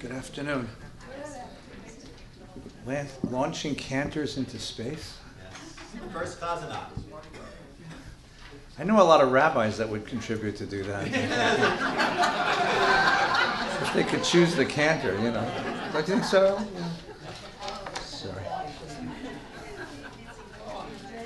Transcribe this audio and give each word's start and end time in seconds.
Good 0.00 0.12
afternoon. 0.12 0.68
Lan- 2.86 3.08
Launching 3.30 3.74
cantors 3.74 4.36
into 4.36 4.58
space? 4.58 5.16
First 6.12 6.40
cosmonaut. 6.40 6.90
I 8.78 8.84
know 8.84 9.00
a 9.00 9.04
lot 9.04 9.22
of 9.22 9.32
rabbis 9.32 9.78
that 9.78 9.88
would 9.88 10.06
contribute 10.06 10.54
to 10.56 10.66
do 10.66 10.82
that. 10.84 11.06
if 13.82 13.94
they 13.94 14.04
could 14.04 14.22
choose 14.22 14.54
the 14.54 14.66
cantor, 14.66 15.14
you 15.14 15.30
know. 15.30 15.50
Don't 15.92 16.06
you 16.06 16.14
think 16.14 16.24
so? 16.24 16.60
Sorry. 18.02 18.42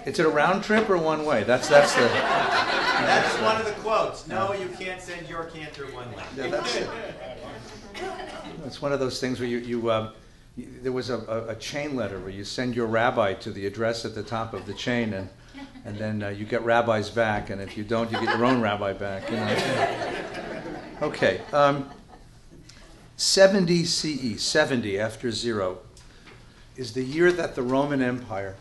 Is 0.06 0.18
it 0.18 0.24
a 0.24 0.28
round 0.30 0.64
trip 0.64 0.88
or 0.88 0.96
one 0.96 1.26
way? 1.26 1.42
That's 1.44 1.68
that's 1.68 1.94
the. 1.94 2.00
That's 2.02 3.34
one 3.42 3.60
of 3.60 3.66
the 3.66 3.72
quotes. 3.82 4.26
No, 4.28 4.54
you 4.54 4.68
can't 4.78 5.00
send 5.02 5.28
your 5.28 5.44
cantor 5.44 5.86
one 5.92 6.10
way. 6.12 6.22
Yeah, 6.36 6.46
that's 6.48 6.76
it. 6.76 6.88
It's 8.64 8.82
one 8.82 8.92
of 8.92 9.00
those 9.00 9.20
things 9.20 9.40
where 9.40 9.48
you, 9.48 9.58
you, 9.58 9.90
you 10.56 10.66
there 10.82 10.92
was 10.92 11.10
a, 11.10 11.18
a, 11.18 11.48
a 11.48 11.54
chain 11.56 11.96
letter 11.96 12.18
where 12.18 12.30
you 12.30 12.44
send 12.44 12.74
your 12.74 12.86
rabbi 12.86 13.34
to 13.34 13.50
the 13.50 13.66
address 13.66 14.04
at 14.04 14.14
the 14.14 14.22
top 14.22 14.54
of 14.54 14.66
the 14.66 14.74
chain, 14.74 15.14
and 15.14 15.28
and 15.84 15.96
then 15.96 16.22
uh, 16.22 16.28
you 16.28 16.44
get 16.44 16.62
rabbis 16.62 17.10
back, 17.10 17.50
and 17.50 17.60
if 17.60 17.76
you 17.76 17.84
don't, 17.84 18.10
you 18.10 18.20
get 18.20 18.36
your 18.36 18.44
own 18.44 18.60
rabbi 18.60 18.92
back. 18.92 19.30
You 19.30 19.36
know. 19.36 21.08
Okay. 21.08 21.40
Um, 21.52 21.88
70 23.16 23.84
CE, 23.84 24.42
70 24.42 24.98
after 24.98 25.30
zero, 25.30 25.78
is 26.76 26.92
the 26.94 27.02
year 27.02 27.30
that 27.32 27.54
the 27.54 27.62
Roman 27.62 28.00
Empire, 28.00 28.56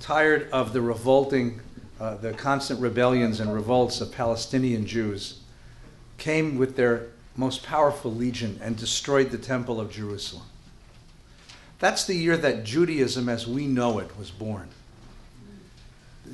tired 0.00 0.48
of 0.50 0.72
the 0.72 0.80
revolting, 0.80 1.60
uh, 2.00 2.16
the 2.16 2.32
constant 2.32 2.80
rebellions 2.80 3.40
and 3.40 3.52
revolts 3.52 4.00
of 4.00 4.10
Palestinian 4.12 4.86
Jews, 4.86 5.40
came 6.16 6.56
with 6.56 6.76
their 6.76 7.08
most 7.38 7.62
powerful 7.62 8.12
legion 8.12 8.58
and 8.60 8.76
destroyed 8.76 9.30
the 9.30 9.38
Temple 9.38 9.80
of 9.80 9.92
Jerusalem. 9.92 10.46
That's 11.78 12.04
the 12.04 12.16
year 12.16 12.36
that 12.36 12.64
Judaism 12.64 13.28
as 13.28 13.46
we 13.46 13.66
know 13.66 14.00
it 14.00 14.18
was 14.18 14.32
born. 14.32 14.68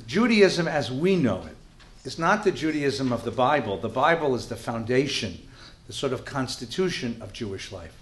Judaism 0.07 0.67
as 0.67 0.91
we 0.91 1.15
know 1.15 1.43
it 1.43 1.55
is 2.07 2.17
not 2.17 2.43
the 2.43 2.51
Judaism 2.51 3.13
of 3.13 3.23
the 3.23 3.31
Bible. 3.31 3.77
The 3.77 3.87
Bible 3.87 4.33
is 4.33 4.47
the 4.47 4.55
foundation, 4.55 5.47
the 5.85 5.93
sort 5.93 6.11
of 6.11 6.25
constitution 6.25 7.17
of 7.21 7.31
Jewish 7.31 7.71
life. 7.71 7.95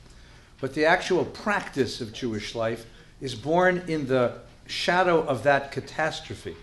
But 0.61 0.73
the 0.73 0.85
actual 0.85 1.25
practice 1.25 1.99
of 1.99 2.13
Jewish 2.13 2.55
life 2.55 2.85
is 3.19 3.35
born 3.35 3.83
in 3.89 4.07
the 4.07 4.39
shadow 4.65 5.21
of 5.23 5.43
that 5.43 5.73
catastrophe. 5.73 6.55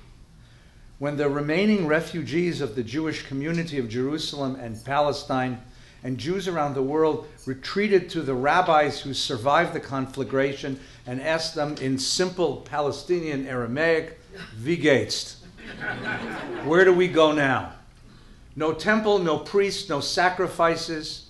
When 0.98 1.18
the 1.18 1.28
remaining 1.28 1.86
refugees 1.86 2.62
of 2.62 2.76
the 2.76 2.82
Jewish 2.82 3.26
community 3.26 3.78
of 3.78 3.90
Jerusalem 3.90 4.56
and 4.56 4.82
Palestine 4.82 5.60
and 6.02 6.18
Jews 6.18 6.48
around 6.48 6.74
the 6.74 6.82
world 6.82 7.26
retreated 7.46 8.08
to 8.10 8.22
the 8.22 8.34
rabbis 8.34 9.00
who 9.00 9.12
survived 9.12 9.72
the 9.72 9.80
conflagration 9.80 10.80
and 11.06 11.20
asked 11.20 11.54
them 11.54 11.76
in 11.76 11.98
simple 11.98 12.58
Palestinian 12.58 13.46
Aramaic, 13.46 14.18
geht's? 14.64 15.44
Where 16.64 16.84
do 16.84 16.92
we 16.92 17.08
go 17.08 17.32
now? 17.32 17.72
No 18.56 18.72
temple, 18.72 19.18
no 19.18 19.38
priests, 19.38 19.88
no 19.88 20.00
sacrifices, 20.00 21.26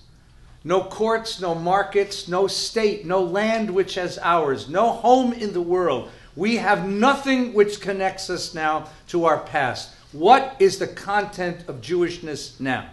no 0.63 0.83
courts, 0.83 1.41
no 1.41 1.55
markets, 1.55 2.27
no 2.27 2.47
state, 2.47 3.05
no 3.05 3.23
land 3.23 3.69
which 3.69 3.95
has 3.95 4.17
ours, 4.19 4.69
no 4.69 4.91
home 4.91 5.33
in 5.33 5.53
the 5.53 5.61
world. 5.61 6.09
We 6.35 6.57
have 6.57 6.87
nothing 6.87 7.53
which 7.53 7.81
connects 7.81 8.29
us 8.29 8.53
now 8.53 8.87
to 9.07 9.25
our 9.25 9.39
past. 9.39 9.93
What 10.11 10.55
is 10.59 10.77
the 10.77 10.87
content 10.87 11.67
of 11.67 11.81
Jewishness 11.81 12.59
now? 12.59 12.89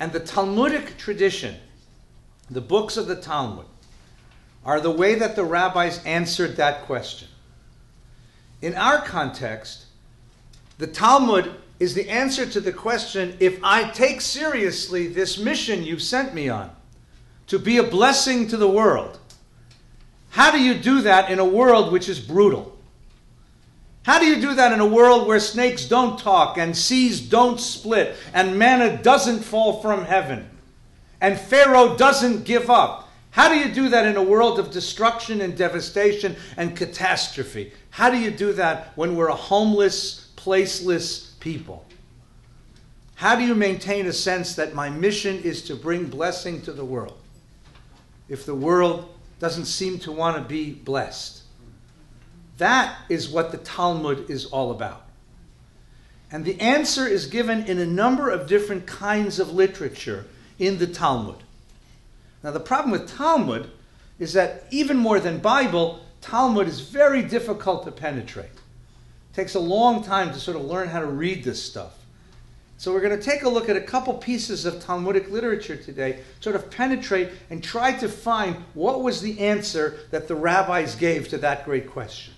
And 0.00 0.12
the 0.12 0.20
Talmudic 0.20 0.96
tradition, 0.96 1.56
the 2.50 2.60
books 2.60 2.96
of 2.96 3.06
the 3.06 3.16
Talmud, 3.16 3.66
are 4.64 4.80
the 4.80 4.90
way 4.90 5.14
that 5.14 5.34
the 5.34 5.44
rabbis 5.44 6.04
answered 6.04 6.56
that 6.56 6.82
question. 6.82 7.28
In 8.60 8.74
our 8.74 9.00
context, 9.00 9.86
the 10.78 10.86
Talmud 10.86 11.52
is 11.80 11.94
the 11.94 12.08
answer 12.08 12.46
to 12.46 12.60
the 12.60 12.72
question 12.72 13.36
if 13.40 13.58
I 13.62 13.90
take 13.90 14.20
seriously 14.20 15.06
this 15.08 15.38
mission 15.38 15.82
you've 15.82 16.02
sent 16.02 16.34
me 16.34 16.48
on 16.48 16.70
to 17.46 17.58
be 17.58 17.78
a 17.78 17.82
blessing 17.82 18.46
to 18.48 18.56
the 18.56 18.68
world, 18.68 19.18
how 20.30 20.50
do 20.50 20.60
you 20.60 20.74
do 20.74 21.00
that 21.02 21.30
in 21.30 21.38
a 21.38 21.44
world 21.44 21.92
which 21.92 22.08
is 22.08 22.20
brutal? 22.20 22.77
How 24.08 24.18
do 24.18 24.24
you 24.24 24.40
do 24.40 24.54
that 24.54 24.72
in 24.72 24.80
a 24.80 24.86
world 24.86 25.26
where 25.26 25.38
snakes 25.38 25.84
don't 25.84 26.18
talk 26.18 26.56
and 26.56 26.74
seas 26.74 27.20
don't 27.20 27.60
split 27.60 28.16
and 28.32 28.58
manna 28.58 28.96
doesn't 29.02 29.40
fall 29.40 29.82
from 29.82 30.06
heaven 30.06 30.48
and 31.20 31.38
Pharaoh 31.38 31.94
doesn't 31.94 32.44
give 32.44 32.70
up? 32.70 33.10
How 33.32 33.50
do 33.50 33.56
you 33.58 33.70
do 33.70 33.90
that 33.90 34.06
in 34.06 34.16
a 34.16 34.22
world 34.22 34.58
of 34.58 34.70
destruction 34.70 35.42
and 35.42 35.54
devastation 35.54 36.36
and 36.56 36.74
catastrophe? 36.74 37.70
How 37.90 38.08
do 38.08 38.16
you 38.16 38.30
do 38.30 38.54
that 38.54 38.92
when 38.94 39.14
we're 39.14 39.28
a 39.28 39.34
homeless, 39.34 40.30
placeless 40.36 41.38
people? 41.38 41.84
How 43.16 43.36
do 43.36 43.44
you 43.44 43.54
maintain 43.54 44.06
a 44.06 44.12
sense 44.14 44.54
that 44.54 44.72
my 44.72 44.88
mission 44.88 45.38
is 45.42 45.60
to 45.64 45.76
bring 45.76 46.06
blessing 46.06 46.62
to 46.62 46.72
the 46.72 46.82
world 46.82 47.18
if 48.30 48.46
the 48.46 48.54
world 48.54 49.14
doesn't 49.38 49.66
seem 49.66 49.98
to 49.98 50.12
want 50.12 50.38
to 50.38 50.42
be 50.42 50.72
blessed? 50.72 51.37
That 52.58 52.98
is 53.08 53.28
what 53.28 53.52
the 53.52 53.58
Talmud 53.58 54.28
is 54.28 54.46
all 54.46 54.70
about. 54.70 55.04
And 56.30 56.44
the 56.44 56.60
answer 56.60 57.06
is 57.06 57.26
given 57.26 57.64
in 57.64 57.78
a 57.78 57.86
number 57.86 58.28
of 58.28 58.48
different 58.48 58.86
kinds 58.86 59.38
of 59.38 59.52
literature 59.52 60.26
in 60.58 60.78
the 60.78 60.86
Talmud. 60.86 61.36
Now, 62.42 62.50
the 62.50 62.60
problem 62.60 62.90
with 62.90 63.08
Talmud 63.08 63.70
is 64.18 64.32
that 64.34 64.64
even 64.70 64.96
more 64.96 65.20
than 65.20 65.38
Bible, 65.38 66.00
Talmud 66.20 66.68
is 66.68 66.80
very 66.80 67.22
difficult 67.22 67.84
to 67.84 67.92
penetrate. 67.92 68.46
It 68.46 69.34
takes 69.34 69.54
a 69.54 69.60
long 69.60 70.02
time 70.02 70.32
to 70.32 70.40
sort 70.40 70.56
of 70.56 70.64
learn 70.64 70.88
how 70.88 71.00
to 71.00 71.06
read 71.06 71.44
this 71.44 71.62
stuff. 71.62 71.94
So, 72.76 72.92
we're 72.92 73.00
going 73.00 73.18
to 73.18 73.24
take 73.24 73.42
a 73.42 73.48
look 73.48 73.68
at 73.68 73.76
a 73.76 73.80
couple 73.80 74.14
pieces 74.14 74.64
of 74.64 74.84
Talmudic 74.84 75.30
literature 75.30 75.76
today, 75.76 76.20
sort 76.40 76.54
of 76.54 76.70
penetrate 76.70 77.30
and 77.50 77.62
try 77.62 77.92
to 77.98 78.08
find 78.08 78.56
what 78.74 79.02
was 79.02 79.20
the 79.20 79.40
answer 79.40 80.00
that 80.10 80.28
the 80.28 80.36
rabbis 80.36 80.94
gave 80.94 81.28
to 81.28 81.38
that 81.38 81.64
great 81.64 81.90
question. 81.90 82.34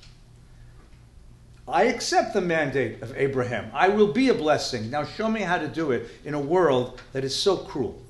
I 1.70 1.84
accept 1.84 2.34
the 2.34 2.40
mandate 2.40 3.00
of 3.02 3.16
Abraham. 3.16 3.70
I 3.72 3.88
will 3.88 4.12
be 4.12 4.28
a 4.28 4.34
blessing. 4.34 4.90
Now, 4.90 5.04
show 5.04 5.28
me 5.28 5.40
how 5.40 5.58
to 5.58 5.68
do 5.68 5.92
it 5.92 6.08
in 6.24 6.34
a 6.34 6.40
world 6.40 7.00
that 7.12 7.24
is 7.24 7.34
so 7.34 7.56
cruel 7.56 8.00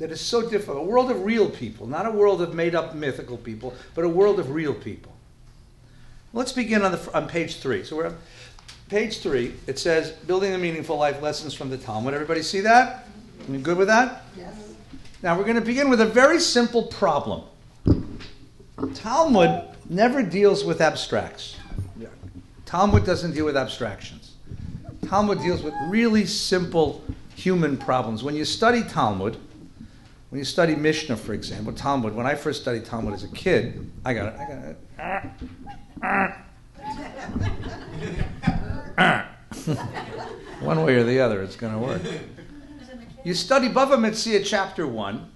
that 0.00 0.10
is 0.10 0.20
so 0.20 0.48
difficult. 0.48 0.78
A 0.78 0.82
world 0.82 1.10
of 1.10 1.24
real 1.24 1.48
people, 1.48 1.86
not 1.86 2.06
a 2.06 2.10
world 2.10 2.40
of 2.42 2.54
made 2.54 2.74
up 2.74 2.94
mythical 2.94 3.36
people, 3.36 3.74
but 3.94 4.04
a 4.04 4.08
world 4.08 4.40
of 4.40 4.50
real 4.50 4.74
people. 4.74 5.12
Let's 6.32 6.52
begin 6.52 6.82
on, 6.82 6.92
the, 6.92 7.10
on 7.14 7.28
page 7.28 7.58
three. 7.58 7.84
So 7.84 7.96
we're 7.96 8.06
on 8.06 8.16
page 8.88 9.18
three. 9.18 9.54
It 9.66 9.78
says, 9.78 10.10
Building 10.10 10.54
a 10.54 10.58
Meaningful 10.58 10.96
Life 10.96 11.20
Lessons 11.20 11.52
from 11.52 11.68
the 11.68 11.76
Talmud. 11.76 12.14
Everybody 12.14 12.42
see 12.42 12.60
that? 12.60 13.08
You 13.48 13.58
good 13.58 13.76
with 13.76 13.88
that? 13.88 14.22
Yes. 14.36 14.54
Now 15.22 15.36
we're 15.36 15.44
going 15.44 15.56
to 15.56 15.62
begin 15.62 15.90
with 15.90 16.00
a 16.00 16.06
very 16.06 16.40
simple 16.40 16.84
problem. 16.84 17.42
Talmud 18.94 19.68
never 19.90 20.22
deals 20.22 20.64
with 20.64 20.80
abstracts. 20.80 21.56
Talmud 22.70 23.04
doesn't 23.04 23.32
deal 23.32 23.46
with 23.46 23.56
abstractions. 23.56 24.36
Talmud 25.08 25.40
deals 25.40 25.60
with 25.60 25.74
really 25.88 26.24
simple 26.24 27.02
human 27.34 27.76
problems. 27.76 28.22
When 28.22 28.36
you 28.36 28.44
study 28.44 28.84
Talmud, 28.84 29.36
when 30.28 30.38
you 30.38 30.44
study 30.44 30.76
Mishnah, 30.76 31.16
for 31.16 31.32
example, 31.32 31.72
Talmud, 31.72 32.14
when 32.14 32.26
I 32.26 32.36
first 32.36 32.62
studied 32.62 32.84
Talmud 32.84 33.12
as 33.12 33.24
a 33.24 33.28
kid, 33.28 33.90
I 34.04 34.14
got 34.14 34.32
it, 34.32 34.38
I 34.38 34.46
got 34.46 36.36
it. 39.66 40.56
One 40.60 40.84
way 40.84 40.94
or 40.94 41.02
the 41.02 41.18
other, 41.18 41.42
it's 41.42 41.56
going 41.56 41.72
to 41.72 41.78
work. 41.80 42.02
You 43.24 43.34
study 43.34 43.68
Bava 43.68 43.98
Metzia 43.98 44.44
chapter 44.46 44.86
1, 44.86 45.28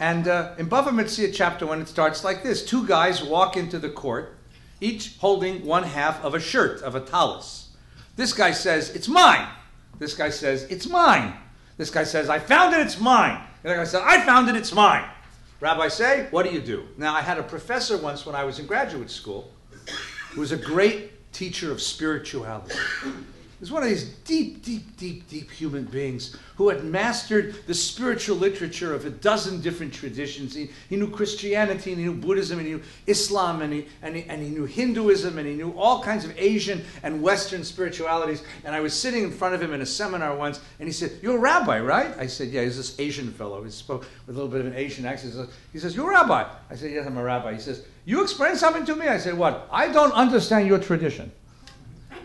and 0.00 0.26
uh, 0.26 0.56
in 0.58 0.68
Bava 0.68 0.88
Metzia 0.88 1.32
chapter 1.32 1.64
1, 1.64 1.82
it 1.82 1.86
starts 1.86 2.24
like 2.24 2.42
this 2.42 2.64
Two 2.64 2.84
guys 2.84 3.22
walk 3.22 3.56
into 3.56 3.78
the 3.78 3.88
court, 3.88 4.34
each 4.80 5.16
holding 5.18 5.64
one 5.64 5.84
half 5.84 6.22
of 6.24 6.34
a 6.34 6.40
shirt, 6.40 6.82
of 6.82 6.94
a 6.94 7.00
tallis. 7.00 7.70
This 8.16 8.32
guy 8.32 8.52
says, 8.52 8.90
It's 8.90 9.08
mine. 9.08 9.48
This 9.98 10.14
guy 10.14 10.30
says, 10.30 10.64
It's 10.64 10.88
mine. 10.88 11.34
This 11.76 11.90
guy 11.90 12.04
says, 12.04 12.28
I 12.28 12.38
found 12.38 12.74
it, 12.74 12.80
it's 12.80 13.00
mine. 13.00 13.40
The 13.62 13.70
other 13.70 13.78
guy 13.78 13.84
said, 13.84 14.02
I 14.04 14.24
found 14.24 14.48
it, 14.48 14.56
it's 14.56 14.72
mine. 14.72 15.04
Rabbi 15.60 15.88
say, 15.88 16.26
what 16.30 16.44
do 16.44 16.52
you 16.52 16.60
do? 16.60 16.86
Now, 16.98 17.14
I 17.14 17.22
had 17.22 17.38
a 17.38 17.42
professor 17.42 17.96
once 17.96 18.26
when 18.26 18.34
I 18.34 18.44
was 18.44 18.58
in 18.58 18.66
graduate 18.66 19.10
school 19.10 19.50
who 20.32 20.40
was 20.40 20.52
a 20.52 20.56
great 20.56 21.32
teacher 21.32 21.72
of 21.72 21.80
spirituality. 21.80 22.74
Was 23.64 23.72
one 23.72 23.82
of 23.82 23.88
these 23.88 24.04
deep, 24.26 24.62
deep, 24.62 24.94
deep, 24.98 25.26
deep 25.26 25.50
human 25.50 25.84
beings 25.84 26.36
who 26.56 26.68
had 26.68 26.84
mastered 26.84 27.54
the 27.66 27.72
spiritual 27.72 28.36
literature 28.36 28.92
of 28.92 29.06
a 29.06 29.10
dozen 29.10 29.62
different 29.62 29.94
traditions. 29.94 30.54
He, 30.54 30.68
he 30.90 30.96
knew 30.96 31.08
Christianity, 31.08 31.92
and 31.92 31.98
he 31.98 32.06
knew 32.06 32.12
Buddhism, 32.12 32.58
and 32.58 32.66
he 32.66 32.74
knew 32.74 32.82
Islam, 33.06 33.62
and 33.62 33.72
he, 33.72 33.86
and, 34.02 34.16
he, 34.16 34.24
and 34.24 34.42
he 34.42 34.50
knew 34.50 34.66
Hinduism, 34.66 35.38
and 35.38 35.48
he 35.48 35.54
knew 35.54 35.72
all 35.78 36.02
kinds 36.02 36.26
of 36.26 36.38
Asian 36.38 36.84
and 37.02 37.22
Western 37.22 37.64
spiritualities. 37.64 38.42
And 38.64 38.74
I 38.74 38.80
was 38.80 38.92
sitting 38.92 39.24
in 39.24 39.32
front 39.32 39.54
of 39.54 39.62
him 39.62 39.72
in 39.72 39.80
a 39.80 39.86
seminar 39.86 40.36
once, 40.36 40.60
and 40.78 40.86
he 40.86 40.92
said, 40.92 41.12
You're 41.22 41.36
a 41.36 41.40
rabbi, 41.40 41.80
right? 41.80 42.14
I 42.18 42.26
said, 42.26 42.48
Yeah, 42.48 42.64
he's 42.64 42.76
this 42.76 43.00
Asian 43.00 43.32
fellow. 43.32 43.64
He 43.64 43.70
spoke 43.70 44.06
with 44.26 44.36
a 44.36 44.38
little 44.38 44.50
bit 44.50 44.60
of 44.60 44.66
an 44.66 44.74
Asian 44.74 45.06
accent. 45.06 45.48
He 45.72 45.78
says, 45.78 45.96
You're 45.96 46.10
a 46.10 46.14
rabbi. 46.14 46.46
I 46.70 46.76
said, 46.76 46.92
Yes, 46.92 47.06
I'm 47.06 47.16
a 47.16 47.24
rabbi. 47.24 47.54
He 47.54 47.60
says, 47.60 47.82
You 48.04 48.22
explain 48.22 48.56
something 48.56 48.84
to 48.84 48.94
me? 48.94 49.08
I 49.08 49.16
said, 49.16 49.38
What? 49.38 49.66
I 49.72 49.90
don't 49.90 50.12
understand 50.12 50.66
your 50.66 50.78
tradition 50.78 51.32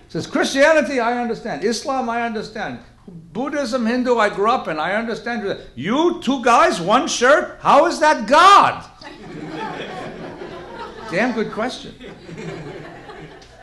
says 0.09 0.27
Christianity, 0.27 0.99
I 0.99 1.21
understand. 1.21 1.63
Islam, 1.63 2.09
I 2.09 2.23
understand. 2.23 2.79
Buddhism, 3.07 3.85
Hindu, 3.85 4.17
I 4.17 4.29
grew 4.29 4.49
up 4.49 4.67
in. 4.67 4.79
I 4.79 4.95
understand. 4.95 5.59
You 5.75 6.19
two 6.21 6.43
guys, 6.43 6.81
one 6.81 7.07
shirt. 7.07 7.59
How 7.61 7.85
is 7.85 7.99
that 7.99 8.27
God? 8.27 8.85
Damn 11.11 11.33
good 11.33 11.51
question. 11.51 11.93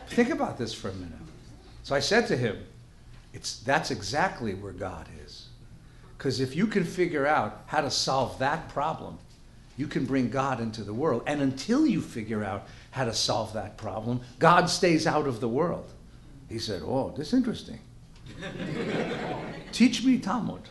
Think 0.09 0.31
about 0.31 0.57
this 0.57 0.73
for 0.73 0.89
a 0.89 0.95
minute. 0.95 1.13
So 1.83 1.95
I 1.95 2.01
said 2.01 2.27
to 2.29 2.37
him, 2.37 2.65
"It's 3.33 3.59
that's 3.61 3.91
exactly 3.91 4.55
where 4.55 4.73
God 4.73 5.09
is, 5.25 5.49
because 6.17 6.41
if 6.41 6.57
you 6.57 6.67
can 6.67 6.85
figure 6.85 7.27
out 7.27 7.63
how 7.67 7.81
to 7.81 7.91
solve 7.91 8.39
that 8.39 8.69
problem, 8.69 9.19
you 9.77 9.87
can 9.87 10.07
bring 10.07 10.31
God 10.31 10.61
into 10.61 10.83
the 10.83 10.95
world. 10.95 11.23
And 11.27 11.41
until 11.41 11.87
you 11.87 12.01
figure 12.01 12.43
out 12.43 12.67
how 12.91 13.05
to 13.05 13.13
solve 13.13 13.53
that 13.53 13.77
problem, 13.77 14.23
God 14.39 14.71
stays 14.71 15.07
out 15.07 15.27
of 15.27 15.41
the 15.41 15.49
world." 15.49 15.93
He 16.49 16.59
said, 16.59 16.83
Oh, 16.85 17.13
this 17.17 17.29
is 17.29 17.35
interesting. 17.35 17.81
Teach 19.73 20.05
me 20.05 20.19
Talmud. 20.19 20.63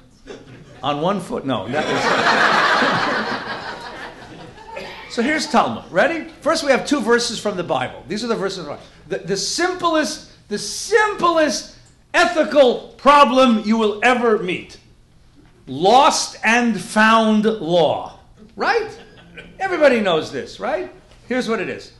On 0.82 1.02
one 1.02 1.20
foot. 1.20 1.46
No, 1.46 1.68
that 1.68 1.86
was. 5.08 5.14
so 5.14 5.22
here's 5.22 5.48
Talmud. 5.48 5.92
Ready? 5.92 6.30
First, 6.42 6.64
we 6.64 6.72
have 6.72 6.86
two 6.86 7.02
verses 7.02 7.40
from 7.40 7.58
the 7.58 7.64
Bible. 7.64 8.04
These 8.08 8.24
are 8.24 8.28
the 8.28 8.36
verses. 8.36 8.68
The, 9.08 9.20
the 9.20 9.38
simplest, 9.38 10.32
the 10.48 10.58
simplest 10.58 11.78
ethical 12.14 12.94
problem 12.98 13.64
you 13.66 13.78
will 13.78 14.00
ever 14.04 14.40
meet 14.40 14.80
lost 15.68 16.38
and 16.44 16.80
found 16.80 17.46
law. 17.46 18.20
Right? 18.56 18.90
Everybody 19.60 20.00
knows 20.00 20.32
this, 20.32 20.60
right? 20.60 20.92
Here's 21.28 21.50
what 21.50 21.60
it 21.60 21.70
is 21.70 21.94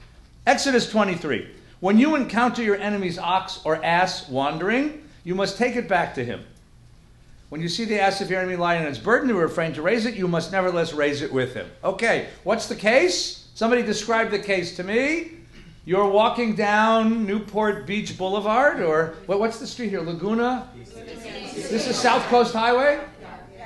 Exodus 0.46 0.90
23. 0.90 1.55
When 1.80 1.98
you 2.00 2.16
encounter 2.16 2.64
your 2.64 2.78
enemy's 2.78 3.20
ox 3.20 3.60
or 3.64 3.84
ass 3.84 4.30
wandering, 4.30 5.04
you 5.24 5.36
must 5.36 5.58
take 5.58 5.76
it 5.76 5.88
back 5.88 6.16
to 6.16 6.24
him. 6.24 6.46
When 7.50 7.62
you 7.62 7.70
see 7.70 7.86
the 7.86 8.00
ass 8.02 8.22
of 8.22 8.30
your 8.30 8.40
enemy 8.40 8.56
lying 8.56 8.82
on 8.82 8.88
its 8.88 8.98
burden 8.98 9.30
and 9.30 9.38
refrain 9.38 9.74
to 9.74 9.82
raise 9.82 10.06
it, 10.06 10.16
you 10.16 10.28
must 10.28 10.52
nevertheless 10.52 10.94
raise 10.94 11.22
it 11.22 11.32
with 11.32 11.54
him. 11.54 11.70
Okay, 11.84 12.28
what's 12.44 12.68
the 12.68 12.76
case? 12.76 13.48
Somebody 13.54 13.84
describe 13.84 14.32
the 14.32 14.40
case 14.40 14.76
to 14.78 14.84
me. 14.84 15.32
You're 15.86 16.10
walking 16.10 16.56
down 16.56 17.26
Newport 17.28 17.86
Beach 17.86 18.18
Boulevard, 18.18 18.82
or 18.82 19.16
what's 19.28 19.60
the 19.60 19.68
street 19.68 19.90
here? 19.90 20.02
Laguna? 20.02 20.68
This 20.76 21.88
is 21.88 21.96
South 21.96 22.24
Coast 22.24 22.54
Highway? 22.54 23.00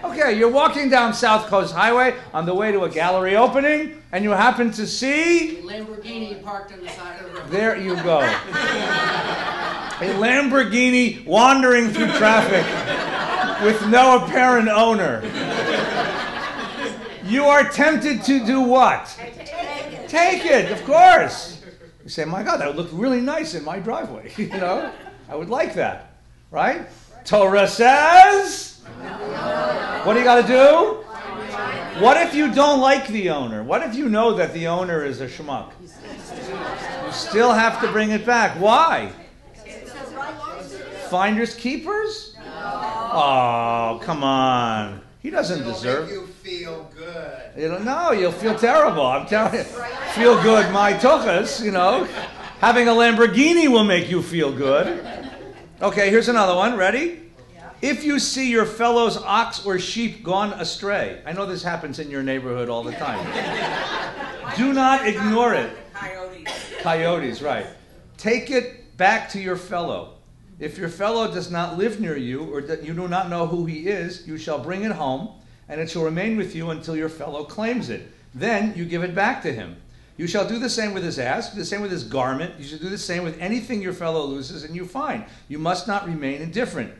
Okay, 0.04 0.38
you're 0.38 0.50
walking 0.50 0.90
down 0.90 1.14
South 1.14 1.48
Coast 1.48 1.74
Highway 1.74 2.16
on 2.34 2.46
the 2.46 2.54
way 2.54 2.72
to 2.72 2.84
a 2.84 2.90
gallery 2.90 3.36
opening, 3.36 4.02
and 4.14 4.24
you 4.24 4.32
happen 4.32 4.72
to 4.72 4.88
see. 4.88 5.60
Lamborghini 5.62 6.42
parked 6.42 6.72
on 6.72 6.82
the 6.82 6.90
side 6.90 7.20
of 7.20 7.34
the 7.34 7.40
road. 7.40 7.50
There 7.50 7.78
you 7.78 7.96
go. 7.98 8.20
a 8.20 10.14
Lamborghini 10.16 11.26
wandering 11.26 11.90
through 11.90 12.08
traffic 12.14 12.66
with 13.62 13.86
no 13.90 14.24
apparent 14.24 14.70
owner. 14.70 15.22
You 17.26 17.44
are 17.44 17.70
tempted 17.70 18.24
to 18.24 18.46
do 18.46 18.62
what? 18.62 19.14
Take 19.18 19.36
it. 19.38 20.10
Take 20.10 20.46
it, 20.46 20.72
of 20.72 20.84
course. 20.86 21.62
You 22.04 22.10
say, 22.10 22.24
my 22.24 22.42
God, 22.42 22.62
that 22.62 22.68
would 22.68 22.78
look 22.78 22.90
really 22.94 23.22
nice 23.22 23.54
in 23.54 23.66
my 23.66 23.80
driveway. 23.80 24.32
you 24.38 24.48
know, 24.48 24.92
I 25.28 25.36
would 25.36 25.50
like 25.50 25.74
that, 25.74 26.14
right? 26.52 26.88
Torah 27.26 27.68
says. 27.68 28.69
What 30.06 30.14
do 30.14 30.20
you 30.20 30.26
got 30.26 30.42
to 30.42 30.48
do? 30.48 30.96
What 32.02 32.18
if 32.18 32.34
you 32.34 32.54
don't 32.54 32.80
like 32.80 33.08
the 33.08 33.30
owner? 33.30 33.64
What 33.64 33.84
if 33.84 33.96
you 33.96 34.08
know 34.08 34.34
that 34.34 34.54
the 34.54 34.68
owner 34.68 35.04
is 35.04 35.20
a 35.20 35.28
schmuck? 35.28 35.72
You 35.82 37.12
still 37.12 37.52
have 37.52 37.82
to 37.82 37.92
bring 37.92 38.12
it 38.12 38.26
back. 38.26 38.60
Why? 38.60 39.12
Finders 41.10 41.56
keepers? 41.56 42.36
Oh, 42.48 44.00
come 44.04 44.24
on. 44.24 45.02
He 45.22 45.30
doesn't 45.30 45.60
It'll 45.62 45.74
deserve. 45.74 46.06
make 46.06 46.14
you 46.14 46.28
feel 46.28 46.90
good. 46.96 47.42
You 47.58 47.70
know, 47.70 47.80
no, 47.80 48.12
you'll 48.12 48.32
feel 48.32 48.56
terrible. 48.56 49.06
I'm 49.06 49.26
telling 49.28 49.56
you. 49.56 49.64
Feel 49.64 50.42
good, 50.42 50.72
my 50.72 50.94
tuchas, 50.94 51.62
you 51.64 51.72
know. 51.72 52.06
Having 52.60 52.88
a 52.88 52.92
Lamborghini 52.92 53.68
will 53.70 53.84
make 53.84 54.10
you 54.10 54.22
feel 54.22 54.52
good. 54.54 55.04
Okay, 55.82 56.10
here's 56.10 56.30
another 56.30 56.56
one. 56.56 56.78
Ready? 56.78 57.29
If 57.82 58.04
you 58.04 58.20
see 58.20 58.52
your 58.52 58.66
fellow's 58.66 59.16
ox 59.16 59.66
or 59.66 59.80
sheep 59.80 60.22
gone 60.22 60.52
astray, 60.54 61.22
I 61.26 61.32
know 61.32 61.46
this 61.46 61.64
happens 61.64 62.00
in 62.00 62.10
your 62.10 62.22
neighborhood 62.22 62.68
all 62.68 62.84
the 62.84 62.92
time. 62.92 63.26
Do 64.58 64.74
not 64.74 65.08
ignore 65.08 65.54
it. 65.54 65.72
Coyotes. 65.94 66.54
Coyotes, 66.82 67.42
right. 67.42 67.68
Take 68.18 68.52
it 68.52 68.98
back 68.98 69.30
to 69.30 69.40
your 69.40 69.56
fellow. 69.56 70.16
If 70.60 70.78
your 70.78 70.90
fellow 70.90 71.32
does 71.32 71.50
not 71.50 71.78
live 71.78 72.02
near 72.02 72.18
you, 72.18 72.44
or 72.54 72.62
that 72.64 72.84
you 72.84 72.94
do 72.94 73.08
not 73.08 73.30
know 73.30 73.48
who 73.48 73.66
he 73.66 73.88
is, 73.88 74.28
you 74.28 74.38
shall 74.38 74.60
bring 74.60 74.84
it 74.84 74.92
home, 74.92 75.30
and 75.70 75.80
it 75.80 75.90
shall 75.90 76.04
remain 76.04 76.36
with 76.36 76.54
you 76.54 76.72
until 76.72 76.98
your 76.98 77.08
fellow 77.08 77.46
claims 77.46 77.90
it. 77.90 78.12
Then 78.36 78.74
you 78.76 78.84
give 78.84 79.04
it 79.04 79.16
back 79.16 79.42
to 79.44 79.54
him. 79.54 79.78
You 80.18 80.28
shall 80.28 80.46
do 80.46 80.60
the 80.60 80.70
same 80.70 80.94
with 80.94 81.04
his 81.04 81.18
ass, 81.18 81.52
the 81.52 81.64
same 81.64 81.80
with 81.80 81.92
his 81.92 82.04
garment. 82.04 82.60
You 82.60 82.66
shall 82.66 82.80
do 82.80 82.90
the 82.90 82.98
same 82.98 83.24
with 83.24 83.40
anything 83.40 83.82
your 83.82 83.94
fellow 83.94 84.26
loses 84.26 84.66
and 84.66 84.76
you 84.76 84.86
find. 84.86 85.24
You 85.48 85.60
must 85.60 85.88
not 85.88 86.06
remain 86.06 86.42
indifferent. 86.42 86.92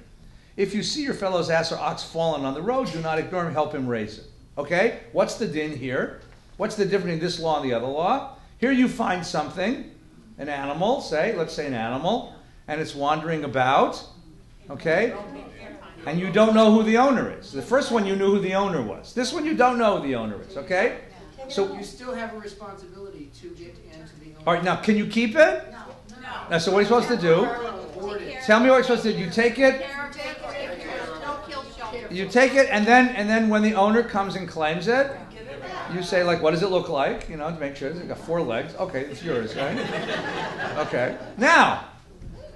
If 0.60 0.76
you 0.76 0.84
see 0.84 1.04
your 1.04 1.14
fellow's 1.14 1.50
ass 1.50 1.72
or 1.72 1.78
ox 1.78 2.04
fallen 2.04 2.44
on 2.44 2.54
the 2.54 2.62
road, 2.62 2.92
do 2.92 3.00
not 3.00 3.18
ignore 3.18 3.48
him, 3.48 3.54
help 3.54 3.74
him 3.74 3.88
raise 3.88 4.18
it. 4.18 4.26
Okay? 4.58 5.00
What's 5.14 5.36
the 5.36 5.48
din 5.48 5.74
here? 5.74 6.20
What's 6.58 6.76
the 6.76 6.84
difference 6.84 7.14
in 7.14 7.20
this 7.22 7.40
law 7.40 7.62
and 7.62 7.72
the 7.72 7.74
other 7.74 7.88
law? 7.88 8.36
Here 8.58 8.74
you 8.74 8.90
find 8.90 9.26
something, 9.26 9.90
an 10.38 10.50
animal, 10.50 11.00
say, 11.00 11.34
let's 11.34 11.54
say 11.54 11.66
an 11.66 11.74
animal, 11.74 12.36
and 12.68 12.82
it's 12.82 12.94
wandering 12.94 13.46
about, 13.46 14.06
okay? 14.70 15.16
And 16.06 16.20
you 16.20 16.30
don't 16.30 16.54
know 16.54 16.74
who 16.74 16.84
the 16.84 16.98
owner 16.98 17.32
is. 17.40 17.54
The 17.54 17.62
first 17.62 17.90
one 17.90 18.06
you 18.06 18.18
knew 18.18 18.32
who 18.32 18.42
the 18.42 18.56
owner 18.56 18.82
was. 18.82 19.14
This 19.14 19.32
one 19.32 19.46
you 19.46 19.56
don't 19.56 19.78
know 19.78 20.02
who 20.02 20.08
the 20.10 20.16
owner 20.16 20.42
is, 20.42 20.58
okay? 20.58 21.00
So, 21.48 21.74
You 21.74 21.86
still 21.86 22.14
have 22.14 22.34
a 22.34 22.38
responsibility 22.38 23.32
to 23.40 23.48
get 23.52 23.78
into 23.94 24.14
the. 24.20 24.46
all 24.46 24.56
right, 24.56 24.64
now 24.64 24.76
can 24.76 24.98
you 24.98 25.08
keep 25.08 25.38
it? 25.38 25.72
No. 25.72 25.78
Now, 26.50 26.58
so 26.58 26.72
what 26.74 26.80
are 26.80 26.82
you 26.82 26.88
supposed 26.88 27.08
to 27.08 27.18
do? 27.18 27.48
It. 28.08 28.44
Tell 28.46 28.60
me 28.60 28.70
what 28.70 28.76
you're 28.76 28.84
supposed 28.84 29.04
to 29.04 29.14
do. 29.14 29.20
You 29.20 29.30
take 29.30 29.60
it, 29.60 29.82
Care, 29.82 30.10
take 30.14 30.42
care, 30.42 30.52
take 30.52 30.80
care. 30.80 31.00
Don't 31.22 31.48
kill 31.48 31.64
shelter. 31.76 32.08
you 32.10 32.28
take 32.28 32.56
it, 32.56 32.68
and 32.72 32.86
then 32.86 33.10
and 33.16 33.30
then 33.30 33.50
when 33.50 33.62
the 33.62 33.76
owner 33.76 34.04
comes 34.04 34.36
and 34.36 34.48
claims 34.48 34.88
it, 34.88 35.12
you 35.94 36.02
say 36.04 36.24
like, 36.24 36.42
"What 36.42 36.52
does 36.52 36.64
it 36.64 36.70
look 36.70 36.90
like?" 36.90 37.30
You 37.30 37.38
know, 37.38 37.50
to 37.50 37.60
make 37.60 37.76
sure 37.76 37.90
it's 37.90 38.00
got 38.00 38.18
four 38.18 38.42
legs. 38.42 38.74
Okay, 38.76 39.02
it's 39.02 39.24
yours, 39.24 39.56
right? 39.56 39.78
Okay. 40.80 41.18
Now, 41.38 41.86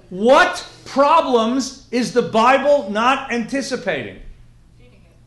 what 0.08 0.66
problems 0.86 1.86
is 1.90 2.12
the 2.14 2.22
Bible 2.22 2.90
not 2.90 3.30
anticipating? 3.30 4.20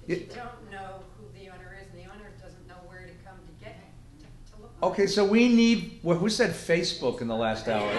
You 0.07 0.15
don't 0.15 0.71
know 0.71 1.03
who 1.19 1.25
the 1.37 1.49
owner 1.49 1.77
is, 1.81 1.87
and 1.93 1.99
the 2.01 2.09
owner 2.09 2.31
doesn't 2.41 2.67
know 2.67 2.75
where 2.87 3.01
to 3.01 3.11
come 3.25 3.35
to 3.35 3.63
get, 3.65 3.75
to, 4.19 4.25
to 4.55 4.61
look. 4.61 4.66
for 4.66 4.66
Okay, 4.81 5.07
so 5.07 5.25
we 5.25 5.47
need. 5.47 5.99
Well, 6.03 6.17
who 6.17 6.29
said 6.29 6.51
Facebook 6.51 7.21
in 7.21 7.27
the 7.27 7.35
last 7.35 7.67
hour? 7.67 7.91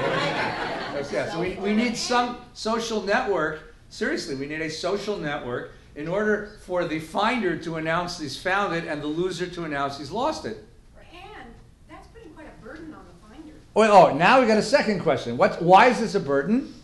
yeah, 1.13 1.31
so 1.31 1.41
we, 1.41 1.55
we 1.57 1.75
need 1.75 1.97
some 1.97 2.39
social 2.55 3.03
network. 3.03 3.75
Seriously, 3.89 4.35
we 4.37 4.47
need 4.47 4.61
a 4.61 4.71
social 4.71 5.17
network 5.17 5.73
in 5.97 6.07
order 6.07 6.59
for 6.65 6.85
the 6.85 7.01
finder 7.01 7.57
to 7.57 7.77
announce 7.77 8.21
he's 8.21 8.41
found 8.41 8.75
it 8.75 8.85
and 8.85 9.03
the 9.03 9.07
loser 9.07 9.47
to 9.49 9.65
announce 9.65 9.99
he's 9.99 10.13
lost 10.13 10.45
it. 10.45 10.51
it. 10.51 10.65
And 11.13 11.53
that's 11.91 12.07
putting 12.09 12.31
quite 12.31 12.47
a 12.47 12.65
burden 12.65 12.95
on 12.95 13.05
the 13.07 13.27
finder. 13.29 13.55
Oh, 13.75 14.11
oh 14.11 14.17
now 14.17 14.41
we 14.41 14.47
got 14.47 14.59
a 14.59 14.63
second 14.63 15.01
question. 15.01 15.37
What? 15.37 15.61
Why 15.61 15.89
is 15.89 15.99
this 15.99 16.15
a 16.15 16.21
burden? 16.21 16.75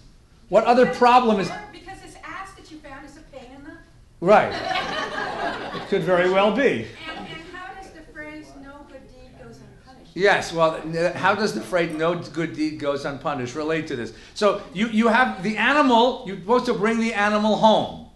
What 0.49 0.65
other 0.65 0.87
problem 0.87 1.39
is? 1.39 1.51
Because 1.73 2.01
this 2.01 2.17
ass 2.25 2.53
that 2.55 2.71
you 2.71 2.79
found 2.79 3.07
is 3.07 3.17
a 3.17 3.21
pain 3.37 3.51
in 3.57 3.65
the, 3.65 3.77
Right. 4.21 4.53
It 5.75 5.89
could 5.89 6.03
very 6.03 6.31
well 6.31 6.51
be. 6.51 6.87
and, 7.11 7.19
and 7.19 7.29
how 7.53 7.75
does 7.75 7.91
the 7.91 8.01
phrase 8.13 8.47
"no 8.63 8.87
good 8.91 9.07
deed 9.09 9.39
goes 9.39 9.59
unpunished"? 9.59 10.01
Yes, 10.15 10.53
well, 10.53 10.81
how 11.17 11.35
does 11.35 11.55
the 11.55 11.61
phrase 11.61 11.93
"no 11.93 12.15
good 12.15 12.55
deed 12.55 12.79
goes 12.79 13.05
unpunished" 13.05 13.57
relate 13.57 13.89
to 13.89 13.97
this? 13.97 14.13
So 14.35 14.63
you, 14.73 14.87
you 14.89 15.09
have 15.09 15.43
the 15.43 15.57
animal. 15.57 16.23
You're 16.27 16.39
supposed 16.39 16.67
to 16.67 16.75
bring 16.75 17.01
the 17.01 17.13
animal 17.15 17.57
home. 17.57 18.11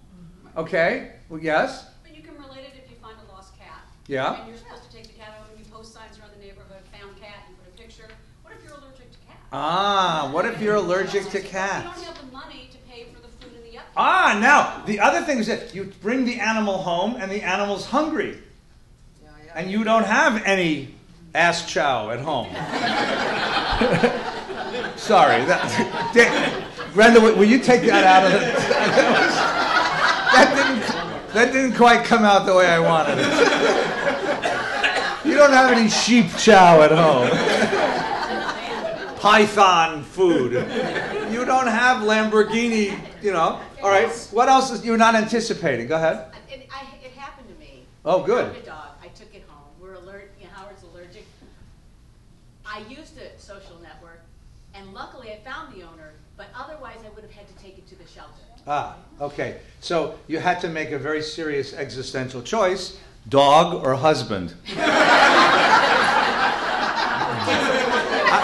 Okay. 0.57 1.13
Well, 1.29 1.41
yes. 1.41 1.87
But 2.05 2.17
you 2.17 2.23
can 2.23 2.35
relate 2.37 2.67
it 2.73 2.83
if 2.85 2.91
you 2.91 2.97
find 3.03 3.17
a 3.29 3.33
lost 3.33 3.59
cat. 3.59 3.83
Yeah. 4.07 4.39
And 4.41 4.49
you're 4.49 4.57
supposed 4.57 4.85
to 4.85 4.97
take 4.97 5.09
the 5.09 5.19
cat 5.19 5.35
home 5.39 5.47
and 5.57 5.59
you 5.67 5.71
post 5.73 5.93
signs 5.93 6.19
around 6.19 6.31
the 6.39 6.45
neighborhood, 6.47 6.83
found 6.97 7.21
cat, 7.21 7.43
and 7.49 7.57
put 7.59 7.75
a 7.75 7.83
picture. 7.83 8.09
What 8.43 8.55
if 8.55 8.63
you're 8.65 8.75
allergic 8.79 9.11
to 9.11 9.19
cats? 9.27 9.39
Ah, 9.53 10.31
what 10.33 10.47
if 10.47 10.61
you're 10.63 10.77
allergic 10.77 11.29
to 11.31 11.41
cats? 11.41 11.99
You 11.99 12.05
don't 12.07 12.15
have 12.15 12.27
the 12.27 12.33
money 12.33 12.71
to 12.71 12.79
pay 12.91 13.07
for 13.13 13.21
the 13.21 13.29
food 13.29 13.57
in 13.57 13.63
the 13.73 13.79
upkeep. 13.79 13.93
Ah, 13.97 14.39
now 14.41 14.85
the 14.87 15.01
other 15.01 15.23
thing 15.23 15.39
is 15.39 15.49
that 15.49 15.75
you 15.75 15.93
bring 16.01 16.25
the 16.25 16.39
animal 16.39 16.79
home 16.79 17.17
and 17.17 17.29
the 17.31 17.43
animal's 17.43 17.87
hungry, 17.87 18.39
Yeah, 19.23 19.31
yeah. 19.45 19.53
and 19.57 19.71
you 19.71 19.83
don't 19.85 20.07
have 20.07 20.43
any 20.45 20.95
ass 21.35 21.71
chow 21.71 22.11
at 22.11 22.21
home. 22.21 22.49
Sorry, 24.97 25.45
that, 25.45 26.11
Dan- 26.15 26.65
Brenda, 26.95 27.21
will 27.21 27.37
will 27.37 27.45
you 27.45 27.59
take 27.59 27.83
that 27.83 28.05
out 28.05 28.25
of 28.25 28.33
the? 28.33 28.39
That 30.33 30.55
didn't. 30.55 31.35
That 31.35 31.53
didn't 31.53 31.77
quite 31.77 32.05
come 32.05 32.25
out 32.25 32.47
the 32.47 32.55
way 32.55 32.67
I 32.67 32.79
wanted 32.81 33.19
it. 33.19 33.27
You 35.27 35.37
don't 35.37 35.53
have 35.53 35.71
any 35.77 35.89
sheep 35.91 36.27
chow 36.39 36.81
at 36.83 36.91
home. 36.91 37.29
Python 39.19 40.03
food. 40.03 40.53
You 41.33 41.45
don't 41.45 41.67
have 41.67 42.03
Lamborghini, 42.03 42.99
you 43.23 43.33
know. 43.33 43.61
All 43.83 43.91
right. 43.91 44.09
What 44.33 44.49
else 44.49 44.71
is 44.73 44.85
you're 44.85 44.97
not 44.97 45.15
anticipating? 45.15 45.87
Go 45.87 45.97
ahead. 45.97 46.33
It, 46.51 46.67
I, 46.73 46.87
it 47.05 47.13
happened 47.13 47.49
to 47.49 47.55
me. 47.61 47.85
Oh, 48.05 48.23
I 48.23 48.27
good. 48.27 48.47
found 48.53 48.57
a 48.63 48.67
dog. 48.67 48.89
I 49.03 49.09
took 49.09 49.35
it 49.35 49.45
home. 49.49 49.67
We're 49.81 49.95
alert. 49.95 50.31
You 50.41 50.47
know, 50.47 50.53
Howard's 50.55 50.83
allergic. 50.83 51.27
I 52.79 52.83
used 52.89 53.19
a 53.19 53.37
social 53.41 53.77
network, 53.83 54.21
and 54.73 54.95
luckily 54.95 55.33
I 55.33 55.39
found 55.39 55.75
the 55.75 55.83
owner. 55.83 56.13
But 56.37 56.47
otherwise, 56.57 56.99
I 57.05 57.09
would 57.09 57.25
have 57.25 57.33
had 57.33 57.49
to 57.49 57.55
take 57.61 57.77
it 57.77 57.89
to 57.89 57.97
the 57.97 58.07
shelter. 58.07 58.31
Ah, 58.69 58.95
okay. 59.21 59.59
So 59.81 60.17
you 60.29 60.39
had 60.39 60.61
to 60.61 60.69
make 60.69 60.93
a 60.93 60.99
very 60.99 61.21
serious 61.21 61.75
existential 61.75 62.41
choice: 62.41 62.97
dog 63.29 63.85
or 63.85 63.97
husband. 63.97 64.55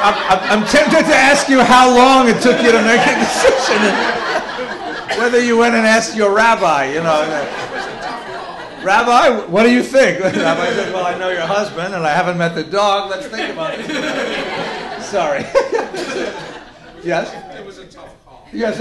I, 0.07 0.49
I'm 0.51 0.67
tempted 0.67 1.07
to 1.07 1.15
ask 1.15 1.49
you 1.49 1.63
how 1.63 1.95
long 1.95 2.29
it 2.29 2.43
took 2.43 2.61
you 2.61 2.73
to 2.73 2.83
make 2.83 3.07
a 3.07 3.15
decision, 3.15 3.81
whether 5.21 5.39
you 5.39 5.57
went 5.57 5.77
and 5.77 5.87
asked 5.87 6.17
your 6.17 6.35
rabbi. 6.35 6.87
You 6.93 7.05
know, 7.05 7.23
Rabbi, 8.85 9.47
what 9.47 9.63
do 9.63 9.73
you 9.73 9.83
think? 9.83 10.21
rabbi 10.23 10.67
said, 10.75 10.93
"Well, 10.93 11.07
I 11.07 11.17
know 11.17 11.31
your 11.31 11.47
husband, 11.47 11.95
and 11.95 12.05
I 12.05 12.11
haven't 12.11 12.37
met 12.37 12.55
the 12.55 12.65
dog. 12.65 13.09
Let's 13.09 13.27
think 13.27 13.51
about 13.51 13.73
it." 13.79 15.03
Sorry. 15.03 15.41
yes. 17.03 17.33
It 17.59 17.65
was 17.65 17.79
a 17.79 17.87
tough 17.87 18.15
call. 18.27 18.47
Yes. 18.53 18.79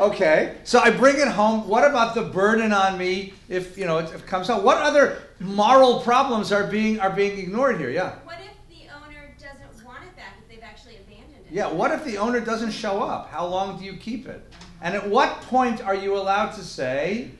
okay. 0.00 0.58
So 0.62 0.78
I 0.78 0.90
bring 0.90 1.16
it 1.18 1.26
home. 1.26 1.66
What 1.66 1.84
about 1.84 2.14
the 2.14 2.22
burden 2.22 2.72
on 2.72 2.96
me 2.96 3.34
if 3.48 3.76
you 3.76 3.84
know 3.84 3.98
it, 3.98 4.14
it 4.14 4.26
comes 4.26 4.48
out? 4.48 4.62
What 4.62 4.78
other 4.78 5.18
moral 5.40 6.00
problems 6.00 6.52
are 6.52 6.64
being 6.64 7.00
are 7.00 7.10
being 7.10 7.36
ignored 7.36 7.78
here? 7.80 7.90
Yeah. 7.90 8.14
What 8.22 8.38
if 8.38 8.54
the 8.68 8.88
owner 8.94 9.34
doesn't 9.40 9.84
want 9.84 10.04
it 10.04 10.14
back 10.14 10.36
if 10.40 10.48
they've 10.48 10.62
actually 10.62 10.98
abandoned 10.98 11.46
it? 11.46 11.52
Yeah. 11.52 11.66
What 11.66 11.90
if 11.90 12.04
the 12.04 12.18
owner 12.18 12.38
doesn't 12.38 12.70
show 12.70 13.02
up? 13.02 13.28
How 13.28 13.44
long 13.44 13.76
do 13.76 13.84
you 13.84 13.96
keep 13.96 14.28
it? 14.28 14.48
And 14.80 14.94
at 14.94 15.08
what 15.08 15.40
point 15.42 15.84
are 15.84 15.96
you 15.96 16.16
allowed 16.16 16.50
to 16.52 16.62
say, 16.62 17.30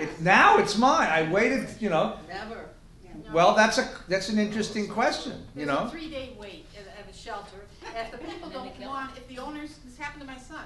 it, 0.00 0.20
"Now 0.20 0.58
it's 0.58 0.76
mine. 0.76 1.08
I 1.08 1.30
waited." 1.30 1.68
You 1.80 1.90
know. 1.90 2.18
Never. 2.28 2.66
Well, 3.32 3.54
that's 3.54 3.76
a 3.78 3.88
that's 4.08 4.30
an 4.30 4.38
interesting 4.38 4.88
question. 4.88 5.32
You 5.54 5.66
There's 5.66 5.78
a 5.78 5.84
know. 5.84 5.90
three-day 5.90 6.36
wait 6.38 6.64
at, 6.78 6.86
at 6.98 7.12
a 7.12 7.16
shelter. 7.16 7.66
If 7.94 8.10
the 8.10 8.18
people 8.18 8.48
don't 8.48 8.78
want, 8.80 9.16
if 9.18 9.28
the 9.28 9.38
owners, 9.38 9.78
this 9.84 9.98
happened 9.98 10.22
to 10.22 10.26
my 10.26 10.38
son, 10.38 10.64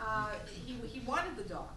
uh, 0.00 0.30
he, 0.46 0.74
he 0.86 1.00
wanted 1.00 1.36
the 1.36 1.44
dog. 1.44 1.68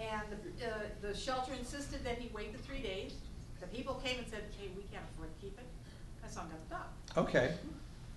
And 0.00 0.22
the, 0.30 0.66
uh, 0.66 0.70
the 1.02 1.16
shelter 1.16 1.52
insisted 1.52 2.04
that 2.04 2.18
he 2.18 2.30
wait 2.34 2.52
the 2.52 2.58
three 2.58 2.80
days. 2.80 3.14
The 3.60 3.66
people 3.66 3.94
came 4.04 4.18
and 4.18 4.26
said, 4.28 4.42
hey, 4.58 4.68
we 4.76 4.82
can't 4.92 5.04
afford 5.12 5.28
to 5.34 5.40
keep 5.40 5.58
it. 5.58 5.66
My 6.22 6.28
son 6.28 6.46
got 6.48 6.68
the 6.68 6.74
dog. 6.74 7.26
Okay. 7.28 7.52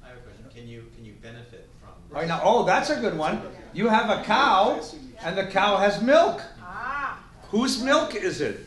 I 0.04 0.10
have 0.10 0.18
a 0.18 0.22
question. 0.22 0.46
Can 0.54 0.68
you, 0.68 0.86
can 0.96 1.06
you 1.06 1.14
benefit 1.22 1.70
from? 1.80 1.90
right 2.16 2.28
Now, 2.28 2.42
oh, 2.44 2.66
that's 2.66 2.90
a 2.92 3.00
good 3.00 3.18
one. 3.18 3.42
You 3.74 3.88
have 3.88 4.10
a 4.10 4.24
cow, 4.24 4.80
and 5.24 5.38
the 5.38 5.48
cow 5.48 5.78
has 5.78 6.02
milk. 6.02 6.42
Ah, 6.62 7.21
Whose 7.52 7.84
milk 7.84 8.16
is 8.16 8.42
it? 8.42 8.66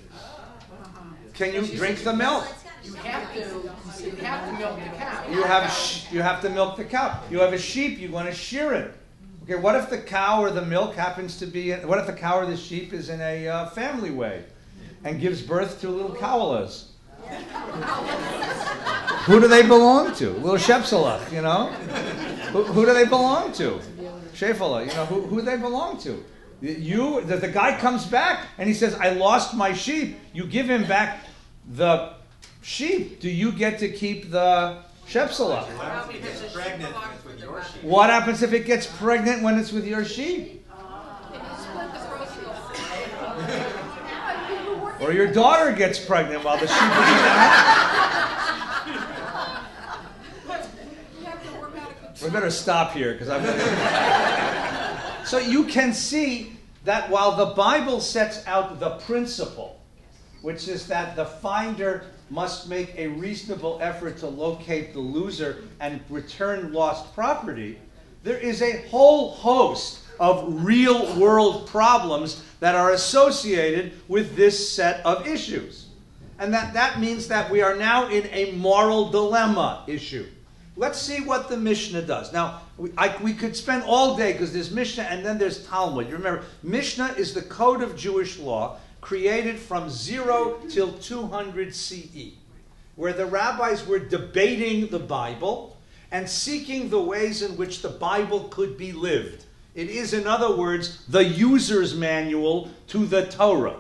Can 1.33 1.53
you 1.53 1.67
drink 1.67 2.05
the 2.05 2.15
milk? 2.15 2.47
You 2.85 2.93
have 2.95 3.33
to, 3.35 3.41
you 4.05 4.11
have 4.17 4.51
to 4.51 4.53
milk 4.59 4.77
the 4.77 4.91
cow. 4.91 5.25
You 5.31 5.43
have 5.43 6.13
you 6.13 6.23
have 6.23 6.41
to 6.43 6.51
milk 6.51 6.77
the 6.77 6.85
cow. 6.85 7.21
You 7.31 7.41
have 7.41 7.53
a 7.55 7.59
sheep. 7.59 7.99
You 7.99 8.11
want 8.11 8.29
to 8.29 8.35
shear 8.35 8.75
it. 8.75 8.95
Okay. 9.45 9.57
What 9.57 9.75
if 9.75 9.89
the 9.89 9.99
cow 9.99 10.43
or 10.43 10.51
the 10.51 10.65
milk 10.65 10.95
happens 10.95 11.39
to 11.39 11.47
be? 11.47 11.73
In, 11.73 11.89
what 11.89 11.99
if 11.99 12.07
the 12.07 12.13
cow 12.13 12.39
or 12.39 12.47
the 12.47 12.57
sheep 12.57 12.93
is 12.93 13.09
in 13.09 13.21
a 13.21 13.49
uh, 13.49 13.67
family 13.71 14.11
way, 14.11 14.45
and 15.03 15.19
gives 15.19 15.41
birth 15.41 15.81
to 15.81 15.89
little 15.89 16.15
cowalas? 16.15 16.91
who 19.25 19.41
do 19.41 19.49
they 19.49 19.63
belong 19.63 20.15
to? 20.17 20.29
Little 20.31 20.59
Shepselach, 20.59 21.33
you 21.33 21.41
know. 21.41 21.69
Who, 22.53 22.65
who 22.65 22.85
do 22.85 22.93
they 22.93 23.07
belong 23.07 23.53
to? 23.55 23.81
Shephala, 24.35 24.87
you 24.87 24.93
know 24.95 25.07
who 25.07 25.23
who 25.23 25.41
they 25.41 25.57
belong 25.57 25.97
to. 25.99 26.23
You 26.65 27.21
the, 27.21 27.37
the 27.37 27.49
guy 27.49 27.79
comes 27.79 28.07
back 28.07 28.47
and 28.57 28.67
he 28.67 28.75
says, 28.75 28.95
"I 28.95 29.11
lost 29.11 29.55
my 29.55 29.75
sheep." 29.75 30.17
You 30.33 30.47
give 30.47 30.71
him 30.71 30.87
back 30.87 31.27
the 31.69 32.15
sheep. 32.63 33.21
Do 33.21 33.29
you 33.29 33.53
get 33.53 33.79
to 33.81 33.89
keep 33.91 34.31
the 34.31 34.79
Shepselach? 35.07 35.67
What 35.77 35.91
happens 35.91 36.03
if 36.15 36.15
it 36.15 36.23
gets 36.23 36.53
pregnant 36.55 36.95
and 36.95 37.15
it's 37.15 37.25
with 37.27 37.41
your 37.41 37.63
sheep? 37.63 37.83
What 37.83 38.09
happens 38.09 38.43
if 38.43 38.53
it 38.55 38.65
gets 38.65 38.87
pregnant 38.87 39.43
when 39.43 39.59
it's 39.59 39.73
with 39.73 39.87
your 39.87 40.07
sheep? 40.07 40.67
Or 45.01 45.13
your 45.13 45.31
daughter 45.31 45.73
gets 45.73 46.03
pregnant 46.03 46.45
while 46.45 46.57
the 46.57 46.67
sheep 46.67 46.77
is 46.77 46.81
in 46.81 46.89
the 46.89 46.95
house? 47.29 47.75
We 52.23 52.31
better 52.31 52.51
stop 52.51 52.93
here 52.93 53.13
because 53.13 53.29
I'm. 53.29 53.45
so 55.27 55.37
you 55.37 55.65
can 55.65 55.93
see 55.93 56.54
that 56.85 57.11
while 57.11 57.37
the 57.37 57.55
Bible 57.55 58.01
sets 58.01 58.47
out 58.47 58.79
the 58.79 58.91
principle, 58.91 59.81
which 60.43 60.69
is 60.69 60.87
that 60.87 61.17
the 61.17 61.25
finder 61.25 62.05
must 62.31 62.69
make 62.69 62.95
a 62.97 63.09
reasonable 63.09 63.79
effort 63.81 64.19
to 64.19 64.27
locate 64.27 64.93
the 64.93 65.01
loser 65.01 65.65
and 65.81 66.01
return 66.09 66.73
lost 66.73 67.15
property, 67.15 67.79
there 68.23 68.39
is 68.39 68.63
a 68.63 68.87
whole 68.89 69.31
host 69.31 70.01
of 70.21 70.65
real 70.65 71.19
world 71.19 71.67
problems 71.67 72.43
that 72.61 72.75
are 72.75 72.93
associated 72.93 73.93
with 74.09 74.37
this 74.37 74.71
set 74.71 75.05
of 75.05 75.27
issues. 75.27 75.89
And 76.39 76.53
that, 76.53 76.75
that 76.75 77.01
means 77.01 77.29
that 77.29 77.51
we 77.51 77.63
are 77.63 77.77
now 77.77 78.09
in 78.09 78.27
a 78.27 78.53
moral 78.53 79.11
dilemma 79.11 79.85
issue. 79.87 80.27
Let's 80.77 81.01
see 81.01 81.21
what 81.21 81.49
the 81.49 81.57
Mishnah 81.57 82.03
does. 82.03 82.33
Now, 82.33 82.63
we, 82.77 82.91
I, 82.99 83.17
we 83.23 83.33
could 83.33 83.55
spend 83.55 83.85
all 83.85 84.17
day 84.17 84.33
because 84.33 84.53
there's 84.53 84.73
Mishnah 84.73 85.05
and 85.05 85.25
then 85.25 85.39
there's 85.39 85.65
Talmud. 85.67 86.09
You 86.09 86.17
remember, 86.17 86.45
Mishnah 86.63 87.15
is 87.17 87.33
the 87.33 87.43
code 87.43 87.83
of 87.83 87.97
Jewish 87.97 88.39
law 88.39 88.79
created 89.01 89.59
from 89.59 89.89
0 89.89 90.63
till 90.69 90.93
200 90.95 91.75
CE, 91.75 92.33
where 92.97 93.13
the 93.13 93.27
rabbis 93.27 93.87
were 93.87 93.99
debating 93.99 94.89
the 94.89 94.99
Bible 94.99 95.77
and 96.11 96.29
seeking 96.29 96.89
the 96.89 97.01
ways 97.01 97.43
in 97.43 97.57
which 97.57 97.83
the 97.83 97.89
Bible 97.89 98.45
could 98.45 98.77
be 98.77 98.93
lived. 98.93 99.45
It 99.75 99.91
is, 99.91 100.13
in 100.13 100.27
other 100.27 100.57
words, 100.57 101.05
the 101.07 101.25
user's 101.25 101.95
manual 101.95 102.71
to 102.89 103.07
the 103.07 103.27
Torah. 103.27 103.77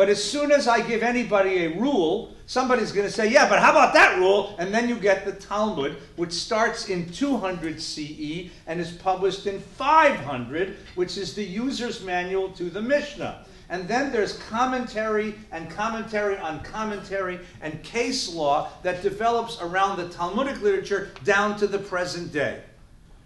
But 0.00 0.08
as 0.08 0.24
soon 0.24 0.50
as 0.50 0.66
I 0.66 0.80
give 0.80 1.02
anybody 1.02 1.66
a 1.66 1.78
rule, 1.78 2.34
somebody's 2.46 2.90
going 2.90 3.06
to 3.06 3.12
say, 3.12 3.30
yeah, 3.30 3.46
but 3.46 3.58
how 3.58 3.70
about 3.70 3.92
that 3.92 4.16
rule? 4.18 4.56
And 4.58 4.72
then 4.72 4.88
you 4.88 4.96
get 4.96 5.26
the 5.26 5.32
Talmud, 5.32 5.94
which 6.16 6.32
starts 6.32 6.88
in 6.88 7.12
200 7.12 7.78
CE 7.78 8.48
and 8.66 8.80
is 8.80 8.92
published 8.92 9.46
in 9.46 9.60
500, 9.60 10.78
which 10.94 11.18
is 11.18 11.34
the 11.34 11.44
user's 11.44 12.02
manual 12.02 12.48
to 12.52 12.70
the 12.70 12.80
Mishnah. 12.80 13.44
And 13.68 13.86
then 13.86 14.10
there's 14.10 14.38
commentary 14.38 15.34
and 15.52 15.68
commentary 15.68 16.38
on 16.38 16.60
commentary 16.60 17.38
and 17.60 17.82
case 17.82 18.32
law 18.32 18.70
that 18.82 19.02
develops 19.02 19.60
around 19.60 19.98
the 19.98 20.08
Talmudic 20.08 20.62
literature 20.62 21.10
down 21.24 21.58
to 21.58 21.66
the 21.66 21.78
present 21.78 22.32
day. 22.32 22.62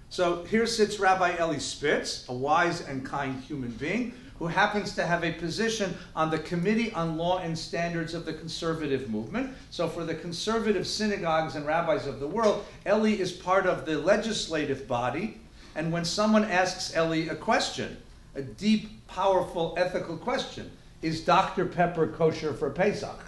So 0.08 0.42
here 0.42 0.66
sits 0.66 0.98
Rabbi 0.98 1.36
Eli 1.40 1.58
Spitz, 1.58 2.28
a 2.28 2.34
wise 2.34 2.80
and 2.80 3.06
kind 3.06 3.40
human 3.42 3.70
being, 3.70 4.14
who 4.38 4.46
happens 4.46 4.94
to 4.94 5.06
have 5.06 5.24
a 5.24 5.32
position 5.32 5.94
on 6.16 6.30
the 6.30 6.38
Committee 6.38 6.92
on 6.92 7.16
Law 7.16 7.38
and 7.38 7.56
Standards 7.56 8.14
of 8.14 8.24
the 8.24 8.32
conservative 8.32 9.08
movement. 9.08 9.54
So, 9.70 9.88
for 9.88 10.04
the 10.04 10.14
conservative 10.14 10.86
synagogues 10.86 11.54
and 11.54 11.66
rabbis 11.66 12.06
of 12.06 12.20
the 12.20 12.26
world, 12.26 12.64
Eli 12.86 13.10
is 13.10 13.32
part 13.32 13.66
of 13.66 13.86
the 13.86 13.98
legislative 13.98 14.88
body. 14.88 15.40
And 15.76 15.92
when 15.92 16.04
someone 16.04 16.44
asks 16.44 16.96
Eli 16.96 17.30
a 17.30 17.36
question, 17.36 17.96
a 18.34 18.42
deep, 18.42 19.06
powerful 19.06 19.74
ethical 19.76 20.16
question, 20.16 20.70
is 21.02 21.20
Dr. 21.20 21.66
Pepper 21.66 22.06
kosher 22.06 22.52
for 22.52 22.70
Pesach? 22.70 23.20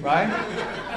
Right? 0.00 0.28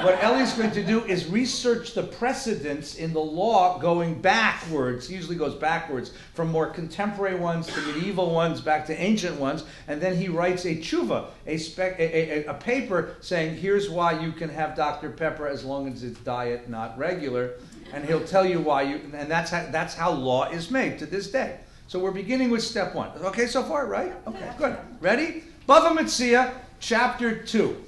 what 0.02 0.22
Eli's 0.22 0.52
going 0.52 0.70
to 0.72 0.84
do 0.84 1.04
is 1.04 1.26
research 1.28 1.94
the 1.94 2.02
precedents 2.02 2.96
in 2.96 3.12
the 3.12 3.20
law 3.20 3.78
going 3.78 4.20
backwards. 4.20 5.10
Usually 5.10 5.36
goes 5.36 5.54
backwards 5.54 6.12
from 6.34 6.50
more 6.50 6.66
contemporary 6.66 7.38
ones 7.38 7.66
to 7.68 7.80
medieval 7.82 8.30
ones 8.30 8.60
back 8.60 8.86
to 8.86 9.00
ancient 9.00 9.38
ones, 9.38 9.64
and 9.88 10.00
then 10.00 10.16
he 10.16 10.28
writes 10.28 10.64
a 10.64 10.76
tshuva, 10.76 11.26
a, 11.46 11.56
a, 11.78 12.44
a, 12.44 12.46
a 12.46 12.54
paper 12.54 13.16
saying 13.20 13.56
here's 13.56 13.90
why 13.90 14.18
you 14.18 14.32
can 14.32 14.48
have 14.48 14.76
Dr. 14.76 15.10
Pepper 15.10 15.46
as 15.46 15.64
long 15.64 15.88
as 15.88 16.02
it's 16.02 16.18
diet, 16.20 16.68
not 16.68 16.96
regular, 16.98 17.54
and 17.92 18.04
he'll 18.04 18.24
tell 18.24 18.44
you 18.44 18.60
why 18.60 18.82
you. 18.82 19.00
And 19.14 19.30
that's 19.30 19.50
how, 19.50 19.66
that's 19.70 19.94
how 19.94 20.12
law 20.12 20.50
is 20.50 20.70
made 20.70 20.98
to 20.98 21.06
this 21.06 21.30
day. 21.30 21.58
So 21.86 21.98
we're 21.98 22.10
beginning 22.10 22.50
with 22.50 22.62
step 22.62 22.94
one. 22.94 23.10
Okay, 23.20 23.46
so 23.46 23.62
far, 23.62 23.86
right? 23.86 24.12
Okay, 24.26 24.50
good. 24.58 24.76
Ready? 25.00 25.44
Bava 25.68 25.96
Metzia, 25.96 26.52
chapter 26.80 27.42
two. 27.42 27.82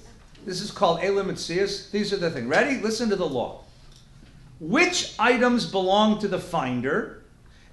This 0.47 0.61
is 0.61 0.71
called 0.71 1.01
Eilu 1.01 1.25
Metzios. 1.25 1.91
These 1.91 2.13
are 2.13 2.19
the 2.19 2.31
things. 2.31 2.47
Ready? 2.47 2.81
Listen 2.81 3.11
to 3.11 3.17
the 3.17 3.27
law. 3.27 3.65
Which 4.61 5.15
items 5.19 5.67
belong 5.67 6.21
to 6.21 6.29
the 6.29 6.39
finder, 6.39 7.25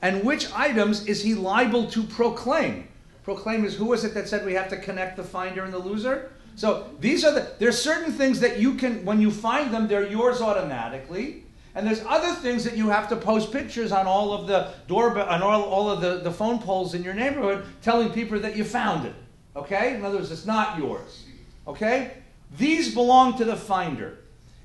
and 0.01 0.23
which 0.23 0.51
items 0.53 1.05
is 1.05 1.21
he 1.21 1.35
liable 1.35 1.85
to 1.91 2.03
proclaim? 2.03 2.87
Proclaim 3.23 3.63
is 3.63 3.75
who 3.75 3.85
was 3.85 4.03
it 4.03 4.15
that 4.15 4.27
said 4.27 4.43
we 4.43 4.53
have 4.53 4.69
to 4.69 4.77
connect 4.77 5.17
the 5.17 5.23
finder 5.23 5.63
and 5.63 5.71
the 5.71 5.77
loser? 5.77 6.31
So 6.55 6.89
these 6.99 7.23
are 7.23 7.31
the 7.31 7.53
there's 7.59 7.79
certain 7.79 8.11
things 8.11 8.39
that 8.39 8.59
you 8.59 8.73
can 8.73 9.05
when 9.05 9.21
you 9.21 9.29
find 9.29 9.71
them 9.71 9.87
they're 9.87 10.07
yours 10.07 10.41
automatically, 10.41 11.43
and 11.75 11.85
there's 11.85 12.03
other 12.05 12.33
things 12.33 12.63
that 12.63 12.75
you 12.75 12.89
have 12.89 13.07
to 13.09 13.15
post 13.15 13.51
pictures 13.51 13.91
on 13.91 14.07
all 14.07 14.33
of 14.33 14.47
the 14.47 14.73
doorbell 14.87 15.29
on 15.29 15.43
all, 15.43 15.63
all 15.63 15.91
of 15.91 16.01
the, 16.01 16.17
the 16.17 16.31
phone 16.31 16.57
poles 16.57 16.95
in 16.95 17.03
your 17.03 17.13
neighborhood 17.13 17.65
telling 17.83 18.09
people 18.09 18.39
that 18.39 18.57
you 18.57 18.63
found 18.63 19.05
it. 19.05 19.15
Okay? 19.55 19.93
In 19.93 20.03
other 20.03 20.17
words, 20.17 20.31
it's 20.31 20.47
not 20.47 20.79
yours. 20.79 21.23
Okay? 21.67 22.22
These 22.57 22.93
belong 22.93 23.37
to 23.37 23.45
the 23.45 23.55
finder. 23.55 24.19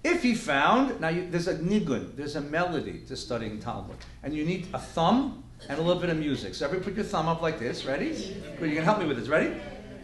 If 0.04 0.22
he 0.22 0.34
found, 0.34 1.00
now 1.00 1.08
you, 1.08 1.28
there's 1.30 1.48
a 1.48 1.56
nigun, 1.56 2.14
there's 2.16 2.36
a 2.36 2.40
melody 2.40 3.00
to 3.08 3.16
studying 3.16 3.58
Talmud, 3.58 3.96
and 4.22 4.34
you 4.34 4.44
need 4.44 4.68
a 4.72 4.78
thumb 4.78 5.42
and 5.68 5.78
a 5.78 5.82
little 5.82 6.00
bit 6.00 6.10
of 6.10 6.18
music. 6.18 6.54
So 6.54 6.66
everybody 6.66 6.90
put 6.90 6.96
your 6.96 7.04
thumb 7.04 7.26
up 7.26 7.42
like 7.42 7.58
this. 7.58 7.84
Ready? 7.84 8.10
Good, 8.58 8.68
you 8.70 8.76
can 8.76 8.84
help 8.84 9.00
me 9.00 9.06
with 9.06 9.18
this. 9.18 9.28
Ready? 9.28 9.54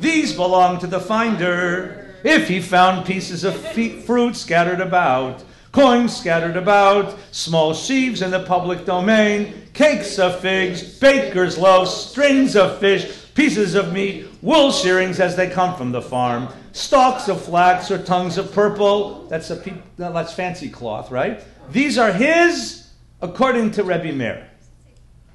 These 0.00 0.34
belong 0.34 0.80
to 0.80 0.86
the 0.86 1.00
finder. 1.00 2.16
If 2.24 2.48
he 2.48 2.60
found 2.60 3.06
pieces 3.06 3.44
of 3.44 3.54
fe- 3.54 4.00
fruit 4.00 4.34
scattered 4.34 4.80
about, 4.80 5.44
coins 5.72 6.16
scattered 6.16 6.56
about, 6.56 7.16
small 7.32 7.74
sheaves 7.74 8.22
in 8.22 8.30
the 8.30 8.44
public 8.44 8.84
domain, 8.84 9.54
cakes 9.74 10.18
of 10.18 10.40
figs, 10.40 10.98
baker's 10.98 11.58
loaves, 11.58 11.92
strings 11.92 12.56
of 12.56 12.78
fish, 12.78 13.32
pieces 13.34 13.74
of 13.74 13.92
meat, 13.92 14.26
wool 14.40 14.72
shearings 14.72 15.20
as 15.20 15.36
they 15.36 15.50
come 15.50 15.76
from 15.76 15.92
the 15.92 16.02
farm, 16.02 16.48
stalks 16.74 17.28
of 17.28 17.40
flax 17.42 17.90
or 17.90 18.02
tongues 18.02 18.36
of 18.36 18.52
purple. 18.52 19.26
That's 19.28 19.48
a 19.50 19.56
pe- 19.56 19.80
no, 19.96 20.12
that's 20.12 20.34
fancy 20.34 20.68
cloth, 20.68 21.10
right? 21.10 21.42
These 21.70 21.96
are 21.96 22.12
his 22.12 22.90
according 23.22 23.70
to 23.72 23.84
Rebbe 23.84 24.12
Meir. 24.12 24.50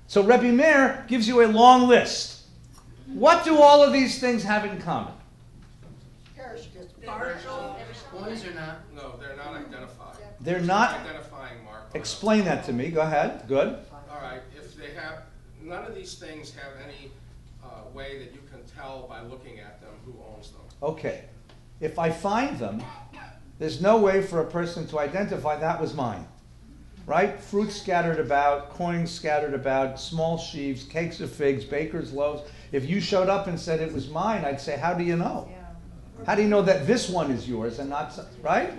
So 0.08 0.22
Rebbe 0.22 0.51
Meir 0.51 1.05
gives 1.08 1.27
you 1.27 1.43
a 1.43 1.48
long 1.48 1.88
list. 1.88 2.43
What 3.08 3.43
do 3.43 3.58
all 3.58 3.81
of 3.81 3.91
these 3.91 4.19
things 4.19 4.43
have 4.43 4.65
in 4.65 4.79
common? 4.81 5.13
Boys 8.12 8.46
or 8.46 8.53
not? 8.53 8.79
No, 8.96 9.15
they're 9.17 9.38
not 9.38 9.55
identified. 9.55 10.17
They're 10.41 10.60
not. 10.60 11.00
Identifying 11.00 11.63
mark. 11.63 11.84
Explain 11.93 12.43
that 12.46 12.65
to 12.65 12.74
me. 12.74 12.89
Go 12.89 13.01
ahead. 13.01 13.48
Good. 13.48 13.77
All 14.12 14.22
right, 14.22 14.41
if 14.55 14.75
they 14.75 14.91
have, 14.91 15.24
none 15.62 15.86
of 15.86 15.96
these 15.96 16.15
things 16.15 16.53
have 16.55 16.74
any 16.84 17.12
uh, 17.63 17.89
way 17.93 18.19
that 18.19 18.34
you 18.34 18.39
can 18.49 18.49
tell 18.79 19.07
by 19.07 19.21
looking 19.21 19.59
at 19.59 19.81
them 19.81 19.91
who 20.05 20.13
owns 20.33 20.51
them. 20.51 20.62
Okay. 20.81 21.25
If 21.79 22.00
I 22.00 22.09
find 22.09 22.57
them, 22.57 22.83
there's 23.57 23.81
no 23.81 23.98
way 23.98 24.21
for 24.21 24.41
a 24.41 24.45
person 24.45 24.88
to 24.88 25.00
identify 25.00 25.57
that 25.57 25.79
was 25.79 25.93
mine. 25.93 26.27
Right? 27.05 27.39
Fruit 27.39 27.71
scattered 27.71 28.19
about, 28.19 28.69
coins 28.69 29.09
scattered 29.09 29.53
about, 29.55 30.00
small 30.00 30.38
sheaves, 30.38 30.83
cakes 30.83 31.19
of 31.21 31.31
figs, 31.31 31.65
baker's 31.65 32.13
loaves. 32.13 32.43
If 32.71 32.88
you 32.88 33.01
showed 33.01 33.29
up 33.29 33.48
and 33.48 33.59
said 33.59 33.79
it 33.79 33.91
was 33.91 34.09
mine, 34.09 34.45
I'd 34.45 34.62
say, 34.62 34.77
How 34.77 34.93
do 34.93 35.03
you 35.03 35.15
know? 35.15 35.50
How 36.25 36.36
do 36.36 36.43
you 36.43 36.50
know 36.50 36.62
that 36.62 36.86
this 36.86 37.09
one 37.09 37.31
is 37.31 37.48
yours 37.50 37.79
and 37.79 37.89
not, 37.89 38.13
some- 38.13 38.25
right? 38.41 38.71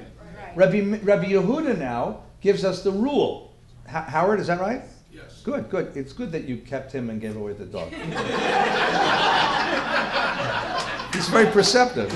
Rabbi, 0.55 0.99
Rabbi 1.03 1.25
Yehuda 1.33 1.79
now 1.79 2.23
gives 2.41 2.65
us 2.65 2.83
the 2.83 2.91
rule. 2.93 3.55
Ho- 3.89 4.01
Howard, 4.01 4.41
is 4.41 4.47
that 4.49 4.61
right? 4.61 4.83
Yes. 5.23 5.41
Good, 5.43 5.71
good. 5.71 5.97
It's 5.97 6.13
good 6.13 6.33
that 6.33 6.45
you 6.45 6.57
kept 6.59 6.93
him 6.93 7.11
and 7.11 7.21
gave 7.21 7.37
away 7.37 7.53
the 7.53 7.67
dog. 7.67 7.93
He's 11.15 11.29
very 11.29 11.47
perceptive. 11.51 12.11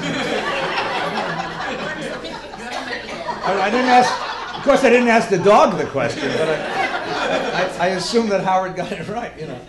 I, 3.46 3.60
I 3.64 3.70
didn't 3.70 3.90
ask, 3.90 4.56
of 4.56 4.62
course, 4.62 4.84
I 4.84 4.90
didn't 4.90 5.08
ask 5.08 5.28
the 5.28 5.38
dog 5.38 5.76
the 5.78 5.84
question, 5.86 6.28
but 6.28 6.48
I, 6.48 7.68
I, 7.78 7.86
I 7.86 7.88
assume 7.88 8.28
that 8.30 8.42
Howard 8.44 8.76
got 8.76 8.92
it 8.92 9.06
right, 9.08 9.38
you 9.38 9.46
know. 9.46 9.60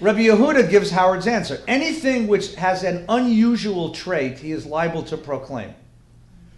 Rabbi 0.00 0.20
Yehuda 0.20 0.70
gives 0.70 0.90
Howard's 0.90 1.26
answer. 1.26 1.62
Anything 1.68 2.26
which 2.26 2.54
has 2.54 2.84
an 2.84 3.04
unusual 3.10 3.90
trait, 3.92 4.38
he 4.38 4.52
is 4.52 4.64
liable 4.64 5.02
to 5.04 5.16
proclaim. 5.18 5.74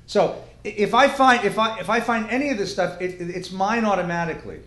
So 0.07 0.41
if 0.63 0.95
I 0.95 1.09
find 1.09 1.45
if 1.45 1.59
I 1.59 1.81
if 1.81 1.91
I 1.91 1.99
find 1.99 2.31
any 2.31 2.51
of 2.51 2.59
this 2.59 2.71
stuff, 2.73 3.01
it, 3.01 3.21
it- 3.21 3.31
it's 3.31 3.51
mine 3.51 3.85
automatically. 3.85 4.61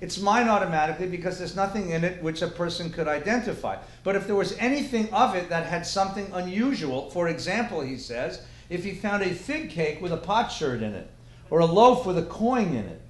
It's 0.00 0.18
mine 0.20 0.48
automatically 0.48 1.06
because 1.08 1.38
there's 1.38 1.56
nothing 1.56 1.90
in 1.90 2.04
it 2.04 2.22
which 2.22 2.42
a 2.42 2.46
person 2.48 2.90
could 2.90 3.08
identify. 3.08 3.76
But 4.04 4.14
if 4.16 4.26
there 4.26 4.36
was 4.36 4.56
anything 4.58 5.12
of 5.12 5.34
it 5.34 5.48
that 5.48 5.66
had 5.66 5.84
something 5.86 6.30
unusual, 6.32 7.10
for 7.10 7.28
example, 7.28 7.80
he 7.80 7.96
says, 7.98 8.42
if 8.70 8.84
he 8.84 8.92
found 8.94 9.22
a 9.22 9.30
fig 9.30 9.70
cake 9.70 10.00
with 10.00 10.12
a 10.12 10.16
potsherd 10.16 10.82
in 10.82 10.94
it, 10.94 11.10
or 11.50 11.60
a 11.60 11.66
loaf 11.66 12.06
with 12.06 12.18
a 12.18 12.22
coin 12.26 12.68
in 12.68 12.84
it, 12.84 13.00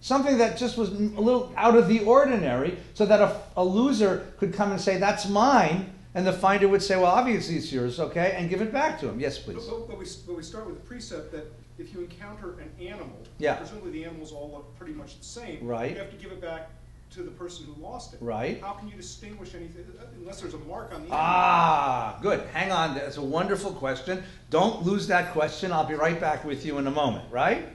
something 0.00 0.38
that 0.38 0.56
just 0.56 0.78
was 0.78 0.90
a 0.90 0.92
little 0.94 1.52
out 1.56 1.76
of 1.76 1.88
the 1.88 2.00
ordinary, 2.04 2.78
so 2.94 3.04
that 3.04 3.20
a, 3.20 3.40
a 3.56 3.64
loser 3.64 4.26
could 4.38 4.54
come 4.54 4.70
and 4.70 4.80
say, 4.80 4.96
That's 4.96 5.28
mine, 5.28 5.92
and 6.14 6.26
the 6.26 6.32
finder 6.32 6.68
would 6.68 6.82
say, 6.82 6.96
Well, 6.96 7.06
obviously 7.06 7.56
it's 7.56 7.70
yours, 7.72 7.98
okay, 8.00 8.34
and 8.36 8.48
give 8.48 8.62
it 8.62 8.72
back 8.72 8.98
to 9.00 9.08
him. 9.08 9.20
Yes, 9.20 9.38
please. 9.38 9.56
But, 9.56 9.68
but- 9.68 9.88
but 9.88 9.98
we, 9.98 10.06
but 10.26 10.36
we 10.36 10.42
start 10.42 10.66
with 10.66 10.76
the 10.76 10.86
precept 10.86 11.32
that 11.32 11.52
if 11.78 11.92
you 11.92 12.00
encounter 12.00 12.58
an 12.60 12.70
animal, 12.80 13.18
Yeah. 13.38 13.54
presumably 13.54 13.90
the 13.92 14.04
animals 14.04 14.32
all 14.32 14.50
look 14.52 14.76
pretty 14.78 14.92
much 14.92 15.18
the 15.18 15.24
same. 15.24 15.66
Right. 15.66 15.92
You 15.92 15.98
have 15.98 16.10
to 16.10 16.16
give 16.16 16.32
it 16.32 16.40
back 16.40 16.70
to 17.10 17.22
the 17.22 17.30
person 17.30 17.66
who 17.66 17.80
lost 17.82 18.14
it. 18.14 18.18
Right. 18.20 18.60
How 18.60 18.72
can 18.72 18.88
you 18.88 18.96
distinguish 18.96 19.54
anything, 19.54 19.84
unless 20.16 20.40
there's 20.40 20.54
a 20.54 20.58
mark 20.58 20.86
on 20.92 21.02
the 21.02 21.06
animal? 21.06 21.18
Ah, 21.20 22.18
good. 22.22 22.40
Hang 22.52 22.72
on. 22.72 22.94
That's 22.94 23.16
a 23.18 23.22
wonderful 23.22 23.72
question. 23.72 24.22
Don't 24.50 24.84
lose 24.84 25.06
that 25.08 25.32
question. 25.32 25.72
I'll 25.72 25.86
be 25.86 25.94
right 25.94 26.20
back 26.20 26.44
with 26.44 26.64
you 26.66 26.78
in 26.78 26.86
a 26.86 26.90
moment, 26.90 27.24
right? 27.30 27.68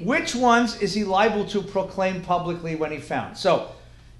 Which 0.00 0.34
ones 0.34 0.80
is 0.80 0.94
he 0.94 1.02
liable 1.04 1.44
to 1.46 1.60
proclaim 1.62 2.22
publicly 2.22 2.76
when 2.76 2.92
he 2.92 2.98
found? 2.98 3.36
So, 3.36 3.70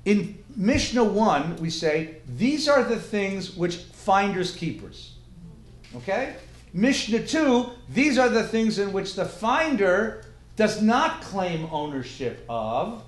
in 0.05 0.43
Mishnah 0.57 1.05
1, 1.05 1.57
we 1.57 1.71
say, 1.71 2.17
these 2.27 2.69
are 2.69 2.83
the 2.83 2.99
things 2.99 3.57
which 3.57 3.77
finders 3.77 4.55
keepers. 4.55 5.15
Okay? 5.97 6.35
Mishnah 6.73 7.27
2, 7.27 7.71
these 7.89 8.19
are 8.19 8.29
the 8.29 8.43
things 8.43 8.79
in 8.79 8.93
which 8.93 9.15
the 9.15 9.25
finder 9.25 10.25
does 10.57 10.83
not 10.83 11.23
claim 11.23 11.69
ownership 11.71 12.45
of. 12.49 13.03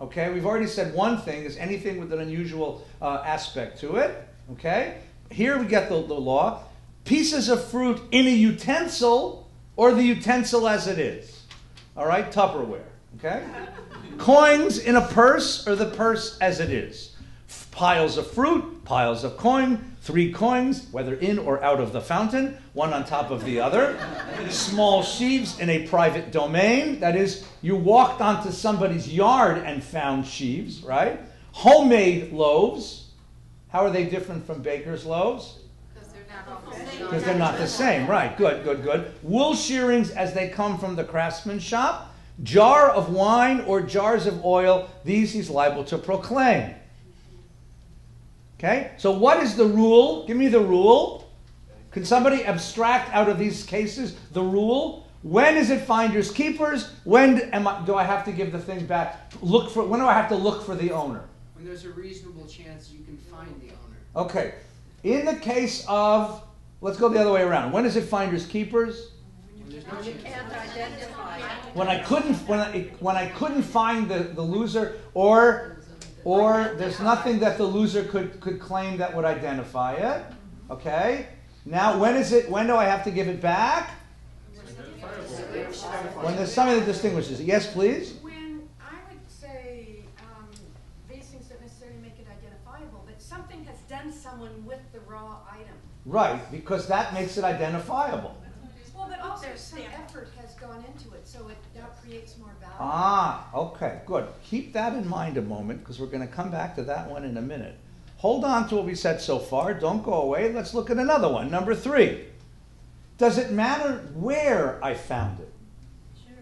Okay, 0.00 0.32
we've 0.32 0.46
already 0.46 0.66
said 0.66 0.94
one 0.94 1.18
thing 1.20 1.44
is 1.44 1.56
anything 1.58 2.00
with 2.00 2.12
an 2.12 2.20
unusual 2.20 2.86
uh, 3.02 3.22
aspect 3.24 3.78
to 3.80 3.96
it. 3.96 4.26
Okay, 4.52 4.98
here 5.30 5.58
we 5.58 5.66
get 5.66 5.88
the, 5.88 6.02
the 6.02 6.14
law 6.14 6.62
pieces 7.04 7.48
of 7.48 7.64
fruit 7.64 8.00
in 8.10 8.26
a 8.26 8.30
utensil 8.30 9.48
or 9.76 9.92
the 9.92 10.02
utensil 10.02 10.68
as 10.68 10.86
it 10.86 10.98
is. 10.98 11.44
All 11.96 12.06
right, 12.06 12.30
Tupperware. 12.30 12.82
Okay, 13.18 13.44
coins 14.18 14.78
in 14.78 14.96
a 14.96 15.06
purse 15.08 15.66
or 15.66 15.76
the 15.76 15.90
purse 15.90 16.38
as 16.38 16.60
it 16.60 16.70
is. 16.70 17.16
F- 17.48 17.68
Piles 17.70 18.16
of 18.16 18.30
fruit, 18.30 18.84
piles 18.84 19.24
of 19.24 19.36
coin, 19.36 19.89
three 20.00 20.32
coins, 20.32 20.86
whether 20.92 21.14
in 21.14 21.38
or 21.38 21.62
out 21.62 21.80
of 21.80 21.92
the 21.92 22.00
fountain, 22.00 22.56
one 22.72 22.92
on 22.92 23.04
top 23.04 23.30
of 23.30 23.44
the 23.44 23.60
other. 23.60 23.98
Small 24.48 25.02
sheaves 25.02 25.58
in 25.60 25.68
a 25.68 25.86
private 25.86 26.32
domain, 26.32 27.00
that 27.00 27.16
is, 27.16 27.46
you 27.60 27.76
walked 27.76 28.20
onto 28.20 28.50
somebody's 28.50 29.12
yard 29.12 29.58
and 29.58 29.84
found 29.84 30.26
sheaves, 30.26 30.82
right? 30.82 31.20
Homemade 31.52 32.32
loaves. 32.32 33.10
How 33.68 33.80
are 33.80 33.90
they 33.90 34.04
different 34.04 34.46
from 34.46 34.62
baker's 34.62 35.04
loaves? 35.04 35.58
Because 35.94 36.12
they're 36.12 36.24
not 36.34 36.64
the 36.64 36.76
same. 36.76 37.06
Because 37.06 37.24
they're 37.24 37.38
not 37.38 37.58
the 37.58 37.66
same, 37.66 38.06
right? 38.06 38.36
Good, 38.36 38.64
good, 38.64 38.82
good. 38.82 39.12
Wool 39.22 39.54
shearings 39.54 40.10
as 40.10 40.32
they 40.32 40.48
come 40.48 40.78
from 40.78 40.96
the 40.96 41.04
craftsman 41.04 41.58
shop. 41.58 42.14
Jar 42.42 42.88
of 42.90 43.12
wine 43.12 43.60
or 43.60 43.82
jars 43.82 44.26
of 44.26 44.44
oil, 44.46 44.88
these 45.04 45.32
he's 45.32 45.50
liable 45.50 45.84
to 45.84 45.98
proclaim. 45.98 46.74
Okay? 48.60 48.90
So, 48.98 49.10
what 49.10 49.42
is 49.42 49.56
the 49.56 49.64
rule? 49.64 50.26
Give 50.26 50.36
me 50.36 50.48
the 50.48 50.60
rule. 50.60 51.32
Can 51.92 52.04
somebody 52.04 52.44
abstract 52.44 53.10
out 53.14 53.30
of 53.30 53.38
these 53.38 53.64
cases 53.64 54.16
the 54.32 54.42
rule? 54.42 55.08
When 55.22 55.56
is 55.56 55.70
it 55.70 55.80
finders 55.80 56.30
keepers? 56.30 56.90
When 57.04 57.40
am 57.54 57.66
I, 57.66 57.80
do 57.86 57.94
I 57.94 58.04
have 58.04 58.22
to 58.26 58.32
give 58.32 58.52
the 58.52 58.58
thing 58.58 58.84
back? 58.84 59.32
Look 59.40 59.70
for 59.70 59.84
when 59.84 59.98
do 60.00 60.06
I 60.06 60.12
have 60.12 60.28
to 60.28 60.34
look 60.34 60.64
for 60.66 60.74
the 60.74 60.92
owner? 60.92 61.24
When 61.54 61.64
there's 61.64 61.86
a 61.86 61.90
reasonable 61.90 62.46
chance 62.46 62.90
you 62.90 63.02
can 63.02 63.16
find 63.16 63.48
the 63.62 63.68
owner. 63.68 64.26
Okay. 64.28 64.54
In 65.04 65.24
the 65.24 65.36
case 65.36 65.84
of 65.88 66.42
let's 66.82 66.98
go 66.98 67.08
the 67.08 67.18
other 67.18 67.32
way 67.32 67.42
around. 67.42 67.72
When 67.72 67.86
is 67.86 67.96
it 67.96 68.04
finders 68.04 68.44
keepers? 68.46 69.12
When 69.58 69.70
no 69.70 69.76
You 69.76 70.12
chance. 70.12 70.22
can't 70.22 70.52
identify 70.52 71.38
it. 71.38 71.44
When 71.74 71.88
I 71.88 71.98
couldn't 72.02 72.34
when 72.46 72.60
I 72.60 72.82
when 73.00 73.16
I 73.16 73.28
couldn't 73.30 73.62
find 73.62 74.06
the, 74.08 74.18
the 74.18 74.42
loser 74.42 74.98
or 75.14 75.79
or 76.24 76.74
there's 76.76 77.00
nothing 77.00 77.38
that 77.40 77.56
the 77.56 77.64
loser 77.64 78.04
could, 78.04 78.40
could 78.40 78.60
claim 78.60 78.98
that 78.98 79.14
would 79.14 79.24
identify 79.24 79.94
it. 79.94 80.24
Okay? 80.70 81.26
Now, 81.64 81.98
when 81.98 82.16
is 82.16 82.32
it? 82.32 82.50
When 82.50 82.66
do 82.66 82.76
I 82.76 82.84
have 82.84 83.04
to 83.04 83.10
give 83.10 83.28
it 83.28 83.40
back? 83.40 83.90
When 86.22 86.36
there's 86.36 86.52
something 86.52 86.78
that 86.78 86.86
distinguishes 86.86 87.40
it. 87.40 87.44
Yes, 87.44 87.72
please. 87.72 88.14
When 88.22 88.68
I 88.80 88.94
would 89.08 89.30
say 89.30 90.04
um, 90.18 90.48
these 91.08 91.26
things 91.26 91.46
don't 91.46 91.60
necessarily 91.60 91.98
make 91.98 92.18
it 92.18 92.26
identifiable, 92.26 93.02
but 93.06 93.20
something 93.20 93.64
has 93.64 93.78
done 93.88 94.12
someone 94.12 94.64
with 94.64 94.80
the 94.92 95.00
raw 95.00 95.38
item. 95.50 95.74
Right, 96.04 96.40
because 96.50 96.86
that 96.88 97.12
makes 97.14 97.36
it 97.36 97.44
identifiable. 97.44 98.36
Well, 98.94 99.08
but 99.08 99.20
also 99.20 99.46
some 99.56 99.80
effort 99.94 100.28
has 100.40 100.54
gone 100.54 100.84
into 100.84 101.14
it, 101.14 101.26
so 101.26 101.48
it 101.48 101.56
now 101.74 101.86
creates 102.02 102.36
more 102.36 102.49
Ah, 102.82 103.46
okay, 103.54 104.00
good. 104.06 104.26
Keep 104.42 104.72
that 104.72 104.94
in 104.94 105.06
mind 105.06 105.36
a 105.36 105.42
moment 105.42 105.80
because 105.80 106.00
we're 106.00 106.06
going 106.06 106.26
to 106.26 106.34
come 106.34 106.50
back 106.50 106.74
to 106.76 106.82
that 106.84 107.10
one 107.10 107.24
in 107.24 107.36
a 107.36 107.42
minute. 107.42 107.76
Hold 108.16 108.42
on 108.42 108.68
to 108.70 108.76
what 108.76 108.86
we 108.86 108.94
said 108.94 109.20
so 109.20 109.38
far. 109.38 109.74
Don't 109.74 110.02
go 110.02 110.14
away. 110.14 110.50
Let's 110.50 110.72
look 110.72 110.88
at 110.88 110.96
another 110.96 111.28
one. 111.28 111.50
Number 111.50 111.74
three. 111.74 112.24
Does 113.18 113.36
it 113.36 113.52
matter 113.52 113.98
where 114.14 114.82
I 114.82 114.94
found 114.94 115.40
it? 115.40 115.52
Sure. 116.24 116.32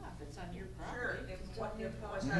Yeah, 0.00 0.08
if 0.18 0.28
it's 0.28 0.38
on 0.38 0.44
your 0.56 0.64
property. 0.78 1.32
If 1.34 1.58
what 1.58 1.78
your 1.78 1.90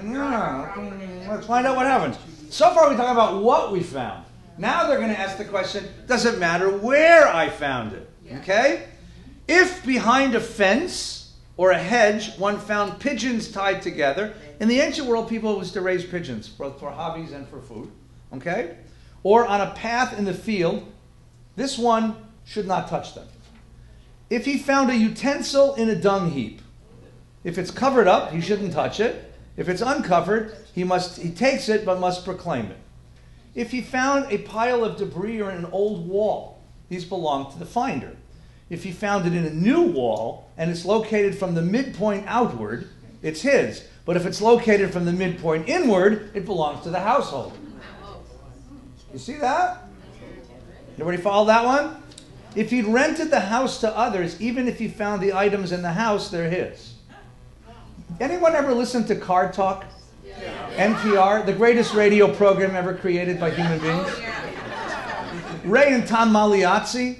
Yeah, 0.03 1.27
let's 1.29 1.47
find 1.47 1.67
out 1.67 1.77
what 1.77 1.85
happens. 1.85 2.17
So 2.49 2.73
far, 2.73 2.88
we 2.88 2.97
talk 2.97 3.12
about 3.12 3.43
what 3.43 3.71
we 3.71 3.83
found. 3.83 4.25
Now 4.57 4.87
they're 4.87 4.99
going 4.99 5.11
to 5.11 5.19
ask 5.19 5.37
the 5.37 5.45
question 5.45 5.87
Does 6.07 6.25
it 6.25 6.38
matter 6.38 6.71
where 6.71 7.29
I 7.29 7.51
found 7.51 7.93
it? 7.93 8.11
Okay? 8.37 8.87
If 9.47 9.85
behind 9.85 10.35
a 10.35 10.40
fence 10.40 11.23
or 11.57 11.71
a 11.71 11.79
hedge 11.79 12.37
one 12.37 12.59
found 12.59 12.99
pigeons 12.99 13.51
tied 13.51 13.81
together, 13.83 14.35
in 14.61 14.69
the 14.69 14.81
ancient 14.81 15.07
world, 15.07 15.29
people 15.29 15.57
used 15.59 15.73
to 15.75 15.81
raise 15.81 16.05
pigeons, 16.05 16.49
both 16.49 16.81
for 16.81 16.90
hobbies 16.90 17.33
and 17.33 17.49
for 17.49 17.61
food. 17.61 17.90
Okay? 18.33 18.77
Or 19.23 19.47
on 19.47 19.61
a 19.61 19.71
path 19.73 20.19
in 20.19 20.25
the 20.25 20.35
field, 20.35 20.90
this 21.57 21.79
one 21.79 22.17
should 22.45 22.67
not 22.67 22.88
touch 22.88 23.14
them. 23.14 23.27
If 24.31 24.45
he 24.45 24.59
found 24.59 24.90
a 24.90 24.97
utensil 24.97 25.75
in 25.75 25.88
a 25.88 25.95
dung 25.95 26.31
heap, 26.31 26.61
if 27.45 27.59
it's 27.59 27.71
covered 27.71 28.09
up, 28.09 28.33
he 28.33 28.40
shouldn't 28.40 28.73
touch 28.73 29.01
it. 29.01 29.33
If 29.57 29.69
it's 29.69 29.83
uncovered, 29.83 30.57
he 30.75 30.83
must 30.83 31.21
he 31.21 31.31
takes 31.31 31.69
it 31.69 31.85
but 31.85 32.01
must 32.01 32.25
proclaim 32.25 32.67
it. 32.67 32.79
If 33.55 33.71
he 33.71 33.83
found 33.83 34.33
a 34.33 34.38
pile 34.38 34.83
of 34.83 34.97
debris 34.97 35.40
or 35.40 35.51
an 35.51 35.67
old 35.67 36.09
wall, 36.09 36.61
these 36.88 37.05
belong 37.05 37.53
to 37.53 37.59
the 37.59 37.67
finder. 37.67 38.17
If 38.70 38.85
he 38.85 38.92
found 38.92 39.27
it 39.27 39.35
in 39.35 39.44
a 39.44 39.50
new 39.50 39.83
wall 39.83 40.50
and 40.57 40.70
it's 40.70 40.85
located 40.85 41.37
from 41.37 41.55
the 41.55 41.62
midpoint 41.62 42.24
outward, 42.27 42.88
it's 43.22 43.42
his. 43.42 43.87
But 44.05 44.16
if 44.16 44.27
it's 44.27 44.40
located 44.40 44.92
from 44.92 45.05
the 45.05 45.12
midpoint 45.12 45.68
inward, 45.68 46.31
it 46.35 46.44
belongs 46.44 46.83
to 46.85 46.90
the 46.90 47.00
household. 47.00 47.57
You 49.12 49.18
see 49.18 49.35
that? 49.35 49.85
Everybody 50.94 51.18
follow 51.18 51.46
that 51.46 51.64
one? 51.64 52.03
If 52.55 52.70
he'd 52.70 52.85
rented 52.85 53.31
the 53.31 53.40
house 53.40 53.81
to 53.81 53.96
others, 53.96 54.40
even 54.40 54.68
if 54.68 54.79
he 54.79 54.88
found 54.88 55.22
the 55.22 55.33
items 55.33 55.72
in 55.72 55.83
the 55.83 55.92
house, 55.92 56.31
they're 56.31 56.50
his. 56.50 56.94
Anyone 58.20 58.55
ever 58.55 58.72
listen 58.72 59.05
to 59.07 59.16
Car 59.16 59.50
Talk? 59.50 59.85
NPR, 60.77 61.46
the 61.46 61.53
greatest 61.53 61.94
radio 61.94 62.33
program 62.33 62.77
ever 62.77 62.94
created 62.94 63.40
by 63.40 63.50
human 63.50 63.79
beings. 63.81 64.20
Ray 65.64 65.94
and 65.94 66.07
Tom 66.07 66.33
Magliozzi, 66.33 67.18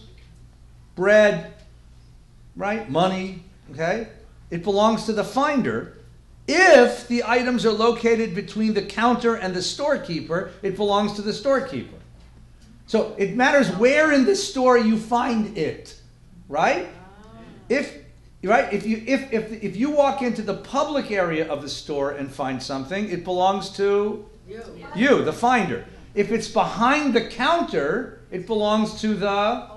bread, 0.95 1.55
right? 2.55 2.91
Money, 2.91 3.45
okay? 3.73 4.09
It 4.51 4.63
belongs 4.63 5.07
to 5.07 5.15
the 5.15 5.25
finder. 5.25 5.97
If 6.47 7.09
the 7.09 7.25
items 7.25 7.65
are 7.65 7.73
located 7.73 8.35
between 8.35 8.75
the 8.75 8.83
counter 8.83 9.37
and 9.37 9.55
the 9.55 9.63
storekeeper, 9.63 10.51
it 10.63 10.77
belongs 10.77 11.15
to 11.15 11.23
the 11.23 11.33
storekeeper. 11.33 11.97
So 12.87 13.15
it 13.17 13.37
matters 13.37 13.71
where 13.77 14.13
in 14.13 14.27
the 14.27 14.37
store 14.37 14.77
you 14.77 14.99
find 14.99 15.57
it, 15.57 15.99
right? 16.47 16.89
If 17.71 18.03
right, 18.43 18.71
if 18.71 18.85
you 18.85 19.03
if 19.07 19.33
if 19.33 19.63
if 19.63 19.77
you 19.77 19.91
walk 19.91 20.21
into 20.21 20.43
the 20.43 20.55
public 20.55 21.11
area 21.11 21.49
of 21.49 21.63
the 21.63 21.69
store 21.71 22.11
and 22.11 22.31
find 22.31 22.63
something, 22.63 23.09
it 23.09 23.25
belongs 23.25 23.71
to 23.77 24.29
you, 24.47 24.63
you, 24.95 25.25
the 25.25 25.33
finder. 25.33 25.87
If 26.15 26.33
it's 26.33 26.49
behind 26.49 27.15
the 27.15 27.27
counter, 27.27 28.21
it 28.31 28.47
belongs 28.47 29.01
to 29.01 29.15
the 29.15 29.69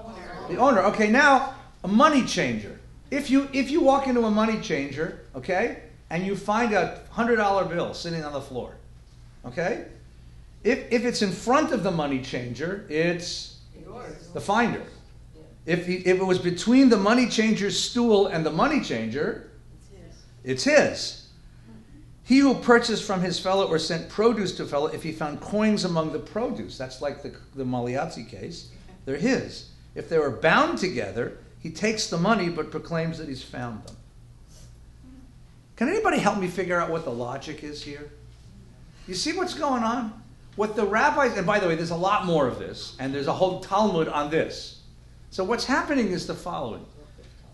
the 0.49 0.57
owner. 0.57 0.81
Okay, 0.81 1.09
now 1.09 1.55
a 1.83 1.87
money 1.87 2.23
changer. 2.25 2.79
If 3.11 3.29
you 3.29 3.49
if 3.53 3.69
you 3.69 3.81
walk 3.81 4.07
into 4.07 4.25
a 4.25 4.31
money 4.31 4.59
changer, 4.59 5.21
okay, 5.35 5.83
and 6.09 6.25
you 6.25 6.35
find 6.35 6.73
a 6.73 7.01
hundred 7.11 7.37
dollar 7.37 7.65
bill 7.65 7.93
sitting 7.93 8.23
on 8.23 8.33
the 8.33 8.41
floor, 8.41 8.75
okay, 9.45 9.85
if 10.63 10.91
if 10.91 11.05
it's 11.05 11.21
in 11.21 11.31
front 11.31 11.71
of 11.71 11.83
the 11.83 11.91
money 11.91 12.21
changer, 12.21 12.85
it's 12.89 13.59
the 14.33 14.41
finder. 14.41 14.83
If 15.65 15.85
he, 15.85 15.95
if 15.95 16.17
it 16.19 16.23
was 16.23 16.39
between 16.39 16.89
the 16.89 16.97
money 16.97 17.29
changer's 17.29 17.79
stool 17.79 18.27
and 18.27 18.45
the 18.45 18.51
money 18.51 18.81
changer, 18.81 19.51
it's 20.43 20.63
his. 20.63 21.22
He 22.25 22.39
who 22.39 22.55
purchased 22.55 23.03
from 23.03 23.21
his 23.21 23.39
fellow 23.39 23.67
or 23.67 23.77
sent 23.77 24.09
produce 24.09 24.55
to 24.55 24.65
fellow, 24.65 24.87
if 24.87 25.03
he 25.03 25.11
found 25.11 25.41
coins 25.41 25.83
among 25.83 26.13
the 26.13 26.19
produce, 26.19 26.77
that's 26.77 27.01
like 27.01 27.21
the, 27.21 27.35
the 27.55 27.65
Magliozzi 27.65 28.27
case, 28.27 28.69
they're 29.05 29.17
his. 29.17 29.69
If 29.93 30.07
they 30.07 30.17
were 30.17 30.31
bound 30.31 30.77
together, 30.77 31.37
he 31.59 31.69
takes 31.69 32.07
the 32.07 32.17
money 32.17 32.49
but 32.49 32.71
proclaims 32.71 33.17
that 33.17 33.27
he's 33.27 33.43
found 33.43 33.85
them. 33.85 33.97
Can 35.75 35.89
anybody 35.89 36.17
help 36.17 36.37
me 36.37 36.47
figure 36.47 36.79
out 36.79 36.89
what 36.89 37.03
the 37.03 37.11
logic 37.11 37.63
is 37.63 37.83
here? 37.83 38.11
You 39.07 39.15
see 39.15 39.33
what's 39.33 39.53
going 39.53 39.83
on? 39.83 40.13
What 40.55 40.75
the 40.75 40.85
rabbis, 40.85 41.35
and 41.35 41.47
by 41.47 41.59
the 41.59 41.67
way, 41.67 41.75
there's 41.75 41.89
a 41.89 41.95
lot 41.95 42.25
more 42.25 42.47
of 42.47 42.59
this, 42.59 42.95
and 42.99 43.13
there's 43.13 43.27
a 43.27 43.33
whole 43.33 43.59
Talmud 43.59 44.07
on 44.07 44.29
this. 44.29 44.81
So 45.31 45.43
what's 45.43 45.65
happening 45.65 46.09
is 46.09 46.27
the 46.27 46.35
following. 46.35 46.85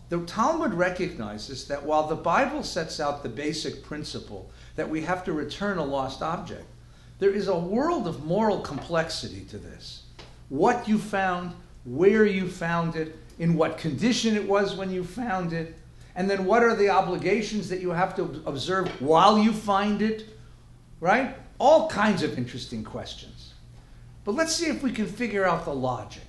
The 0.10 0.20
Talmud 0.26 0.74
recognizes 0.74 1.68
that 1.68 1.84
while 1.84 2.08
the 2.08 2.16
Bible 2.16 2.64
sets 2.64 3.00
out 3.00 3.24
the 3.24 3.30
basic 3.30 3.84
principle 3.84 4.52
that 4.80 4.90
we 4.90 5.02
have 5.02 5.26
to 5.26 5.34
return 5.34 5.78
a 5.78 5.84
lost 5.84 6.22
object, 6.22 6.66
there 7.20 7.32
is 7.32 7.50
a 7.50 7.58
world 7.58 8.08
of 8.08 8.26
moral 8.26 8.62
complexity 8.62 9.42
to 9.50 9.58
this. 9.58 10.04
What 10.48 10.88
you 10.88 10.98
found, 10.98 11.54
where 11.84 12.26
you 12.26 12.48
found 12.48 12.96
it, 12.96 13.16
in 13.40 13.56
what 13.56 13.78
condition 13.78 14.36
it 14.36 14.48
was 14.48 14.76
when 14.76 14.90
you 14.90 15.04
found 15.04 15.52
it, 15.52 15.76
and 16.16 16.30
then 16.30 16.46
what 16.46 16.64
are 16.64 16.76
the 16.76 16.90
obligations 16.90 17.70
that 17.70 17.82
you 17.82 17.90
have 17.90 18.16
to 18.16 18.42
observe 18.46 18.88
while 19.02 19.38
you 19.38 19.52
find 19.52 20.02
it, 20.02 20.30
right? 21.00 21.36
All 21.58 21.90
kinds 21.90 22.24
of 22.24 22.38
interesting 22.38 22.84
questions. 22.84 23.54
But 24.24 24.36
let's 24.36 24.56
see 24.56 24.68
if 24.68 24.82
we 24.82 24.92
can 24.92 25.08
figure 25.08 25.46
out 25.46 25.66
the 25.66 25.74
logic. 25.74 26.24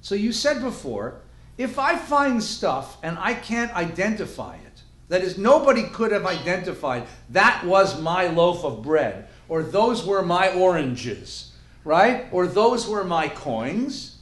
So 0.00 0.14
you 0.14 0.32
said 0.32 0.60
before, 0.60 1.22
if 1.58 1.78
I 1.78 1.96
find 1.96 2.42
stuff 2.42 2.98
and 3.02 3.18
I 3.18 3.34
can't 3.34 3.74
identify 3.74 4.54
it, 4.56 4.65
that 5.08 5.22
is, 5.22 5.38
nobody 5.38 5.84
could 5.84 6.12
have 6.12 6.26
identified 6.26 7.04
that 7.30 7.64
was 7.64 8.00
my 8.00 8.26
loaf 8.26 8.64
of 8.64 8.82
bread, 8.82 9.28
or 9.48 9.62
those 9.62 10.04
were 10.04 10.22
my 10.22 10.52
oranges, 10.52 11.52
right? 11.84 12.26
Or 12.32 12.46
those 12.46 12.88
were 12.88 13.04
my 13.04 13.28
coins, 13.28 14.18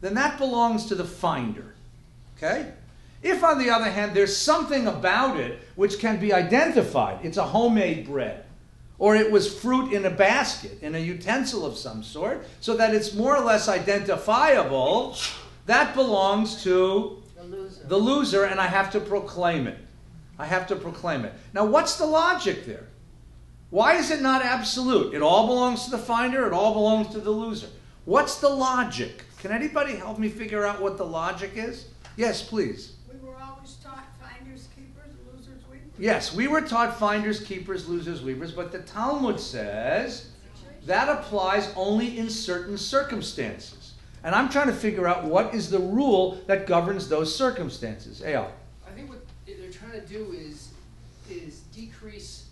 then 0.00 0.14
that 0.14 0.38
belongs 0.38 0.86
to 0.86 0.94
the 0.94 1.04
finder. 1.04 1.74
Okay? 2.36 2.72
If, 3.22 3.42
on 3.42 3.58
the 3.58 3.70
other 3.70 3.90
hand, 3.90 4.14
there's 4.14 4.36
something 4.36 4.86
about 4.86 5.38
it 5.38 5.60
which 5.74 5.98
can 5.98 6.20
be 6.20 6.32
identified, 6.32 7.24
it's 7.24 7.36
a 7.36 7.44
homemade 7.44 8.06
bread, 8.06 8.44
or 8.98 9.16
it 9.16 9.30
was 9.30 9.52
fruit 9.52 9.92
in 9.92 10.04
a 10.04 10.10
basket, 10.10 10.82
in 10.82 10.94
a 10.94 10.98
utensil 10.98 11.64
of 11.64 11.76
some 11.76 12.02
sort, 12.02 12.44
so 12.60 12.76
that 12.76 12.94
it's 12.94 13.14
more 13.14 13.36
or 13.36 13.44
less 13.44 13.68
identifiable, 13.68 15.16
that 15.66 15.94
belongs 15.94 16.62
to 16.62 17.22
The 17.36 17.44
loser. 17.44 17.84
the 17.86 17.96
loser, 17.96 18.44
and 18.44 18.60
I 18.60 18.66
have 18.66 18.90
to 18.92 19.00
proclaim 19.00 19.66
it. 19.66 19.78
I 20.38 20.46
have 20.46 20.66
to 20.68 20.76
proclaim 20.76 21.24
it. 21.24 21.32
Now, 21.52 21.64
what's 21.64 21.96
the 21.96 22.06
logic 22.06 22.64
there? 22.64 22.86
Why 23.70 23.96
is 23.96 24.10
it 24.10 24.22
not 24.22 24.42
absolute? 24.42 25.14
It 25.14 25.20
all 25.20 25.46
belongs 25.46 25.84
to 25.84 25.90
the 25.90 25.98
finder, 25.98 26.46
it 26.46 26.52
all 26.52 26.72
belongs 26.72 27.08
to 27.14 27.20
the 27.20 27.30
loser. 27.30 27.68
What's 28.04 28.40
the 28.40 28.48
logic? 28.48 29.24
Can 29.40 29.52
anybody 29.52 29.96
help 29.96 30.18
me 30.18 30.28
figure 30.28 30.64
out 30.64 30.80
what 30.80 30.96
the 30.96 31.04
logic 31.04 31.52
is? 31.54 31.88
Yes, 32.16 32.42
please. 32.42 32.94
We 33.12 33.18
were 33.26 33.36
always 33.36 33.74
taught 33.74 34.06
finders, 34.20 34.68
keepers, 34.74 35.14
losers, 35.32 35.62
weepers. 35.70 35.98
Yes, 35.98 36.34
we 36.34 36.48
were 36.48 36.62
taught 36.62 36.98
finders, 36.98 37.40
keepers, 37.40 37.88
losers, 37.88 38.22
weavers, 38.22 38.52
but 38.52 38.72
the 38.72 38.80
Talmud 38.80 39.38
says 39.38 40.30
that 40.86 41.08
applies 41.10 41.70
only 41.76 42.18
in 42.18 42.30
certain 42.30 42.78
circumstances. 42.78 43.92
And 44.24 44.34
I'm 44.34 44.48
trying 44.48 44.68
to 44.68 44.72
figure 44.72 45.06
out 45.06 45.24
what 45.24 45.54
is 45.54 45.70
the 45.70 45.78
rule 45.78 46.40
that 46.46 46.66
governs 46.66 47.08
those 47.08 47.34
circumstances. 47.34 48.22
Eyal. 48.22 48.50
I 48.86 48.90
think 48.92 49.10
what 49.10 49.20
they're 49.46 49.70
trying 49.88 50.00
to 50.00 50.06
do 50.06 50.32
is, 50.32 50.70
is 51.30 51.60
decrease 51.74 52.46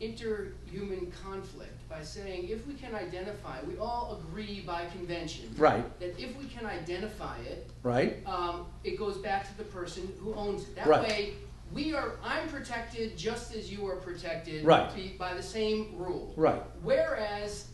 interhuman 0.00 1.10
conflict 1.24 1.72
by 1.88 2.02
saying 2.02 2.48
if 2.48 2.64
we 2.66 2.74
can 2.74 2.94
identify, 2.94 3.60
we 3.66 3.76
all 3.78 4.20
agree 4.22 4.62
by 4.66 4.86
convention. 4.86 5.52
Right. 5.56 5.98
That 5.98 6.18
if 6.20 6.36
we 6.36 6.44
can 6.44 6.66
identify 6.66 7.38
it, 7.38 7.68
Right? 7.82 8.24
um, 8.26 8.66
it 8.84 8.96
goes 8.96 9.18
back 9.18 9.48
to 9.48 9.58
the 9.58 9.64
person 9.64 10.12
who 10.20 10.34
owns 10.34 10.62
it. 10.62 10.76
That 10.76 10.86
Right. 10.86 11.08
way, 11.08 11.34
we 11.72 11.94
are, 11.94 12.12
I'm 12.22 12.48
protected 12.48 13.18
just 13.18 13.54
as 13.54 13.72
you 13.72 13.86
are 13.88 13.96
protected. 13.96 14.64
Right. 14.64 15.18
By 15.18 15.34
the 15.34 15.42
same 15.42 15.96
rule. 15.96 16.32
Right. 16.36 16.62
Whereas, 16.82 17.66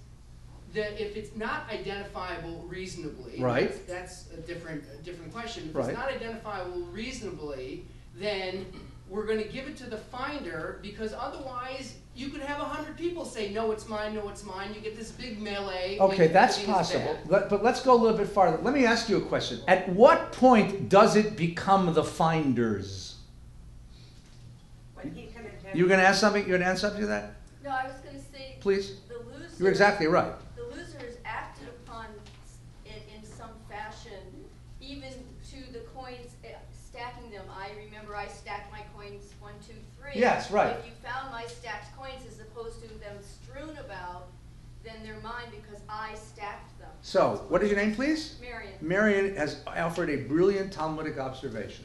that 0.73 1.01
if 1.01 1.17
it's 1.17 1.37
not 1.37 1.71
identifiable 1.71 2.65
reasonably. 2.67 3.41
Right. 3.41 3.71
That's, 3.87 4.25
that's 4.25 4.33
a 4.33 4.41
different, 4.41 4.85
a 4.93 5.03
different 5.03 5.33
question. 5.33 5.69
If 5.69 5.77
Right. 5.77 5.91
it's 5.91 5.99
not 5.99 6.09
identifiable 6.09 6.81
reasonably, 6.91 7.85
then 8.19 8.67
we're 9.09 9.27
gonna 9.27 9.45
give 9.45 9.67
it 9.69 9.77
to 9.79 9.89
the 9.91 9.97
finder, 9.99 10.79
because 10.83 11.13
otherwise, 11.13 11.97
you 12.17 12.29
could 12.31 12.41
have 12.41 12.61
a 12.61 12.65
hundred 12.65 12.97
people 12.97 13.25
say, 13.25 13.51
no, 13.53 13.71
it's 13.73 13.89
mine, 13.89 14.15
no, 14.15 14.29
it's 14.29 14.45
mine, 14.45 14.73
you 14.75 14.81
get 14.81 14.97
this 14.97 15.11
big 15.11 15.41
melee. 15.41 15.99
Okay, 16.01 16.29
that's 16.29 16.63
possible. 16.63 17.17
Let- 17.27 17.49
But 17.49 17.63
let's 17.65 17.83
go 17.83 17.93
a 17.95 18.01
little 18.01 18.17
bit 18.17 18.29
farther. 18.29 18.59
Let 18.63 18.73
me 18.73 18.87
ask 18.87 19.09
you 19.09 19.17
a 19.19 19.21
question. 19.21 19.61
At 19.67 19.89
what 19.89 20.33
point 20.33 20.89
does 20.89 21.17
it 21.17 21.37
become 21.37 21.93
the 21.93 22.05
finders? 22.05 23.17
When 24.95 25.13
he 25.13 25.27
can 25.27 25.45
attend. 25.47 25.77
You 25.77 25.85
were 25.85 25.89
going 25.89 26.01
to 26.01 26.07
ask 26.07 26.21
something? 26.21 26.43
You're 26.43 26.59
going 26.59 26.61
to 26.63 26.67
answer 26.69 26.83
something 26.83 27.01
to 27.03 27.07
that? 27.09 27.35
No, 27.65 27.71
I 27.71 27.85
was 27.85 27.95
gonna 28.05 28.19
say, 28.33 28.57
Please? 28.61 28.97
the 29.09 29.19
loser. 29.19 29.49
You're 29.59 29.71
exactly 29.71 30.07
right. 30.07 30.33
The 30.57 30.65
losers 30.65 31.17
acted 31.25 31.69
upon 31.69 32.07
it 32.87 33.03
in 33.15 33.25
some 33.27 33.51
fashion, 33.69 34.21
even 34.81 35.11
to 35.51 35.73
the 35.73 35.81
coins, 35.97 36.37
eh, 36.45 36.49
stacking 36.73 37.31
them. 37.31 37.45
I 37.51 37.71
remember 37.85 38.15
I 38.15 38.29
stacked 38.29 38.71
my 38.71 38.83
coins 38.95 39.33
one, 39.41 39.55
Yes, 40.15 40.51
right. 40.51 40.77
If 40.77 40.87
you 40.87 40.93
found 41.03 41.31
my 41.31 41.47
stacked 41.47 41.97
coins 41.97 42.23
as 42.29 42.41
opposed 42.41 42.81
to 42.83 42.89
them 43.01 43.17
strewn 43.23 43.77
about, 43.79 44.29
then 44.85 44.95
they're 45.03 45.21
mine 45.23 45.47
because 45.51 45.81
I 45.89 46.15
stacked 46.15 46.79
them. 46.79 46.91
So, 47.03 47.45
what 47.49 47.63
is 47.63 47.71
your 47.71 47.79
name, 47.79 47.95
please? 47.95 48.37
Marion, 48.41 48.73
Marion 48.81 49.37
has 49.37 49.61
offered 49.67 50.11
a 50.11 50.17
brilliant 50.17 50.73
Talmudic 50.73 51.19
observation. 51.19 51.85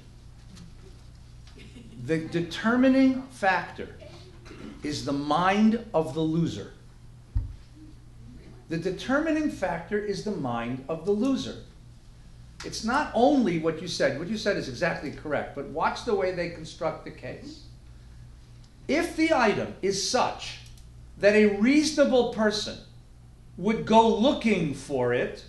The 2.06 2.20
determining 2.28 3.24
factor 3.24 3.90
is 4.84 5.06
the 5.06 5.14
mind 5.14 5.84
of 5.94 6.14
the 6.14 6.22
loser. 6.22 6.74
The 8.70 8.78
determining 8.78 9.50
factor 9.50 9.98
is 9.98 10.24
the 10.24 10.32
mind 10.32 10.86
of 10.88 11.06
the 11.06 11.12
loser. 11.12 11.58
It's 12.66 12.84
not 12.84 13.12
only 13.14 13.60
what 13.60 13.82
you 13.82 13.88
said, 13.88 14.20
what 14.20 14.28
you 14.28 14.38
said 14.38 14.58
is 14.58 14.68
exactly 14.70 15.12
correct, 15.12 15.56
but 15.56 15.66
watch 15.68 16.06
the 16.06 16.14
way 16.14 16.32
they 16.32 16.50
construct 16.50 17.06
the 17.06 17.12
case. 17.12 17.62
If 18.90 19.16
the 19.16 19.34
item 19.34 19.76
is 19.84 20.10
such 20.10 20.58
that 21.20 21.36
a 21.36 21.58
reasonable 21.58 22.34
person 22.34 22.76
would 23.56 23.86
go 23.86 24.08
looking 24.18 24.74
for 24.74 25.14
it 25.14 25.44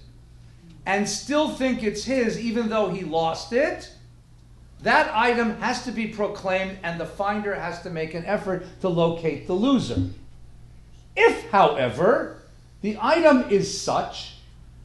and 0.84 1.08
still 1.08 1.48
think 1.48 1.82
it's 1.82 2.04
his 2.04 2.38
even 2.38 2.68
though 2.68 2.90
he 2.90 3.02
lost 3.02 3.54
it, 3.54 3.90
that 4.82 5.10
item 5.14 5.56
has 5.56 5.84
to 5.86 5.90
be 5.90 6.08
proclaimed 6.08 6.78
and 6.82 7.00
the 7.00 7.06
finder 7.06 7.54
has 7.54 7.80
to 7.82 7.88
make 7.88 8.12
an 8.12 8.26
effort 8.26 8.62
to 8.82 8.90
locate 8.90 9.46
the 9.46 9.54
loser. 9.54 10.10
If, 11.16 11.48
however, 11.50 12.42
the 12.82 12.98
item 13.00 13.48
is 13.48 13.80
such 13.80 14.34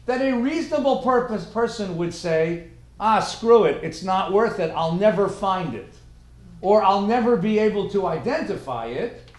that 0.06 0.22
a 0.22 0.32
reasonable 0.32 1.02
purpose 1.02 1.44
person 1.44 1.98
would 1.98 2.14
say, 2.14 2.68
ah, 3.02 3.20
screw 3.20 3.66
it, 3.66 3.84
it's 3.84 4.02
not 4.02 4.32
worth 4.32 4.60
it, 4.60 4.72
I'll 4.74 4.96
never 4.96 5.28
find 5.28 5.74
it, 5.74 5.94
or 6.66 6.82
I'll 6.82 7.06
never 7.06 7.38
be 7.38 7.60
able 7.60 7.92
to 7.92 8.08
identify 8.08 8.88
it, 8.88 9.30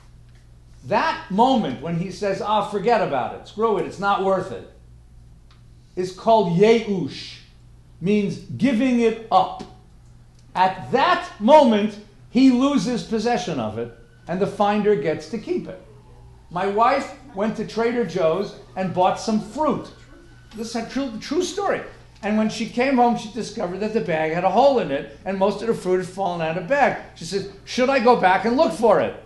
that 0.85 1.29
moment 1.29 1.83
when 1.83 1.99
he 1.99 2.13
says, 2.13 2.41
ah, 2.41 2.69
forget 2.69 3.01
about 3.01 3.35
it, 3.35 3.49
screw 3.49 3.79
it, 3.79 3.85
it's 3.85 3.99
not 3.99 4.23
worth 4.23 4.53
it, 4.53 4.71
is 5.97 6.13
called 6.13 6.57
yeush, 6.57 7.39
means 8.01 8.37
giving 8.37 9.01
it 9.01 9.27
up. 9.33 9.65
At 10.55 10.93
that 10.93 11.29
moment, 11.41 11.99
he 12.31 12.53
loses 12.53 13.03
possession 13.03 13.59
of 13.59 13.77
it, 13.77 13.93
and 14.29 14.41
the 14.41 14.47
finder 14.47 14.95
gets 14.95 15.29
to 15.31 15.39
keep 15.39 15.67
it. 15.67 15.83
My 16.53 16.69
wife 16.69 17.13
went 17.35 17.57
to 17.57 17.67
Trader 17.67 18.07
Joe's 18.07 18.55
and 18.77 18.95
bought 18.95 19.19
some 19.19 19.41
fruit. 19.41 19.89
This 20.55 20.69
is 20.69 20.77
a 20.77 20.89
true, 20.89 21.11
true 21.21 21.43
story. 21.43 21.81
And 22.27 22.37
when 22.37 22.49
she 22.49 22.67
came 22.67 22.97
home, 22.97 23.17
she 23.17 23.31
discovered 23.31 23.79
that 23.79 23.95
the 23.95 24.01
bag 24.01 24.33
had 24.33 24.43
a 24.43 24.51
hole 24.51 24.81
in 24.81 24.91
it, 24.91 25.17
and 25.25 25.39
most 25.39 25.63
of 25.63 25.69
the 25.69 25.75
fruit 25.75 25.99
had 25.99 26.09
fallen 26.09 26.41
out 26.41 26.59
of 26.59 26.65
the 26.65 26.69
bag. 26.69 27.01
She 27.15 27.25
said, 27.25 27.53
Should 27.65 27.89
I 27.89 28.01
go 28.01 28.21
back 28.21 28.45
and 28.45 28.57
look 28.57 28.73
for 28.73 29.01
it? 29.01 29.23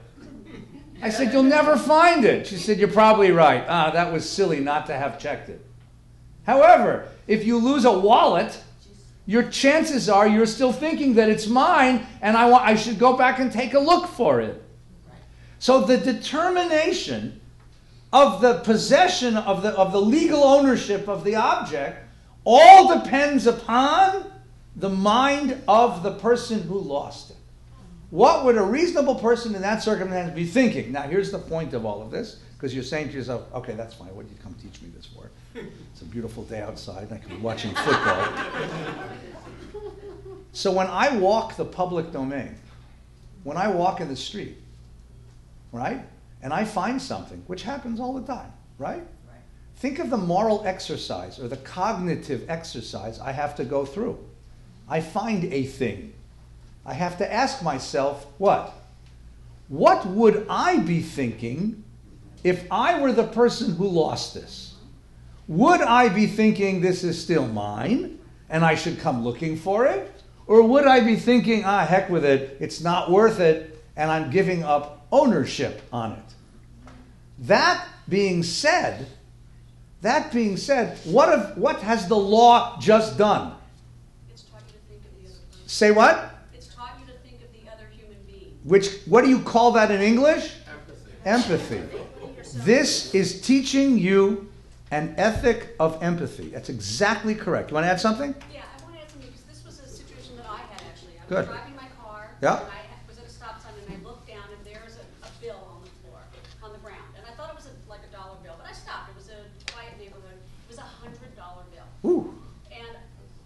I 1.00 1.08
said, 1.08 1.32
You'll 1.32 1.44
never 1.44 1.78
find 1.78 2.26
it. 2.26 2.46
She 2.46 2.58
said, 2.58 2.78
You're 2.78 2.88
probably 2.88 3.30
right. 3.30 3.64
Ah, 3.66 3.88
that 3.92 4.12
was 4.12 4.28
silly 4.28 4.60
not 4.60 4.84
to 4.88 4.94
have 4.94 5.18
checked 5.18 5.48
it. 5.48 5.64
However, 6.44 7.08
if 7.26 7.46
you 7.46 7.56
lose 7.56 7.86
a 7.86 7.98
wallet, 7.98 8.62
your 9.24 9.44
chances 9.44 10.10
are 10.10 10.28
you're 10.28 10.44
still 10.44 10.70
thinking 10.70 11.14
that 11.14 11.30
it's 11.30 11.46
mine 11.46 12.06
and 12.20 12.36
I, 12.36 12.50
want, 12.50 12.66
I 12.66 12.76
should 12.76 12.98
go 12.98 13.16
back 13.16 13.38
and 13.38 13.50
take 13.50 13.72
a 13.72 13.80
look 13.80 14.08
for 14.08 14.42
it. 14.42 14.62
So 15.58 15.80
the 15.80 15.96
determination 15.96 17.40
of 18.12 18.42
the 18.42 18.58
possession 18.58 19.38
of 19.38 19.62
the, 19.62 19.70
of 19.70 19.92
the 19.92 20.02
legal 20.02 20.44
ownership 20.44 21.08
of 21.08 21.24
the 21.24 21.36
object 21.36 22.08
all 22.44 23.00
depends 23.00 23.46
upon 23.46 24.30
the 24.76 24.88
mind 24.88 25.62
of 25.68 26.02
the 26.02 26.12
person 26.12 26.62
who 26.62 26.78
lost 26.78 27.30
it. 27.30 27.36
What 28.10 28.44
would 28.44 28.56
a 28.56 28.62
reasonable 28.62 29.14
person 29.14 29.54
in 29.54 29.62
that 29.62 29.82
circumstance 29.82 30.34
be 30.34 30.44
thinking? 30.44 30.92
Now, 30.92 31.02
here's 31.02 31.30
the 31.30 31.38
point 31.38 31.74
of 31.74 31.84
all 31.84 32.02
of 32.02 32.10
this, 32.10 32.40
because 32.54 32.74
you're 32.74 32.82
saying 32.82 33.08
to 33.08 33.14
yourself, 33.14 33.52
okay, 33.54 33.74
that's 33.74 33.94
fine. 33.94 34.14
What 34.14 34.26
did 34.26 34.36
you 34.36 34.42
come 34.42 34.54
teach 34.54 34.82
me 34.82 34.88
this 34.96 35.06
for? 35.06 35.30
It's 35.54 36.02
a 36.02 36.04
beautiful 36.04 36.44
day 36.44 36.60
outside, 36.60 37.04
and 37.04 37.12
I 37.12 37.18
could 37.18 37.30
be 37.30 37.36
watching 37.36 37.74
football. 37.74 38.26
so 40.52 40.72
when 40.72 40.86
I 40.88 41.16
walk 41.18 41.56
the 41.56 41.64
public 41.64 42.12
domain, 42.12 42.56
when 43.44 43.56
I 43.56 43.68
walk 43.68 44.00
in 44.00 44.08
the 44.08 44.16
street, 44.16 44.56
right, 45.72 46.00
and 46.42 46.52
I 46.52 46.64
find 46.64 47.00
something, 47.00 47.42
which 47.46 47.62
happens 47.62 48.00
all 48.00 48.12
the 48.12 48.26
time, 48.26 48.52
right? 48.78 49.02
Think 49.80 49.98
of 49.98 50.10
the 50.10 50.16
moral 50.16 50.62
exercise 50.64 51.38
or 51.38 51.48
the 51.48 51.56
cognitive 51.56 52.48
exercise 52.48 53.18
I 53.18 53.32
have 53.32 53.56
to 53.56 53.64
go 53.64 53.84
through. 53.84 54.18
I 54.88 55.00
find 55.00 55.44
a 55.52 55.64
thing. 55.64 56.12
I 56.86 56.94
have 56.94 57.18
to 57.18 57.32
ask 57.32 57.62
myself, 57.62 58.26
what? 58.38 58.72
What 59.68 60.06
would 60.06 60.46
I 60.48 60.78
be 60.78 61.00
thinking 61.00 61.82
if 62.44 62.64
I 62.70 63.00
were 63.00 63.12
the 63.12 63.26
person 63.26 63.74
who 63.74 63.88
lost 63.88 64.34
this? 64.34 64.74
Would 65.48 65.80
I 65.80 66.08
be 66.08 66.26
thinking 66.26 66.80
this 66.80 67.02
is 67.02 67.20
still 67.20 67.46
mine? 67.46 68.20
and 68.50 68.64
I 68.64 68.74
should 68.74 68.98
come 68.98 69.24
looking 69.24 69.56
for 69.56 69.86
it? 69.86 70.10
Or 70.46 70.62
would 70.62 70.84
I 70.84 71.00
be 71.00 71.16
thinking, 71.16 71.64
ah, 71.64 71.86
heck 71.86 72.10
with 72.10 72.24
it, 72.24 72.56
it's 72.60 72.80
not 72.80 73.10
worth 73.10 73.38
it, 73.38 73.82
and 73.96 74.10
I'm 74.10 74.30
giving 74.30 74.64
up 74.64 75.06
ownership 75.12 75.80
on 75.92 76.12
it? 76.12 76.92
That 77.38 77.86
being 78.08 78.42
said, 78.42 79.06
that 80.02 80.32
being 80.32 80.56
said, 80.56 80.98
what, 81.04 81.38
if, 81.38 81.56
what 81.56 81.80
has 81.82 82.08
the 82.08 82.16
law 82.16 82.78
just 82.80 83.18
done? 83.18 83.54
It's 84.30 84.42
taught 84.42 84.62
you 84.68 84.74
to 84.74 84.88
think 84.88 85.04
of 85.04 85.22
the 85.22 85.28
other 85.28 85.38
person. 85.50 85.68
Say 85.68 85.90
what? 85.90 86.34
It's 86.54 86.74
taught 86.74 86.98
you 86.98 87.06
to 87.12 87.18
think 87.20 87.42
of 87.42 87.52
the 87.52 87.70
other 87.70 87.86
human 87.92 88.16
being. 88.26 88.56
Which, 88.64 89.00
what 89.06 89.24
do 89.24 89.30
you 89.30 89.40
call 89.40 89.72
that 89.72 89.90
in 89.90 90.00
English? 90.00 90.54
Empathy. 91.24 91.82
Empathy. 91.84 92.62
This 92.64 93.14
is 93.14 93.40
teaching 93.42 93.98
you 93.98 94.48
an 94.90 95.14
ethic 95.18 95.76
of 95.78 96.02
empathy. 96.02 96.48
That's 96.48 96.68
exactly 96.68 97.34
correct. 97.34 97.70
You 97.70 97.74
want 97.74 97.86
to 97.86 97.90
add 97.92 98.00
something? 98.00 98.34
Yeah, 98.52 98.66
I 98.66 98.82
want 98.82 98.96
to 98.96 99.02
add 99.02 99.10
something, 99.10 99.30
because 99.30 99.46
this 99.46 99.62
was 99.62 99.78
a 99.78 99.86
situation 99.86 100.34
that 100.34 100.46
I 100.50 100.58
had 100.66 100.82
actually. 100.82 101.14
I 101.14 101.28
Good. 101.30 101.46
was 101.46 101.54
driving 101.54 101.76
my 101.78 101.86
car. 102.02 102.26
Yeah. 102.42 102.58
And 102.58 102.66
I 102.66 102.90
ha- 102.90 103.06
was 103.06 103.18
at 103.22 103.26
a 103.26 103.30
stop 103.30 103.62
sign, 103.62 103.70
and 103.86 103.86
I 103.94 104.02
looked 104.02 104.26
down, 104.26 104.42
and 104.50 104.58
there's 104.66 104.98
a, 104.98 105.06
a 105.22 105.30
bill 105.38 105.62
on 105.62 105.86
the 105.86 105.94
floor, 106.02 106.18
on 106.66 106.74
the 106.74 106.82
ground. 106.82 107.06
And 107.14 107.22
I 107.22 107.30
thought 107.38 107.54
it 107.54 107.58
was 107.62 107.70
a, 107.70 107.74
like 107.86 108.02
a 108.02 108.10
dollar 108.10 108.34
bill, 108.42 108.58
but 108.58 108.66
I 108.66 108.74
stopped. 108.74 109.14
It 109.14 109.18
was 109.22 109.30
a 109.30 109.46
quiet 109.70 109.94
neighborhood. 109.94 110.42
It 110.42 110.68
was 110.74 110.82
a 110.82 110.90
hundred 110.90 111.30
dollar 111.38 111.62
bill. 111.70 111.86
Ooh. 112.02 112.34
And 112.74 112.98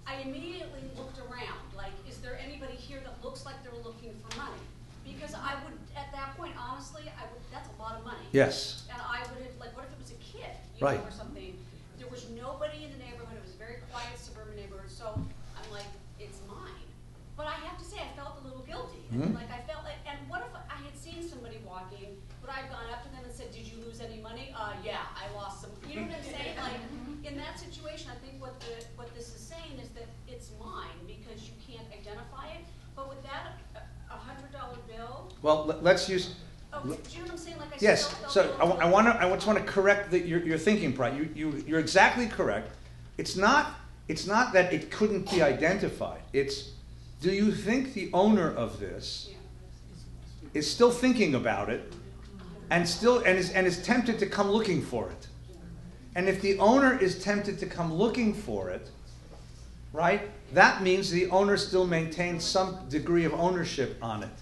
I 0.09 0.25
immediately 0.25 0.81
looked 0.97 1.21
around, 1.29 1.61
like, 1.77 1.93
is 2.09 2.25
there 2.25 2.40
anybody 2.40 2.81
here 2.81 3.05
that 3.05 3.21
looks 3.21 3.45
like 3.45 3.61
they're 3.61 3.85
looking 3.85 4.17
for 4.25 4.33
money? 4.40 4.64
Because 5.05 5.37
I 5.37 5.61
would, 5.61 5.77
at 5.93 6.09
that 6.17 6.40
point, 6.40 6.57
honestly, 6.57 7.05
I 7.12 7.29
would, 7.29 7.45
that's 7.53 7.69
a 7.69 7.77
lot 7.77 8.01
of 8.01 8.05
money. 8.09 8.24
Yes. 8.38 8.83
And 8.90 8.99
I 8.99 9.23
would 9.31 9.47
have, 9.47 9.55
like, 9.62 9.70
what 9.79 9.87
if 9.87 9.94
it 9.94 10.01
was 10.03 10.11
a 10.11 10.18
kid, 10.18 10.51
you 10.75 10.83
Right. 10.83 10.99
know, 10.99 11.07
or 11.07 11.14
something? 11.14 11.55
There 12.03 12.11
was 12.11 12.27
nobody 12.35 12.83
in 12.83 12.90
the 12.90 12.99
neighborhood, 12.99 13.38
it 13.38 13.44
was 13.47 13.55
a 13.55 13.62
very 13.62 13.79
quiet 13.94 14.18
suburban 14.18 14.57
neighborhood, 14.59 14.90
so 14.90 15.14
I'm 15.14 15.68
like, 15.70 15.87
it's 16.18 16.42
mine. 16.51 16.83
But 17.38 17.47
I 17.47 17.55
have 17.62 17.79
to 17.79 17.85
say, 17.87 17.99
I 18.03 18.11
felt 18.18 18.42
a 18.42 18.44
little 18.44 18.66
guilty. 18.66 19.07
And 19.14 19.23
Mhm. 19.31 19.35
like, 19.38 19.51
I 19.55 19.62
felt 19.70 19.85
like, 19.87 20.03
and 20.05 20.18
what 20.29 20.42
if 20.42 20.51
I 20.66 20.75
had 20.83 20.97
seen 20.99 21.23
somebody 21.23 21.59
walking, 21.64 22.20
would 22.42 22.51
I 22.51 22.59
have 22.66 22.70
gone 22.75 22.90
up 22.90 23.07
to 23.07 23.09
them 23.14 23.23
and 23.23 23.33
said, 23.33 23.53
did 23.55 23.66
you 23.70 23.79
lose 23.87 24.01
any 24.01 24.18
money? 24.20 24.51
Uh, 24.59 24.75
yeah, 24.83 25.07
I 25.14 25.31
lost 25.38 25.62
some, 25.62 25.70
you 25.87 25.94
know 26.03 26.07
what 26.11 26.18
I'm 26.18 26.25
saying? 26.27 26.57
Like, 26.59 26.83
in 27.23 27.37
that 27.38 27.55
situation, 27.59 28.11
I 28.11 28.18
think 28.18 28.42
what 28.42 28.59
the, 28.66 28.83
what 28.99 29.14
this 29.14 29.31
is 29.31 29.40
saying 29.40 29.79
is 29.79 29.88
that 29.94 30.09
it's 30.27 30.51
mine 30.59 30.99
because 31.07 31.47
you 31.47 31.55
can't 31.62 31.87
identify 31.94 32.49
it. 32.59 32.66
But 32.97 33.09
with 33.09 33.23
that, 33.23 33.59
a, 33.79 34.12
a 34.12 34.18
hundred 34.18 34.51
dollar 34.51 34.79
bill, 34.90 35.31
Well, 35.40 35.66
let- 35.66 35.83
let's 35.85 36.09
use. 36.09 36.35
oh, 36.73 36.83
do 36.83 37.13
Yes. 37.85 38.14
So. 38.31 38.57
I, 38.59 38.64
I 38.64 38.88
want 38.88 39.09
to. 39.09 39.23
I 39.23 39.29
just 39.35 39.47
want 39.47 39.59
to 39.59 39.64
correct 39.64 40.11
the, 40.11 40.18
your, 40.18 40.40
your 40.40 40.57
thinking, 40.57 40.94
Pride. 40.94 41.18
You, 41.18 41.29
you, 41.35 41.64
you're 41.66 41.81
exactly 41.81 42.27
correct. 42.27 42.70
It's 43.18 43.37
not. 43.37 43.75
It's 44.09 44.27
not 44.27 44.55
that 44.55 44.73
it 44.73 44.90
couldn't 44.90 45.31
be 45.31 45.42
identified. 45.42 46.23
It's. 46.33 46.70
Do 47.20 47.31
you 47.31 47.53
think 47.53 47.92
the 47.92 48.09
owner 48.14 48.51
of 48.51 48.81
this 48.81 49.29
is 50.55 50.70
still 50.70 50.90
thinking 50.90 51.35
about 51.35 51.68
it, 51.68 51.92
and 52.70 52.88
still 52.88 53.18
and 53.18 53.37
is 53.37 53.51
and 53.51 53.66
is 53.66 53.83
tempted 53.83 54.18
to 54.20 54.27
come 54.27 54.51
looking 54.51 54.81
for 54.81 55.11
it? 55.11 55.29
And 56.14 56.27
if 56.27 56.40
the 56.40 56.59
owner 56.61 56.99
is 56.99 57.23
tempted 57.23 57.59
to 57.59 57.66
come 57.66 57.92
looking 57.92 58.33
for 58.33 58.70
it, 58.70 58.90
right? 59.92 60.23
That 60.55 60.83
means 60.83 61.11
the 61.11 61.29
owner 61.29 61.59
still 61.59 61.87
maintains 61.87 62.44
some 62.44 62.88
degree 62.88 63.27
of 63.27 63.35
ownership 63.35 63.99
on 64.01 64.23
it. 64.23 64.37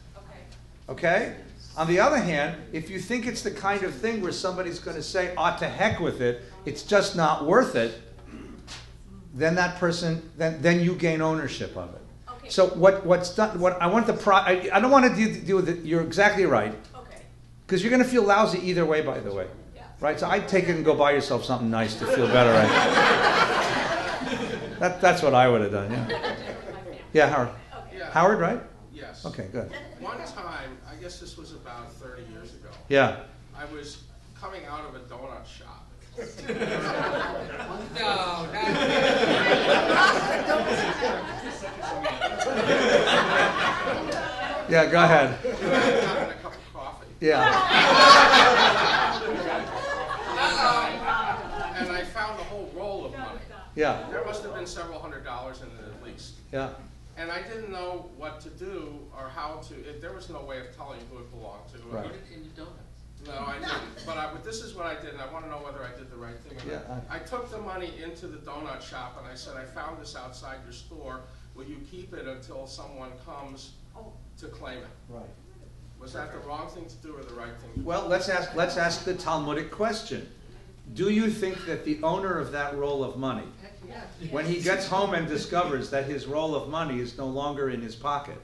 Okay. 0.89 1.35
Okay? 1.75 1.81
On 1.81 1.87
the 1.89 2.01
other 2.01 2.19
hand, 2.19 2.57
if 2.73 2.91
you 2.91 2.99
think 2.99 3.27
it's 3.27 3.43
the 3.43 3.51
kind 3.51 3.83
of 3.83 3.95
thing 3.95 4.21
where 4.21 4.33
somebody's 4.33 4.79
going 4.79 4.97
to 4.97 5.03
say, 5.03 5.35
ought 5.37 5.59
to 5.59 5.69
heck 5.69 6.01
with 6.01 6.21
it," 6.21 6.43
it's 6.65 6.83
just 6.83 7.17
not 7.17 7.47
worth 7.47 7.77
it, 7.77 8.01
then 9.35 9.55
that 9.55 9.79
person, 9.79 10.31
then, 10.37 10.61
then 10.61 10.81
you 10.81 10.95
gain 10.95 11.23
ownership 11.23 11.77
of 11.77 11.95
it. 11.95 12.01
Okay. 12.31 12.49
So 12.51 12.67
what, 12.69 13.07
what's 13.07 13.35
done? 13.35 13.59
What 13.59 13.81
I 13.81 13.87
want 13.87 14.07
the 14.07 14.13
pro. 14.13 14.37
I, 14.37 14.69
I 14.73 14.81
don't 14.81 14.91
want 14.91 15.07
to 15.07 15.15
deal, 15.15 15.43
deal 15.45 15.57
with 15.57 15.69
it. 15.69 15.85
You're 15.85 16.03
exactly 16.03 16.45
right 16.45 16.75
Okay. 16.95 17.23
because 17.67 17.83
you're 17.83 17.91
going 17.91 18.03
to 18.03 18.09
feel 18.09 18.25
lousy 18.25 18.59
either 18.69 18.85
way. 18.85 19.01
By 19.01 19.21
the 19.21 19.33
way, 19.33 19.47
Yeah. 19.75 19.85
right? 20.01 20.21
So 20.21 20.29
I'd 20.29 20.49
take 20.49 20.65
it 20.69 20.77
and 20.77 20.85
go 20.85 20.95
buy 20.95 21.13
yourself 21.13 21.45
something 21.45 21.71
nice 21.71 21.95
to 21.97 22.07
feel 22.07 22.27
better. 22.27 22.53
Right? 22.53 22.69
that, 24.81 25.01
that's 25.01 25.23
what 25.23 25.35
I 25.35 25.49
would 25.49 25.63
have 25.63 25.73
done. 25.73 25.91
Yeah. 25.93 26.37
Yeah, 27.15 27.29
Howard. 27.31 27.49
Yeah. 27.97 28.11
Howard, 28.11 28.41
right? 28.41 28.61
Yes. 29.03 29.27
Okay, 29.27 29.49
good. 29.51 29.69
One 29.99 30.17
time, 30.19 30.79
I 30.89 30.95
guess 30.95 31.19
this 31.19 31.37
was 31.37 31.51
about 31.53 31.93
thirty 31.95 32.23
years 32.33 32.55
ago, 32.55 32.69
Yeah. 32.89 33.25
I 33.57 33.65
was 33.67 34.05
coming 34.41 34.65
out 34.65 34.85
of 34.89 34.95
a 34.95 35.01
donut 35.01 35.45
shop. 35.45 35.89
No, 37.99 38.47
Yeah, 44.69 44.87
go 44.87 45.03
ahead. 45.03 45.31
Having 45.45 46.31
a 46.31 46.35
cup 46.41 46.55
of 46.55 46.73
coffee. 46.73 47.07
Yeah. 47.21 47.51
Uh, 50.39 51.75
and 51.77 51.91
I 51.91 52.05
found 52.05 52.41
a 52.41 52.45
whole 52.45 52.71
roll 52.75 53.07
of 53.07 53.13
money. 53.13 53.41
Yeah. 53.75 54.07
There 54.11 54.25
must 54.25 54.43
have 54.45 54.55
been 54.55 54.67
several 54.67 54.99
hundred 55.01 55.25
dollars 55.25 55.61
in 55.63 55.69
it 55.69 55.93
at 55.95 56.03
least. 56.05 56.35
Yeah. 56.53 56.71
And 57.17 57.31
I 57.31 57.43
didn't 57.43 57.71
know 57.71 58.11
what 58.17 58.41
to 58.41 58.49
do 58.51 59.01
or 59.17 59.29
how 59.29 59.61
to, 59.69 59.75
it, 59.75 60.01
there 60.01 60.13
was 60.13 60.31
no 60.31 60.41
way 60.43 60.61
of 60.61 60.75
telling 60.75 61.01
who 61.11 61.19
it 61.19 61.31
belonged 61.31 61.69
to. 61.73 61.79
Right. 61.95 62.11
And 62.35 62.45
the 62.45 62.49
donuts. 62.57 62.79
No, 63.27 63.33
I 63.47 63.59
didn't. 63.59 64.05
But 64.05 64.17
I, 64.17 64.33
but 64.33 64.43
this 64.43 64.63
is 64.63 64.75
what 64.75 64.87
I 64.87 65.01
did, 65.01 65.13
and 65.13 65.21
I 65.21 65.33
want 65.33 65.45
to 65.45 65.51
know 65.51 65.59
whether 65.59 65.85
I 65.85 65.97
did 65.97 66.11
the 66.11 66.17
right 66.17 66.37
thing. 66.41 66.59
or 66.59 66.73
not. 66.73 66.85
Yeah, 66.89 67.01
I 67.15 67.19
took 67.21 67.51
the 67.51 67.59
money 67.59 67.93
into 68.03 68.27
the 68.27 68.39
donut 68.39 68.83
shop 68.83 69.17
and 69.19 69.31
I 69.31 69.35
said, 69.35 69.57
I 69.57 69.65
found 69.65 70.01
this 70.01 70.17
outside 70.17 70.57
your 70.65 70.73
store. 70.73 71.21
Will 71.55 71.65
you 71.65 71.77
keep 71.91 72.15
it 72.15 72.27
until 72.27 72.67
someone 72.67 73.11
comes 73.25 73.73
to 74.39 74.47
claim 74.49 74.79
it? 74.79 74.87
Right. 75.09 75.23
Was 76.01 76.15
that 76.15 76.33
the 76.33 76.39
wrong 76.39 76.69
thing 76.69 76.87
to 76.87 76.97
do 76.97 77.15
or 77.17 77.23
the 77.23 77.35
right 77.35 77.55
thing 77.61 77.71
to 77.75 77.79
do? 77.79 77.85
Well, 77.85 78.09
let's 78.09 78.29
ask, 78.29 78.57
let's 78.57 78.77
ask 78.77 79.05
the 79.05 79.15
Talmudic 79.15 79.71
question. 79.71 80.27
Do 80.95 81.11
you 81.11 81.31
think 81.31 81.65
that 81.67 81.85
the 81.85 82.03
owner 82.03 82.39
of 82.41 82.51
that 82.53 82.77
roll 82.77 83.05
of 83.05 83.17
money, 83.17 83.47
when 84.31 84.47
he 84.47 84.61
gets 84.61 84.87
home 84.87 85.15
and 85.15 85.27
discovers 85.29 85.91
that 85.91 86.07
his 86.07 86.27
roll 86.27 86.55
of 86.55 86.69
money 86.69 87.01
is 87.01 87.17
no 87.19 87.27
longer 87.27 87.71
in 87.71 87.81
his 87.81 87.95
pocket, 87.95 88.39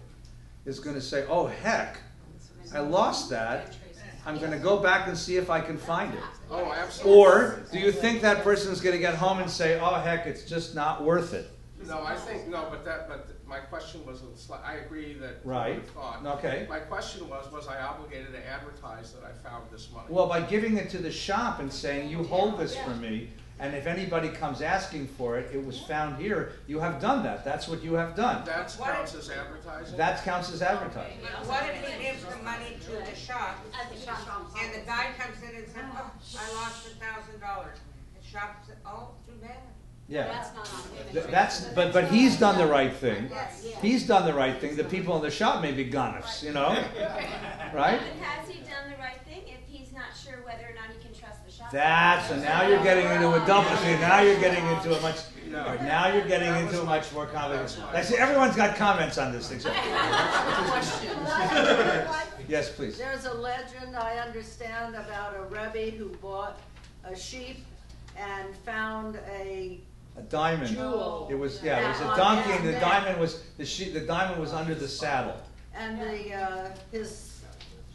is 0.64 0.80
going 0.80 0.96
to 0.96 1.02
say, 1.02 1.24
oh, 1.28 1.46
heck, 1.46 1.98
I 2.74 2.80
lost 2.80 3.30
that. 3.30 3.76
I'm 4.26 4.38
going 4.38 4.50
to 4.50 4.58
go 4.58 4.78
back 4.78 5.08
and 5.08 5.16
see 5.16 5.36
if 5.36 5.48
I 5.48 5.60
can 5.60 5.78
find 5.78 6.12
it. 6.12 6.20
Oh, 6.50 6.70
absolutely. 6.72 7.18
Or 7.18 7.62
do 7.72 7.78
you 7.78 7.90
think 7.90 8.20
that 8.20 8.44
person's 8.44 8.80
going 8.80 8.94
to 8.94 9.00
get 9.00 9.14
home 9.14 9.38
and 9.38 9.50
say, 9.50 9.80
oh, 9.80 9.94
heck, 9.94 10.26
it's 10.26 10.42
just 10.42 10.74
not 10.74 11.02
worth 11.02 11.32
it? 11.32 11.50
No, 11.86 12.02
I 12.02 12.16
think, 12.16 12.48
no, 12.48 12.66
but 12.68 12.84
that, 12.84 13.08
but 13.08 13.28
my 13.46 13.58
question 13.58 14.04
was, 14.04 14.22
I 14.62 14.74
agree 14.74 15.14
that. 15.14 15.36
Right. 15.44 15.82
thought. 15.90 16.26
Okay. 16.26 16.66
My 16.68 16.80
question 16.80 17.28
was, 17.28 17.50
was 17.50 17.66
I 17.66 17.80
obligated 17.80 18.32
to 18.32 18.46
advertise 18.46 19.12
that 19.12 19.24
I 19.24 19.32
found 19.48 19.70
this 19.70 19.88
money? 19.92 20.06
Well, 20.10 20.26
by 20.26 20.42
giving 20.42 20.76
it 20.76 20.90
to 20.90 20.98
the 20.98 21.10
shop 21.10 21.60
and 21.60 21.72
saying, 21.72 22.10
you 22.10 22.22
hold 22.24 22.58
this 22.58 22.76
for 22.76 22.90
me, 22.96 23.30
and 23.60 23.74
if 23.74 23.86
anybody 23.86 24.28
comes 24.28 24.62
asking 24.62 25.08
for 25.08 25.38
it, 25.38 25.50
it 25.52 25.64
was 25.64 25.78
found 25.80 26.20
here, 26.20 26.52
you 26.66 26.78
have 26.80 27.00
done 27.00 27.22
that. 27.24 27.44
That's 27.44 27.66
what 27.68 27.82
you 27.82 27.94
have 27.94 28.14
done. 28.14 28.44
That 28.44 28.74
counts 28.78 29.14
as 29.14 29.30
advertising? 29.30 29.96
That 29.96 30.24
counts 30.24 30.52
as 30.52 30.62
advertising. 30.62 31.18
What 31.44 31.64
if 31.64 31.84
he 31.88 32.04
gives 32.04 32.24
the 32.24 32.36
money 32.42 32.76
to 32.84 32.90
the 33.10 33.16
shop, 33.16 33.58
the 33.92 34.00
shop. 34.00 34.18
and 34.62 34.74
the 34.74 34.86
guy 34.86 35.08
comes 35.18 35.42
in 35.42 35.56
and 35.56 35.66
says, 35.66 35.84
oh, 35.94 36.10
I 36.38 36.54
lost 36.54 36.86
a 36.86 36.90
thousand 36.90 37.40
dollars? 37.40 37.78
The 38.20 38.26
shop 38.28 38.64
says, 38.66 38.76
oh, 38.86 39.10
too 39.26 39.34
bad. 39.40 39.56
Yeah. 40.08 40.26
That's 40.28 40.54
not 40.54 40.66
on 40.72 40.96
him. 40.96 41.12
Th- 41.12 41.26
That's, 41.26 41.64
but, 41.74 41.92
but 41.92 42.10
he's 42.10 42.38
done 42.38 42.56
the 42.56 42.66
right 42.66 42.94
thing. 42.94 43.28
Yes. 43.30 43.62
He's 43.82 44.06
done 44.06 44.24
the 44.24 44.32
right 44.32 44.58
thing. 44.58 44.74
The 44.74 44.84
people 44.84 45.14
in 45.16 45.22
the 45.22 45.30
shop 45.30 45.60
may 45.60 45.72
be 45.72 45.84
goners, 45.84 46.42
you 46.42 46.52
know? 46.52 46.68
Right? 47.74 48.00
But 48.00 48.26
has 48.26 48.48
he 48.48 48.60
done 48.60 48.90
the 48.90 48.96
right 48.96 49.20
thing 49.26 49.42
if 49.46 49.60
he's 49.66 49.67
not 49.98 50.16
sure 50.16 50.38
whether 50.44 50.64
or 50.64 50.74
not 50.74 50.86
he 50.96 50.98
can 51.06 51.12
trust 51.18 51.44
the 51.44 51.52
shop? 51.52 51.70
That's, 51.70 52.28
so 52.28 52.36
now 52.36 52.66
you're 52.66 52.82
getting 52.82 53.06
into 53.10 53.30
a 53.34 53.46
double, 53.46 53.76
see, 53.78 53.92
now 53.98 54.20
you're 54.20 54.40
getting 54.40 54.64
into 54.68 54.96
a 54.96 55.00
much, 55.02 55.16
all 55.54 55.64
right, 55.64 55.82
now 55.82 56.12
you're 56.12 56.26
getting 56.26 56.54
into 56.64 56.80
a 56.80 56.84
much 56.84 57.12
more 57.12 57.26
complicated. 57.26 57.84
I 57.92 58.02
see, 58.02 58.16
everyone's 58.16 58.56
got 58.56 58.76
comments 58.76 59.18
on 59.18 59.32
this 59.32 59.50
except. 59.50 59.76
Yes, 62.48 62.70
please. 62.72 62.96
There's 62.96 63.26
a 63.26 63.34
legend 63.34 63.94
I 63.96 64.16
understand 64.18 64.94
about 64.94 65.36
a 65.36 65.42
Rebbe 65.42 65.96
who 65.96 66.08
bought 66.16 66.58
a 67.04 67.14
sheep 67.14 67.64
and 68.16 68.54
found 68.64 69.18
a 69.30 69.80
A 70.16 70.22
diamond. 70.22 70.74
jewel. 70.74 71.28
It 71.30 71.34
was, 71.34 71.62
yeah, 71.62 71.84
it 71.84 71.88
was 71.88 72.00
a 72.00 72.16
donkey 72.16 72.50
and 72.52 72.66
the 72.66 72.72
neck. 72.72 72.80
diamond 72.80 73.20
was, 73.20 73.42
the 73.58 73.66
sheep, 73.66 73.92
the 73.92 74.00
diamond 74.00 74.40
was 74.40 74.52
under 74.54 74.74
the 74.74 74.88
saddle. 74.88 75.36
And 75.74 76.00
the, 76.00 76.32
uh, 76.34 76.70
his 76.90 77.40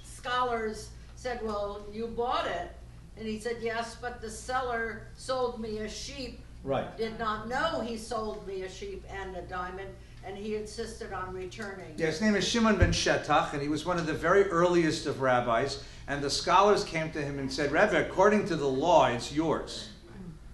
scholars 0.03 0.89
said, 1.24 1.39
well, 1.41 1.86
you 1.89 2.07
bought 2.07 2.47
it. 2.47 2.69
And 3.15 3.26
he 3.26 3.39
said, 3.39 3.55
yes, 3.61 3.95
but 4.01 4.19
the 4.19 4.30
seller 4.30 5.03
sold 5.15 5.61
me 5.61 5.78
a 5.78 5.88
sheep. 5.88 6.41
Right. 6.65 6.97
Did 6.97 7.17
not 7.17 7.47
know 7.47 7.80
he 7.80 7.95
sold 7.95 8.45
me 8.45 8.63
a 8.63 8.69
sheep 8.69 9.05
and 9.09 9.34
a 9.38 9.41
diamond, 9.43 9.89
and 10.26 10.36
he 10.36 10.57
insisted 10.57 11.13
on 11.13 11.34
returning. 11.34 11.93
Yeah, 11.95 12.07
his 12.07 12.19
name 12.19 12.36
is 12.36 12.45
Shimon 12.45 12.78
ben 12.78 12.91
Shetach, 12.91 13.53
and 13.53 13.61
he 13.61 13.69
was 13.69 13.86
one 13.86 13.97
of 13.97 14.05
the 14.05 14.13
very 14.13 14.43
earliest 14.49 15.05
of 15.05 15.21
rabbis. 15.21 15.82
And 16.09 16.21
the 16.21 16.30
scholars 16.30 16.84
came 16.84 17.09
to 17.11 17.21
him 17.21 17.39
and 17.39 17.51
said, 17.51 17.71
Rabbi, 17.71 17.99
according 17.99 18.45
to 18.47 18.57
the 18.57 18.67
law, 18.67 19.07
it's 19.07 19.32
yours. 19.32 19.91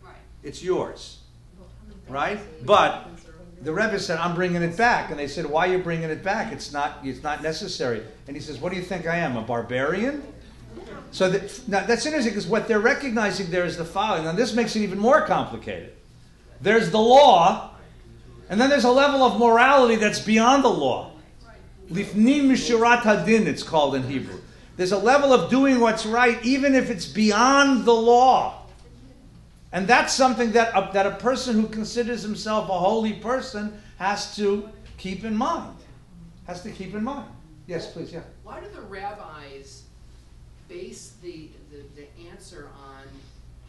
Right. 0.03 0.13
It's 0.43 0.61
yours. 0.63 1.21
Right? 2.07 2.39
But 2.63 3.07
the 3.63 3.73
Rebbe 3.73 3.97
said, 3.97 4.19
I'm 4.19 4.35
bringing 4.35 4.61
it 4.61 4.77
back. 4.77 5.09
And 5.09 5.19
they 5.19 5.27
said, 5.27 5.47
Why 5.47 5.67
are 5.67 5.71
you 5.71 5.79
bringing 5.79 6.11
it 6.11 6.23
back? 6.23 6.53
It's 6.53 6.71
not, 6.71 6.99
it's 7.03 7.23
not 7.23 7.41
necessary. 7.41 8.03
And 8.27 8.35
he 8.35 8.41
says, 8.41 8.59
What 8.59 8.71
do 8.71 8.77
you 8.77 8.83
think 8.83 9.07
I 9.07 9.17
am, 9.17 9.35
a 9.35 9.41
barbarian? 9.41 10.21
So 11.11 11.29
that, 11.29 11.87
that's 11.87 12.05
interesting 12.05 12.33
because 12.33 12.47
what 12.47 12.67
they're 12.67 12.79
recognizing 12.79 13.49
there 13.49 13.65
is 13.65 13.77
the 13.77 13.85
following. 13.85 14.25
Now, 14.25 14.33
this 14.33 14.53
makes 14.53 14.75
it 14.75 14.81
even 14.81 14.99
more 14.99 15.25
complicated. 15.25 15.93
There's 16.61 16.91
the 16.91 16.99
law, 16.99 17.71
and 18.49 18.59
then 18.59 18.69
there's 18.69 18.83
a 18.83 18.91
level 18.91 19.23
of 19.23 19.39
morality 19.39 19.95
that's 19.95 20.19
beyond 20.19 20.63
the 20.63 20.69
law. 20.69 21.11
Lifnim 21.89 22.51
hadin, 22.51 23.47
it's 23.47 23.63
called 23.63 23.95
in 23.95 24.03
Hebrew. 24.03 24.39
There's 24.77 24.91
a 24.91 24.97
level 24.97 25.33
of 25.33 25.49
doing 25.49 25.79
what's 25.79 26.05
right, 26.05 26.43
even 26.45 26.75
if 26.75 26.89
it's 26.89 27.05
beyond 27.05 27.85
the 27.85 27.93
law. 27.93 28.65
And 29.71 29.87
that's 29.87 30.13
something 30.13 30.51
that 30.53 30.71
a, 30.75 30.91
that 30.93 31.05
a 31.05 31.11
person 31.11 31.55
who 31.55 31.67
considers 31.67 32.21
himself 32.21 32.69
a 32.69 32.73
holy 32.73 33.13
person 33.13 33.81
has 33.97 34.35
to 34.35 34.69
keep 34.97 35.23
in 35.23 35.35
mind. 35.35 35.75
Has 36.47 36.63
to 36.63 36.71
keep 36.71 36.95
in 36.95 37.03
mind. 37.03 37.29
Yes, 37.67 37.91
please, 37.91 38.11
yeah. 38.11 38.21
Why 38.43 38.59
do 38.61 38.67
the 38.73 38.81
rabbis 38.81 39.78
base 40.73 41.13
the, 41.21 41.49
the, 41.71 41.81
the 42.01 42.29
answer 42.31 42.69
on 42.77 43.03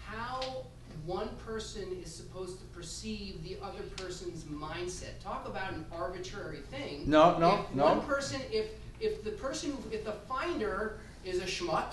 how 0.05 0.65
one 1.07 1.29
person 1.47 1.85
is 2.05 2.15
supposed 2.15 2.59
to 2.59 2.65
perceive 2.67 3.43
the 3.43 3.57
other 3.65 3.83
person's 3.97 4.45
mindset? 4.45 5.19
Talk 5.23 5.49
about 5.49 5.73
an 5.73 5.85
arbitrary 5.91 6.59
thing. 6.71 7.05
No, 7.07 7.39
no, 7.39 7.61
if 7.69 7.75
no. 7.75 7.85
One 7.85 8.03
person, 8.03 8.41
if 8.53 8.67
if 9.01 9.25
the 9.25 9.31
person, 9.31 9.77
if 9.91 10.05
the 10.05 10.13
finder 10.29 10.99
is 11.25 11.39
a 11.39 11.47
schmuck, 11.47 11.93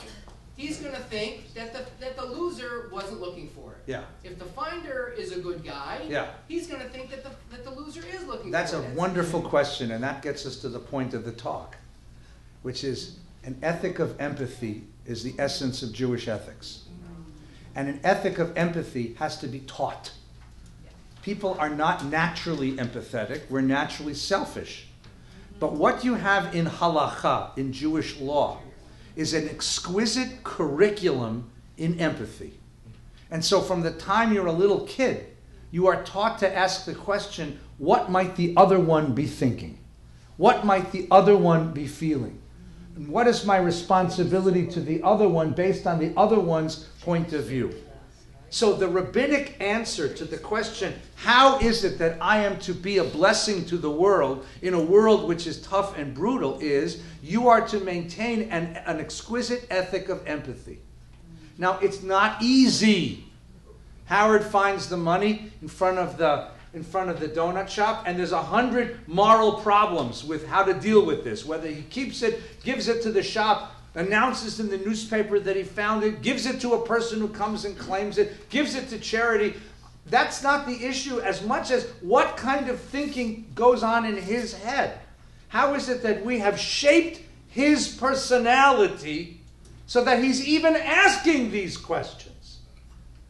he's 0.57 0.79
going 0.79 0.93
to 0.93 1.01
think 1.03 1.53
that 1.53 1.71
the 1.73 1.85
that 2.01 2.17
the 2.17 2.25
loser 2.25 2.89
wasn't 2.91 3.21
looking 3.21 3.47
for 3.49 3.73
it. 3.73 3.77
Yeah. 3.85 4.03
If 4.23 4.37
the 4.39 4.45
finder 4.45 5.13
is 5.17 5.31
a 5.31 5.39
good 5.39 5.63
guy, 5.63 6.01
Yeah. 6.09 6.31
he's 6.49 6.67
going 6.67 6.81
to 6.81 6.89
think 6.89 7.09
that 7.11 7.23
the 7.23 7.31
that 7.51 7.63
the 7.63 7.71
loser 7.71 8.03
is 8.05 8.25
looking 8.25 8.43
for 8.43 8.47
it. 8.49 8.51
That's 8.51 8.73
a 8.73 8.83
it. 8.83 8.93
wonderful 8.95 9.41
question, 9.41 9.91
and 9.91 10.03
that 10.03 10.21
gets 10.21 10.45
us 10.45 10.57
to 10.57 10.69
the 10.69 10.79
point 10.79 11.13
of 11.13 11.23
the 11.23 11.31
talk, 11.31 11.77
which 12.63 12.83
is 12.83 13.17
an 13.45 13.57
ethic 13.63 13.99
of 13.99 14.19
empathy 14.19 14.83
is 15.07 15.23
the 15.23 15.33
essence 15.39 15.81
of 15.81 15.93
Jewish 15.93 16.27
ethics. 16.27 16.83
And 17.75 17.87
an 17.87 17.99
ethic 18.03 18.39
of 18.39 18.55
empathy 18.57 19.15
has 19.19 19.37
to 19.39 19.47
be 19.47 19.59
taught. 19.61 20.11
People 21.21 21.55
are 21.59 21.69
not 21.69 22.05
naturally 22.05 22.73
empathetic, 22.73 23.49
we're 23.49 23.61
naturally 23.61 24.13
selfish. 24.13 24.87
But 25.59 25.73
what 25.73 26.03
you 26.03 26.15
have 26.15 26.53
in 26.53 26.65
halacha, 26.65 27.57
in 27.57 27.73
Jewish 27.73 28.19
law, 28.19 28.59
is 29.15 29.33
an 29.33 29.49
exquisite 29.49 30.43
curriculum 30.43 31.49
in 31.77 31.99
empathy. 31.99 32.59
And 33.31 33.43
so 33.43 33.61
from 33.61 33.81
the 33.81 33.91
time 33.91 34.33
you're 34.33 34.45
a 34.45 34.51
little 34.51 34.81
kid, 34.81 35.25
you 35.71 35.87
are 35.87 36.03
taught 36.03 36.39
to 36.39 36.55
ask 36.55 36.85
the 36.85 36.95
question 36.95 37.59
what 37.77 38.09
might 38.09 38.35
the 38.35 38.53
other 38.55 38.79
one 38.79 39.13
be 39.13 39.25
thinking? 39.25 39.79
What 40.37 40.65
might 40.65 40.91
the 40.91 41.07
other 41.11 41.35
one 41.35 41.73
be 41.73 41.87
feeling? 41.87 42.41
What 43.05 43.27
is 43.27 43.45
my 43.45 43.57
responsibility 43.57 44.65
to 44.67 44.81
the 44.81 45.03
other 45.03 45.29
one 45.29 45.51
based 45.51 45.85
on 45.85 45.99
the 45.99 46.11
other 46.17 46.39
one's 46.39 46.87
point 47.01 47.31
of 47.33 47.45
view? 47.45 47.73
So, 48.49 48.73
the 48.73 48.87
rabbinic 48.87 49.57
answer 49.59 50.11
to 50.11 50.23
the 50.23 50.37
question, 50.37 50.93
how 51.15 51.59
is 51.59 51.83
it 51.83 51.99
that 51.99 52.17
I 52.21 52.39
am 52.39 52.57
to 52.59 52.73
be 52.73 52.97
a 52.97 53.03
blessing 53.03 53.65
to 53.65 53.77
the 53.77 53.91
world 53.91 54.45
in 54.61 54.73
a 54.73 54.81
world 54.81 55.27
which 55.27 55.45
is 55.45 55.61
tough 55.61 55.97
and 55.97 56.15
brutal, 56.15 56.57
is 56.59 57.01
you 57.21 57.49
are 57.49 57.67
to 57.67 57.79
maintain 57.81 58.43
an, 58.43 58.77
an 58.85 58.99
exquisite 58.99 59.67
ethic 59.69 60.07
of 60.07 60.25
empathy. 60.25 60.79
Now, 61.57 61.77
it's 61.79 62.01
not 62.01 62.41
easy. 62.41 63.25
Howard 64.05 64.45
finds 64.45 64.87
the 64.87 64.97
money 64.97 65.51
in 65.61 65.67
front 65.67 65.97
of 65.97 66.17
the 66.17 66.47
in 66.77 66.83
front 66.83 67.09
of 67.09 67.19
the 67.19 67.27
donut 67.27 67.67
shop, 67.67 68.03
and 68.05 68.19
there's 68.19 68.31
a 68.31 68.41
hundred 68.41 68.99
moral 69.07 69.53
problems 69.53 70.23
with 70.23 70.45
how 70.45 70.63
to 70.63 70.75
deal 70.75 71.03
with 71.03 71.23
this. 71.23 71.43
Whether 71.43 71.67
he 71.67 71.81
keeps 71.81 72.21
it, 72.21 72.39
gives 72.63 72.87
it 72.87 73.01
to 73.01 73.11
the 73.11 73.23
shop, 73.23 73.73
announces 73.95 74.59
in 74.59 74.69
the 74.69 74.77
newspaper 74.77 75.39
that 75.39 75.55
he 75.55 75.63
found 75.63 76.03
it, 76.03 76.21
gives 76.21 76.45
it 76.45 76.61
to 76.61 76.75
a 76.75 76.85
person 76.85 77.19
who 77.19 77.29
comes 77.29 77.65
and 77.65 77.75
claims 77.79 78.19
it, 78.19 78.49
gives 78.49 78.75
it 78.75 78.89
to 78.89 78.99
charity. 78.99 79.55
That's 80.05 80.43
not 80.43 80.67
the 80.67 80.85
issue 80.85 81.19
as 81.19 81.43
much 81.43 81.71
as 81.71 81.85
what 82.01 82.37
kind 82.37 82.69
of 82.69 82.79
thinking 82.79 83.47
goes 83.55 83.81
on 83.81 84.05
in 84.05 84.15
his 84.15 84.53
head. 84.53 84.99
How 85.47 85.73
is 85.73 85.89
it 85.89 86.03
that 86.03 86.23
we 86.23 86.37
have 86.39 86.59
shaped 86.59 87.21
his 87.47 87.87
personality 87.87 89.41
so 89.87 90.03
that 90.03 90.23
he's 90.23 90.47
even 90.47 90.75
asking 90.75 91.49
these 91.49 91.75
questions? 91.75 92.59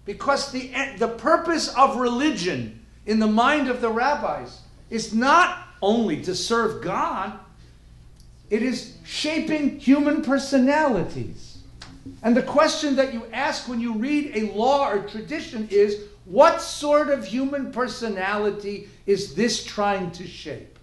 Because 0.03 0.51
the, 0.51 0.69
the 0.97 1.07
purpose 1.07 1.73
of 1.75 1.95
religion 1.95 2.76
in 3.07 3.19
the 3.19 3.27
mind 3.27 3.69
of 3.69 3.81
the 3.81 3.89
rabbis 3.89 4.59
is 4.89 5.13
not 5.13 5.69
only 5.81 6.21
to 6.23 6.35
serve 6.35 6.83
God, 6.83 7.39
it 8.49 8.61
is 8.61 8.97
shaping 9.03 9.79
human 9.79 10.21
personalities. 10.21 11.57
And 12.21 12.35
the 12.35 12.43
question 12.43 12.95
that 12.97 13.13
you 13.13 13.25
ask 13.33 13.67
when 13.67 13.79
you 13.79 13.93
read 13.93 14.31
a 14.35 14.53
law 14.53 14.89
or 14.89 15.07
tradition 15.07 15.67
is 15.71 16.03
what 16.25 16.61
sort 16.61 17.09
of 17.09 17.25
human 17.25 17.71
personality 17.71 18.89
is 19.05 19.33
this 19.33 19.63
trying 19.63 20.11
to 20.11 20.27
shape? 20.27 20.77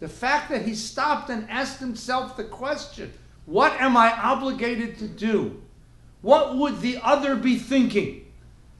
The 0.00 0.08
fact 0.08 0.50
that 0.50 0.62
he 0.62 0.74
stopped 0.74 1.30
and 1.30 1.48
asked 1.50 1.80
himself 1.80 2.36
the 2.36 2.44
question 2.44 3.12
what 3.46 3.72
am 3.80 3.96
I 3.96 4.12
obligated 4.12 4.98
to 4.98 5.08
do? 5.08 5.62
What 6.20 6.58
would 6.58 6.82
the 6.82 6.98
other 7.02 7.34
be 7.34 7.58
thinking? 7.58 8.26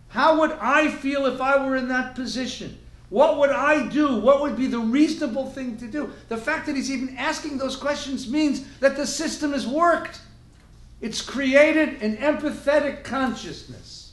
How 0.09 0.41
would 0.41 0.53
I 0.53 0.91
feel 0.91 1.27
if 1.27 1.41
I 1.41 1.65
were 1.65 1.77
in 1.77 1.89
that 1.89 2.15
position? 2.15 2.79
What 3.11 3.39
would 3.39 3.51
I 3.51 3.89
do? 3.89 4.21
What 4.21 4.43
would 4.43 4.57
be 4.57 4.67
the 4.67 4.79
reasonable 4.79 5.51
thing 5.51 5.77
to 5.79 5.87
do? 5.87 6.13
The 6.29 6.37
fact 6.37 6.67
that 6.67 6.77
he's 6.77 6.91
even 6.91 7.17
asking 7.17 7.59
those 7.59 7.77
questions 7.77 8.29
means 8.29 8.67
that 8.81 8.97
the 8.97 9.07
system 9.07 9.53
has 9.53 9.67
worked. 9.67 10.21
It's 11.01 11.23
created 11.23 12.03
an 12.03 12.17
empathetic 12.19 13.05
consciousness, 13.05 14.13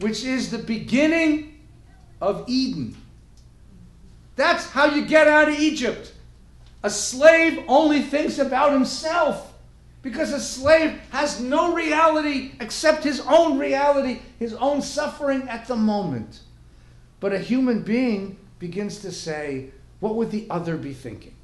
which 0.00 0.24
is 0.24 0.50
the 0.50 0.58
beginning 0.58 1.60
of 2.20 2.44
Eden. 2.46 2.96
That's 4.36 4.68
how 4.70 4.86
you 4.86 5.04
get 5.06 5.26
out 5.26 5.48
of 5.48 5.58
Egypt. 5.58 6.12
A 6.84 6.90
slave 6.90 7.64
only 7.68 8.02
thinks 8.02 8.38
about 8.38 8.72
himself 8.72 9.51
because 10.02 10.32
a 10.32 10.40
slave 10.40 10.98
has 11.10 11.40
no 11.40 11.74
reality 11.74 12.52
except 12.60 13.04
his 13.04 13.20
own 13.20 13.58
reality, 13.58 14.20
his 14.38 14.54
own 14.54 14.82
suffering 14.82 15.48
at 15.48 15.66
the 15.66 15.76
moment. 15.76 16.40
But 17.20 17.32
a 17.32 17.38
human 17.38 17.82
being 17.82 18.36
begins 18.58 18.98
to 19.00 19.12
say, 19.12 19.70
What 20.00 20.16
would 20.16 20.30
the 20.30 20.46
other 20.50 20.76
be 20.76 20.92
thinking? 20.92 21.34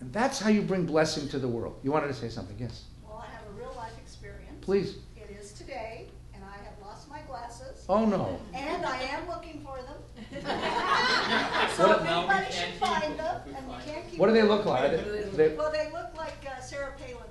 And 0.00 0.12
that's 0.12 0.40
how 0.40 0.48
you 0.50 0.62
bring 0.62 0.84
blessing 0.86 1.28
to 1.28 1.38
the 1.38 1.46
world. 1.48 1.78
You 1.82 1.92
wanted 1.92 2.08
to 2.08 2.14
say 2.14 2.28
something, 2.28 2.56
yes? 2.58 2.84
Well, 3.06 3.24
I 3.26 3.30
have 3.32 3.42
a 3.46 3.60
real 3.60 3.72
life 3.76 3.92
experience. 4.02 4.56
Please. 4.62 4.96
It 5.16 5.30
is 5.38 5.52
today, 5.52 6.08
and 6.34 6.42
I 6.42 6.56
have 6.64 6.74
lost 6.84 7.08
my 7.08 7.20
glasses. 7.28 7.84
Oh, 7.88 8.04
no. 8.04 8.40
And 8.54 8.84
I 8.84 9.00
am 9.02 9.28
looking 9.28 9.60
for 9.64 9.76
them. 9.76 10.42
What- 10.42 11.70
so 11.76 11.92
if 11.92 12.00
anybody 12.08 12.52
should 12.52 12.74
find 12.80 13.18
them, 13.18 13.42
and 13.54 13.66
you 13.70 13.76
can't 13.92 14.10
keep 14.10 14.18
What 14.18 14.26
do 14.28 14.32
they 14.32 14.42
look 14.42 14.64
like? 14.64 14.90
They- 14.90 15.22
they- 15.48 15.54
Well, 15.56 15.70
they 15.70 15.90
look 15.92 16.16
like 16.16 16.34
uh, 16.48 16.60
Sarah 16.60 16.94
Palin's 16.98 17.12
little 17.12 17.20
glasses. 17.20 17.21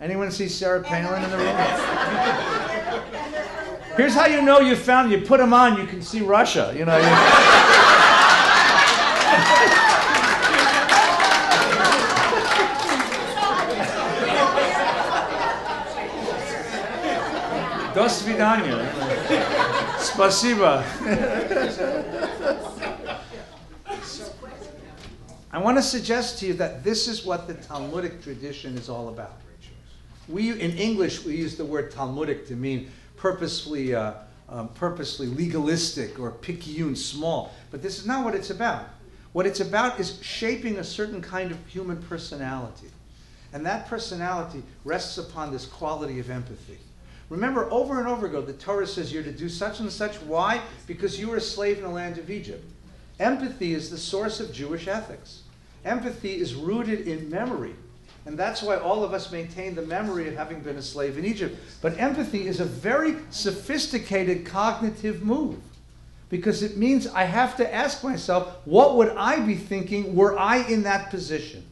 Anyone 0.00 0.30
see 0.30 0.48
Sarah 0.48 0.82
Palin 0.82 1.22
in 1.22 1.30
the 1.30 1.36
room? 1.38 1.46
And 1.46 1.58
they're- 1.58 3.02
Here's 3.96 4.14
how 4.14 4.26
you 4.26 4.40
know 4.42 4.58
you 4.60 4.74
found. 4.74 5.12
You 5.12 5.18
put 5.20 5.38
them 5.38 5.52
on, 5.52 5.76
you 5.78 5.86
can 5.86 6.00
see 6.02 6.22
Russia. 6.22 6.72
You 6.76 6.86
know. 6.86 6.96
You, 6.96 7.04
До 17.94 18.08
свидания. 18.08 18.88
Спасибо. 19.98 20.82
I 25.54 25.58
want 25.58 25.76
to 25.76 25.82
suggest 25.82 26.38
to 26.38 26.46
you 26.46 26.54
that 26.54 26.82
this 26.82 27.06
is 27.06 27.26
what 27.26 27.46
the 27.46 27.54
Talmudic 27.54 28.22
tradition 28.22 28.76
is 28.78 28.88
all 28.88 29.08
about. 29.10 29.32
We, 30.27 30.51
in 30.51 30.71
English, 30.77 31.23
we 31.23 31.35
use 31.35 31.55
the 31.55 31.65
word 31.65 31.91
Talmudic 31.91 32.47
to 32.47 32.55
mean 32.55 32.91
purposefully, 33.15 33.95
uh, 33.95 34.13
um, 34.49 34.69
purposely 34.69 35.27
legalistic 35.27 36.19
or 36.19 36.31
picayune, 36.31 36.95
small. 36.95 37.53
But 37.71 37.81
this 37.81 37.99
is 37.99 38.05
not 38.05 38.25
what 38.25 38.35
it's 38.35 38.49
about. 38.49 38.85
What 39.33 39.45
it's 39.45 39.59
about 39.59 39.99
is 39.99 40.19
shaping 40.21 40.77
a 40.77 40.83
certain 40.83 41.21
kind 41.21 41.51
of 41.51 41.57
human 41.67 42.01
personality. 42.03 42.87
And 43.53 43.65
that 43.65 43.87
personality 43.87 44.63
rests 44.83 45.17
upon 45.17 45.51
this 45.51 45.65
quality 45.65 46.19
of 46.19 46.29
empathy. 46.29 46.77
Remember, 47.29 47.69
over 47.71 47.99
and 47.99 48.07
over 48.07 48.25
ago, 48.25 48.41
the 48.41 48.53
Torah 48.53 48.87
says 48.87 49.11
you're 49.11 49.23
to 49.23 49.31
do 49.31 49.49
such 49.49 49.79
and 49.79 49.91
such. 49.91 50.15
Why? 50.21 50.61
Because 50.85 51.19
you 51.19 51.29
were 51.29 51.37
a 51.37 51.41
slave 51.41 51.77
in 51.77 51.83
the 51.83 51.89
land 51.89 52.17
of 52.17 52.29
Egypt. 52.29 52.63
Empathy 53.19 53.73
is 53.73 53.89
the 53.89 53.97
source 53.97 54.39
of 54.39 54.53
Jewish 54.53 54.87
ethics. 54.87 55.41
Empathy 55.83 56.39
is 56.39 56.53
rooted 56.53 57.07
in 57.07 57.29
memory. 57.29 57.75
And 58.27 58.37
that's 58.37 58.61
why 58.61 58.75
all 58.75 59.05
of 59.05 59.13
us 59.13 59.31
maintain 59.31 59.73
the 59.73 59.83
memory 59.83 60.27
of 60.27 60.35
having 60.35 60.59
been 60.59 60.75
a 60.75 60.81
slave 60.81 61.17
in 61.17 61.23
Egypt. 61.23 61.57
But 61.81 61.97
empathy 61.97 62.45
is 62.45 62.59
a 62.59 62.65
very 62.65 63.15
sophisticated 63.29 64.45
cognitive 64.45 65.23
move. 65.23 65.61
because 66.29 66.61
it 66.61 66.75
means 66.75 67.07
I 67.07 67.23
have 67.23 67.55
to 67.57 67.73
ask 67.73 68.03
myself, 68.03 68.57
what 68.65 68.97
would 68.97 69.09
I 69.15 69.39
be 69.39 69.55
thinking 69.55 70.13
were 70.15 70.37
I 70.37 70.57
in 70.67 70.83
that 70.83 71.09
position? 71.09 71.65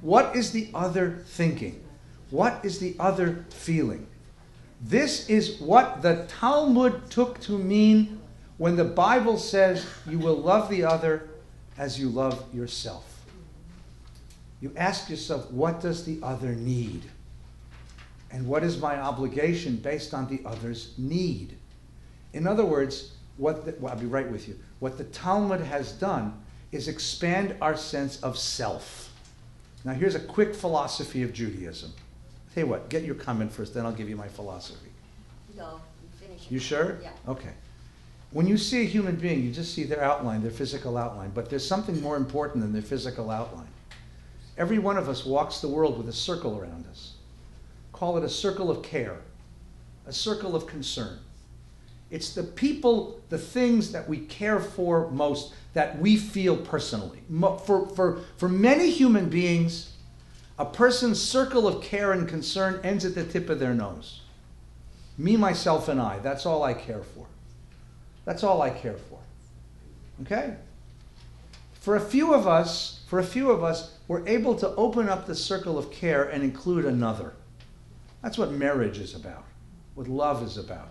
What 0.00 0.36
is 0.36 0.52
the 0.52 0.68
other 0.72 1.24
thinking? 1.26 1.82
What 2.30 2.64
is 2.64 2.78
the 2.78 2.94
other 3.00 3.44
feeling? 3.50 4.06
This 4.80 5.28
is 5.28 5.60
what 5.60 6.02
the 6.02 6.26
Talmud 6.28 7.10
took 7.10 7.40
to 7.40 7.58
mean 7.58 8.20
when 8.58 8.76
the 8.76 8.84
Bible 8.84 9.36
says 9.36 9.84
you 10.08 10.20
will 10.20 10.36
love 10.36 10.70
the 10.70 10.84
other 10.84 11.28
as 11.76 11.98
you 11.98 12.08
love 12.08 12.44
yourself. 12.54 13.07
You 14.60 14.72
ask 14.76 15.08
yourself, 15.08 15.50
what 15.50 15.80
does 15.80 16.04
the 16.04 16.18
other 16.22 16.52
need? 16.52 17.02
And 18.30 18.46
what 18.46 18.64
is 18.64 18.78
my 18.78 18.98
obligation 18.98 19.76
based 19.76 20.12
on 20.12 20.28
the 20.28 20.40
other's 20.44 20.94
need? 20.98 21.56
In 22.32 22.46
other 22.46 22.64
words, 22.64 23.12
what 23.36 23.64
the, 23.64 23.74
well, 23.78 23.92
I'll 23.92 23.98
be 23.98 24.06
right 24.06 24.30
with 24.30 24.48
you. 24.48 24.58
What 24.80 24.98
the 24.98 25.04
Talmud 25.04 25.60
has 25.60 25.92
done 25.92 26.38
is 26.72 26.88
expand 26.88 27.54
our 27.62 27.76
sense 27.76 28.20
of 28.22 28.36
self. 28.36 29.12
Now, 29.84 29.92
here's 29.92 30.16
a 30.16 30.20
quick 30.20 30.54
philosophy 30.54 31.22
of 31.22 31.32
Judaism. 31.32 31.92
Tell 32.54 32.64
you 32.64 32.70
what, 32.70 32.90
get 32.90 33.04
your 33.04 33.14
comment 33.14 33.52
first, 33.52 33.74
then 33.74 33.86
I'll 33.86 33.92
give 33.92 34.08
you 34.08 34.16
my 34.16 34.28
philosophy. 34.28 34.90
No, 35.56 35.80
finish. 36.20 36.50
You 36.50 36.58
sure? 36.58 36.98
Yeah. 37.02 37.10
Okay. 37.28 37.52
When 38.32 38.46
you 38.46 38.58
see 38.58 38.82
a 38.82 38.84
human 38.84 39.16
being, 39.16 39.42
you 39.42 39.52
just 39.52 39.72
see 39.72 39.84
their 39.84 40.02
outline, 40.02 40.42
their 40.42 40.50
physical 40.50 40.98
outline, 40.98 41.30
but 41.30 41.48
there's 41.48 41.66
something 41.66 42.00
more 42.02 42.16
important 42.16 42.62
than 42.62 42.72
their 42.72 42.82
physical 42.82 43.30
outline. 43.30 43.67
Every 44.58 44.80
one 44.80 44.96
of 44.96 45.08
us 45.08 45.24
walks 45.24 45.60
the 45.60 45.68
world 45.68 45.96
with 45.96 46.08
a 46.08 46.12
circle 46.12 46.58
around 46.58 46.86
us. 46.90 47.14
Call 47.92 48.18
it 48.18 48.24
a 48.24 48.28
circle 48.28 48.70
of 48.70 48.82
care, 48.82 49.20
a 50.06 50.12
circle 50.12 50.56
of 50.56 50.66
concern. 50.66 51.20
It's 52.10 52.34
the 52.34 52.42
people, 52.42 53.20
the 53.28 53.38
things 53.38 53.92
that 53.92 54.08
we 54.08 54.18
care 54.18 54.58
for 54.58 55.10
most 55.10 55.54
that 55.74 55.98
we 56.00 56.16
feel 56.16 56.56
personally. 56.56 57.20
For, 57.64 57.86
for, 57.94 58.20
for 58.36 58.48
many 58.48 58.90
human 58.90 59.28
beings, 59.28 59.92
a 60.58 60.64
person's 60.64 61.22
circle 61.22 61.68
of 61.68 61.82
care 61.82 62.12
and 62.12 62.28
concern 62.28 62.80
ends 62.82 63.04
at 63.04 63.14
the 63.14 63.24
tip 63.24 63.48
of 63.48 63.60
their 63.60 63.74
nose. 63.74 64.22
Me, 65.16 65.36
myself, 65.36 65.88
and 65.88 66.00
I. 66.00 66.18
That's 66.18 66.46
all 66.46 66.62
I 66.64 66.74
care 66.74 67.02
for. 67.02 67.26
That's 68.24 68.42
all 68.42 68.62
I 68.62 68.70
care 68.70 68.96
for. 68.96 69.18
Okay? 70.22 70.56
For 71.74 71.96
a 71.96 72.00
few 72.00 72.34
of 72.34 72.46
us, 72.46 72.97
for 73.08 73.18
a 73.18 73.24
few 73.24 73.50
of 73.50 73.64
us, 73.64 73.96
we're 74.06 74.28
able 74.28 74.54
to 74.56 74.68
open 74.74 75.08
up 75.08 75.24
the 75.24 75.34
circle 75.34 75.78
of 75.78 75.90
care 75.90 76.24
and 76.24 76.44
include 76.44 76.84
another. 76.84 77.32
That's 78.22 78.36
what 78.36 78.52
marriage 78.52 78.98
is 78.98 79.14
about, 79.14 79.44
what 79.94 80.08
love 80.08 80.42
is 80.42 80.58
about. 80.58 80.90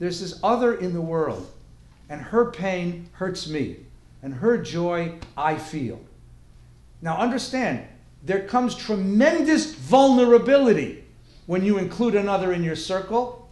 There's 0.00 0.20
this 0.20 0.40
other 0.42 0.74
in 0.74 0.92
the 0.92 1.00
world, 1.00 1.48
and 2.08 2.20
her 2.20 2.50
pain 2.50 3.08
hurts 3.12 3.48
me, 3.48 3.76
and 4.24 4.34
her 4.34 4.58
joy 4.58 5.20
I 5.36 5.54
feel. 5.54 6.00
Now 7.00 7.16
understand, 7.16 7.86
there 8.24 8.48
comes 8.48 8.74
tremendous 8.74 9.72
vulnerability 9.72 11.04
when 11.46 11.64
you 11.64 11.78
include 11.78 12.16
another 12.16 12.52
in 12.52 12.64
your 12.64 12.74
circle. 12.74 13.48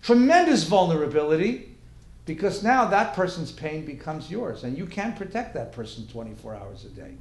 Tremendous 0.00 0.64
vulnerability 0.64 1.71
because 2.24 2.62
now 2.62 2.84
that 2.86 3.14
person's 3.14 3.50
pain 3.50 3.84
becomes 3.84 4.30
yours, 4.30 4.64
and 4.64 4.78
you 4.78 4.86
can't 4.86 5.16
protect 5.16 5.54
that 5.54 5.72
person 5.72 6.06
24 6.06 6.54
hours 6.54 6.84
a 6.84 6.88
day. 6.88 7.14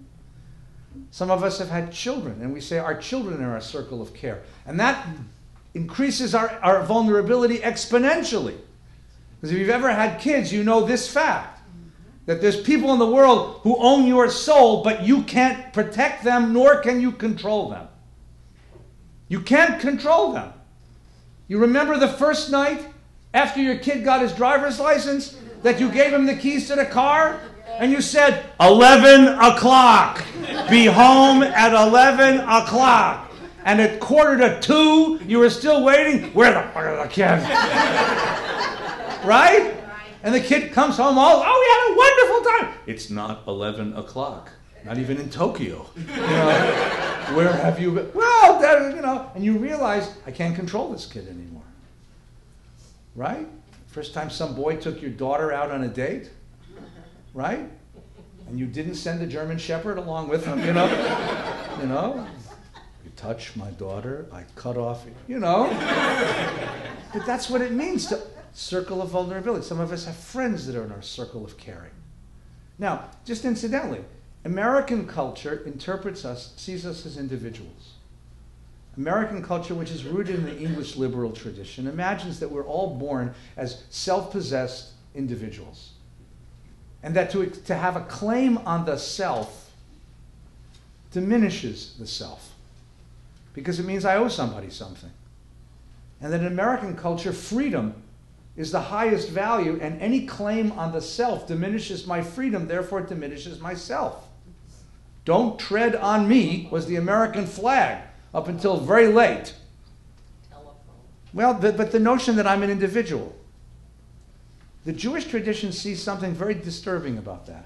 Some 1.10 1.32
of 1.32 1.44
us 1.44 1.58
have 1.60 1.70
had 1.70 1.92
children, 1.92 2.42
and 2.42 2.54
we 2.54 2.62
say 2.62 2.78
our 2.78 2.96
children 2.96 3.42
are 3.42 3.54
our 3.54 3.62
circle 3.62 4.02
of 4.02 4.14
care. 4.14 4.44
And 4.66 4.80
that 4.80 5.08
increases 5.74 6.36
our, 6.36 6.50
our 6.62 6.84
vulnerability 6.84 7.60
exponentially. 7.60 8.58
Because 9.40 9.54
if 9.54 9.60
you've 9.60 9.70
ever 9.70 9.92
had 9.92 10.20
kids, 10.20 10.54
you 10.54 10.64
know 10.64 10.82
this 10.82 11.12
fact 11.12 11.62
that 12.26 12.42
there's 12.42 12.62
people 12.62 12.94
in 12.94 13.00
the 13.00 13.10
world 13.10 13.62
who 13.64 13.76
own 13.78 14.06
your 14.06 14.30
soul, 14.30 14.84
but 14.84 15.04
you 15.04 15.24
can't 15.24 15.74
protect 15.74 16.24
them, 16.24 16.54
nor 16.54 16.80
can 16.82 17.02
you 17.02 17.12
control 17.12 17.70
them. 17.70 17.88
You 19.28 19.42
can't 19.42 19.80
control 19.80 20.34
them. 20.34 20.54
You 21.48 21.58
remember 21.58 21.98
the 21.98 22.08
first 22.08 22.52
night 22.52 22.86
after 23.34 23.62
your 23.62 23.78
kid 23.78 24.04
got 24.04 24.22
his 24.22 24.34
driver's 24.34 24.80
license 24.80 25.38
that 25.64 25.80
you 25.80 25.90
gave 25.90 26.12
him 26.14 26.26
the 26.26 26.36
keys 26.36 26.68
to 26.68 26.76
the 26.76 26.86
car? 26.86 27.40
And 27.80 27.92
you 27.92 28.02
said, 28.02 28.46
11 28.60 29.28
o'clock. 29.40 30.24
Be 30.70 30.86
home 30.86 31.42
at 31.42 31.74
11 31.74 32.42
o'clock. 32.42 33.32
And 33.64 33.80
at 33.80 34.00
quarter 34.00 34.38
to 34.38 34.60
two, 34.60 35.20
you 35.26 35.40
were 35.40 35.50
still 35.50 35.84
waiting. 35.84 36.34
Where 36.34 36.52
the 36.52 36.62
fuck 36.70 36.78
are 36.78 37.04
the 37.04 37.10
kids? 37.10 37.44
right? 39.26 39.76
And 40.24 40.34
the 40.36 40.40
kid 40.40 40.72
comes 40.74 40.98
home 40.98 41.18
all, 41.18 41.44
oh, 41.46 41.60
we 41.60 41.68
had 41.72 41.94
a 41.94 41.98
wonderful 41.98 42.52
time. 42.52 42.80
It's 42.88 43.10
not 43.10 43.44
11 43.48 43.94
o'clock. 43.96 44.52
Not 44.84 44.98
even 44.98 45.18
in 45.18 45.30
Tokyo. 45.30 45.86
You 45.98 46.18
know, 46.18 47.38
where 47.38 47.54
have 47.54 47.80
you 47.80 47.92
been? 47.92 48.12
Well, 48.14 48.94
you 48.94 49.02
know, 49.02 49.32
and 49.36 49.44
you 49.44 49.58
realize 49.58 50.12
I 50.28 50.32
can't 50.32 50.56
control 50.56 50.92
this 50.92 51.06
kid 51.06 51.28
anymore. 51.30 51.61
Right? 53.16 53.48
First 53.88 54.14
time 54.14 54.30
some 54.30 54.56
boy 54.56 54.78
took 54.78 55.02
your 55.02 55.12
daughter 55.12 55.52
out 55.52 55.72
on 55.72 55.84
a 55.84 55.88
date, 55.88 56.30
right? 57.34 57.70
And 58.48 58.58
you 58.60 58.66
didn't 58.66 58.96
send 58.96 59.20
the 59.20 59.28
German 59.28 59.58
Shepherd 59.58 59.98
along 59.98 60.30
with 60.30 60.46
him, 60.46 60.60
you 60.60 60.74
know? 60.74 60.88
you 61.80 61.88
know? 61.88 62.28
You 63.04 63.12
touch 63.16 63.56
my 63.56 63.72
daughter, 63.72 64.28
I 64.32 64.44
cut 64.56 64.78
off, 64.78 65.06
you 65.28 65.40
know? 65.40 65.68
but 67.14 67.26
that's 67.26 67.50
what 67.50 67.62
it 67.62 67.72
means 67.72 68.08
to 68.08 68.22
circle 68.54 69.02
of 69.02 69.10
vulnerability. 69.10 69.66
Some 69.66 69.80
of 69.80 69.92
us 69.92 70.06
have 70.06 70.16
friends 70.16 70.66
that 70.68 70.76
are 70.76 70.84
in 70.84 70.92
our 70.92 71.02
circle 71.02 71.44
of 71.46 71.58
caring. 71.58 71.92
Now, 72.80 73.10
just 73.26 73.46
incidentally, 73.46 74.04
American 74.44 75.08
culture 75.08 75.62
interprets 75.66 76.26
us, 76.26 76.54
sees 76.58 76.86
us 76.86 77.06
as 77.06 77.18
individuals. 77.18 77.91
American 78.98 79.42
culture, 79.42 79.74
which 79.74 79.92
is 79.92 80.04
rooted 80.04 80.36
in 80.36 80.46
the 80.46 80.58
English 80.58 80.98
liberal 80.98 81.32
tradition, 81.32 81.88
imagines 81.88 82.40
that 82.40 82.52
we're 82.52 82.66
all 82.66 82.96
born 82.96 83.34
as 83.56 83.84
self 83.90 84.32
possessed 84.32 84.92
individuals. 85.16 85.92
And 87.04 87.16
that 87.16 87.32
to, 87.32 87.48
to 87.48 87.76
have 87.76 87.96
a 87.96 88.02
claim 88.02 88.58
on 88.60 88.86
the 88.86 88.98
self 88.98 89.72
diminishes 91.12 91.96
the 91.98 92.08
self 92.08 92.54
because 93.54 93.80
it 93.80 93.86
means 93.86 94.06
I 94.06 94.18
owe 94.18 94.28
somebody 94.28 94.70
something. 94.70 95.12
And 96.22 96.32
that 96.32 96.42
in 96.42 96.48
American 96.48 96.96
culture, 96.96 97.34
freedom 97.34 97.96
is 98.56 98.72
the 98.72 98.80
highest 98.80 99.30
value, 99.30 99.80
and 99.82 100.00
any 100.02 100.26
claim 100.26 100.72
on 100.74 100.92
the 100.92 101.02
self 101.02 101.48
diminishes 101.48 102.06
my 102.06 102.22
freedom, 102.22 102.68
therefore, 102.68 103.00
it 103.00 103.08
diminishes 103.08 103.60
myself. 103.60 104.28
Don't 105.24 105.60
tread 105.60 105.96
on 105.96 106.28
me 106.28 106.68
was 106.72 106.86
the 106.86 106.98
American 106.98 107.46
flag 107.46 108.04
up 108.34 108.48
until 108.48 108.78
very 108.78 109.08
late. 109.08 109.54
Well, 111.34 111.54
but, 111.54 111.78
but 111.78 111.92
the 111.92 112.00
notion 112.00 112.36
that 112.36 112.48
I'm 112.48 112.64
an 112.64 112.70
individual. 112.70 113.36
The 114.84 114.94
Jewish 114.94 115.26
tradition 115.26 115.72
sees 115.72 116.02
something 116.02 116.34
very 116.34 116.56
disturbing 116.56 117.18
about 117.18 117.46
that. 117.48 117.66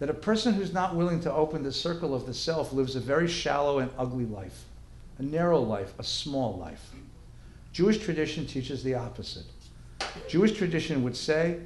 That 0.00 0.10
a 0.10 0.14
person 0.14 0.54
who's 0.54 0.72
not 0.72 0.94
willing 0.94 1.20
to 1.20 1.32
open 1.32 1.62
the 1.62 1.72
circle 1.72 2.14
of 2.14 2.26
the 2.26 2.34
self 2.34 2.72
lives 2.72 2.96
a 2.96 3.00
very 3.00 3.28
shallow 3.28 3.78
and 3.78 3.90
ugly 3.98 4.26
life, 4.26 4.64
a 5.18 5.22
narrow 5.22 5.60
life, 5.60 5.92
a 5.98 6.04
small 6.04 6.56
life. 6.56 6.90
Jewish 7.72 7.98
tradition 7.98 8.46
teaches 8.46 8.82
the 8.82 8.94
opposite. 8.94 9.46
Jewish 10.28 10.56
tradition 10.56 11.02
would 11.04 11.16
say 11.16 11.60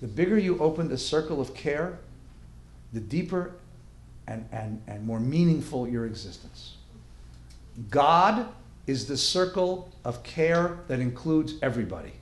the 0.00 0.06
bigger 0.06 0.38
you 0.38 0.58
open 0.58 0.88
the 0.88 0.98
circle 0.98 1.40
of 1.40 1.54
care, 1.54 1.98
the 2.92 3.00
deeper 3.00 3.54
and, 4.26 4.48
and, 4.52 4.82
and 4.86 5.04
more 5.04 5.20
meaningful 5.20 5.88
your 5.88 6.06
existence. 6.06 6.73
God 7.90 8.48
is 8.86 9.06
the 9.06 9.16
circle 9.16 9.90
of 10.04 10.22
care 10.22 10.78
that 10.88 11.00
includes 11.00 11.54
everybody. 11.62 12.12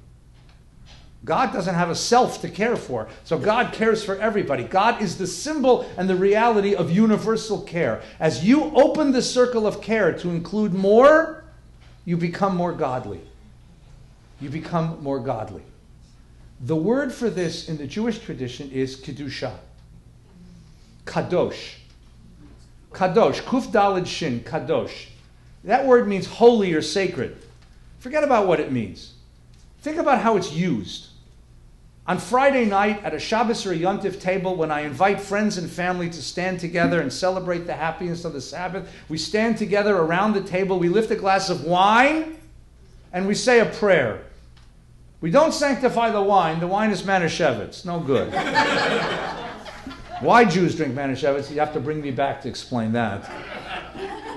God 1.24 1.52
doesn't 1.52 1.74
have 1.74 1.90
a 1.90 1.94
self 1.94 2.40
to 2.40 2.48
care 2.48 2.76
for, 2.76 3.08
so 3.22 3.38
God 3.38 3.72
cares 3.72 4.02
for 4.02 4.16
everybody. 4.16 4.64
God 4.64 5.00
is 5.00 5.18
the 5.18 5.26
symbol 5.26 5.88
and 5.96 6.10
the 6.10 6.16
reality 6.16 6.74
of 6.74 6.90
universal 6.90 7.62
care. 7.62 8.02
As 8.18 8.44
you 8.44 8.64
open 8.74 9.12
the 9.12 9.22
circle 9.22 9.66
of 9.66 9.80
care 9.80 10.12
to 10.18 10.30
include 10.30 10.74
more, 10.74 11.44
you 12.04 12.16
become 12.16 12.56
more 12.56 12.72
godly. 12.72 13.20
You 14.40 14.48
become 14.48 15.00
more 15.02 15.20
godly. 15.20 15.62
The 16.60 16.74
word 16.74 17.12
for 17.12 17.30
this 17.30 17.68
in 17.68 17.76
the 17.76 17.86
Jewish 17.86 18.18
tradition 18.18 18.70
is 18.72 19.00
kedusha, 19.00 19.52
kadosh. 21.04 21.74
Kadosh, 22.90 23.40
kuf 23.42 23.70
dalid 23.70 24.06
shin, 24.06 24.40
kadosh. 24.40 25.06
That 25.64 25.86
word 25.86 26.08
means 26.08 26.26
holy 26.26 26.74
or 26.74 26.82
sacred. 26.82 27.36
Forget 27.98 28.24
about 28.24 28.46
what 28.46 28.60
it 28.60 28.72
means. 28.72 29.14
Think 29.80 29.98
about 29.98 30.20
how 30.20 30.36
it's 30.36 30.52
used. 30.52 31.08
On 32.04 32.18
Friday 32.18 32.64
night 32.64 33.04
at 33.04 33.14
a 33.14 33.18
Shabbos 33.20 33.64
or 33.64 33.72
a 33.72 33.78
Yontif 33.78 34.20
table, 34.20 34.56
when 34.56 34.72
I 34.72 34.80
invite 34.80 35.20
friends 35.20 35.56
and 35.56 35.70
family 35.70 36.10
to 36.10 36.20
stand 36.20 36.58
together 36.58 37.00
and 37.00 37.12
celebrate 37.12 37.66
the 37.66 37.74
happiness 37.74 38.24
of 38.24 38.32
the 38.32 38.40
Sabbath, 38.40 38.92
we 39.08 39.16
stand 39.16 39.56
together 39.56 39.96
around 39.96 40.32
the 40.32 40.42
table, 40.42 40.80
we 40.80 40.88
lift 40.88 41.12
a 41.12 41.16
glass 41.16 41.48
of 41.48 41.62
wine, 41.64 42.38
and 43.12 43.28
we 43.28 43.36
say 43.36 43.60
a 43.60 43.66
prayer. 43.66 44.24
We 45.20 45.30
don't 45.30 45.52
sanctify 45.52 46.10
the 46.10 46.22
wine. 46.22 46.58
The 46.58 46.66
wine 46.66 46.90
is 46.90 47.02
Manischewitz. 47.02 47.84
No 47.84 48.00
good. 48.00 48.32
Why 50.20 50.44
Jews 50.44 50.74
drink 50.74 50.94
Manischewitz? 50.94 51.50
You 51.50 51.60
have 51.60 51.72
to 51.74 51.80
bring 51.80 52.00
me 52.00 52.10
back 52.10 52.42
to 52.42 52.48
explain 52.48 52.90
that. 52.92 53.30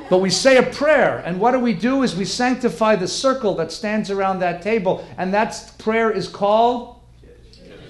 But 0.10 0.20
we 0.20 0.30
say 0.30 0.58
a 0.58 0.64
prayer, 0.64 1.24
and 1.26 1.39
what 1.39 1.51
do 1.51 1.60
we 1.60 1.74
do 1.74 2.03
is 2.03 2.16
we 2.16 2.26
sanctify 2.26 2.95
the 2.95 3.08
circle 3.08 3.56
that 3.56 3.72
stands 3.72 4.12
around 4.12 4.39
that 4.39 4.62
table, 4.62 5.06
and 5.18 5.34
that 5.34 5.74
prayer 5.80 6.12
is 6.12 6.28
called 6.28 7.01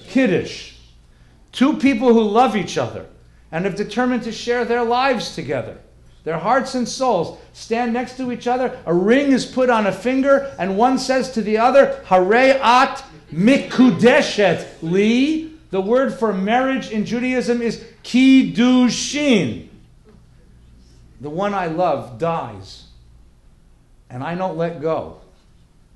Kiddush. 0.08 0.74
Two 1.52 1.76
people 1.76 2.12
who 2.12 2.22
love 2.22 2.56
each 2.56 2.78
other 2.78 3.06
and 3.52 3.64
have 3.64 3.76
determined 3.76 4.22
to 4.24 4.32
share 4.32 4.64
their 4.64 4.82
lives 4.82 5.34
together. 5.34 5.78
Their 6.24 6.38
hearts 6.38 6.74
and 6.74 6.88
souls 6.88 7.38
stand 7.52 7.92
next 7.92 8.16
to 8.16 8.32
each 8.32 8.46
other. 8.46 8.78
A 8.84 8.92
ring 8.92 9.30
is 9.30 9.46
put 9.46 9.70
on 9.70 9.86
a 9.86 9.92
finger, 9.92 10.52
and 10.58 10.76
one 10.76 10.98
says 10.98 11.30
to 11.32 11.42
the 11.42 11.58
other, 11.58 12.02
Hare 12.06 12.60
at 12.60 13.04
mikudeshet 13.32 14.66
li. 14.82 15.52
The 15.70 15.80
word 15.80 16.14
for 16.14 16.32
marriage 16.32 16.90
in 16.90 17.04
Judaism 17.04 17.62
is 17.62 17.84
kiddushin. 18.02 19.68
The 21.20 21.30
one 21.30 21.54
I 21.54 21.66
love 21.66 22.18
dies, 22.18 22.84
and 24.10 24.22
I 24.22 24.34
don't 24.34 24.56
let 24.56 24.80
go. 24.80 25.20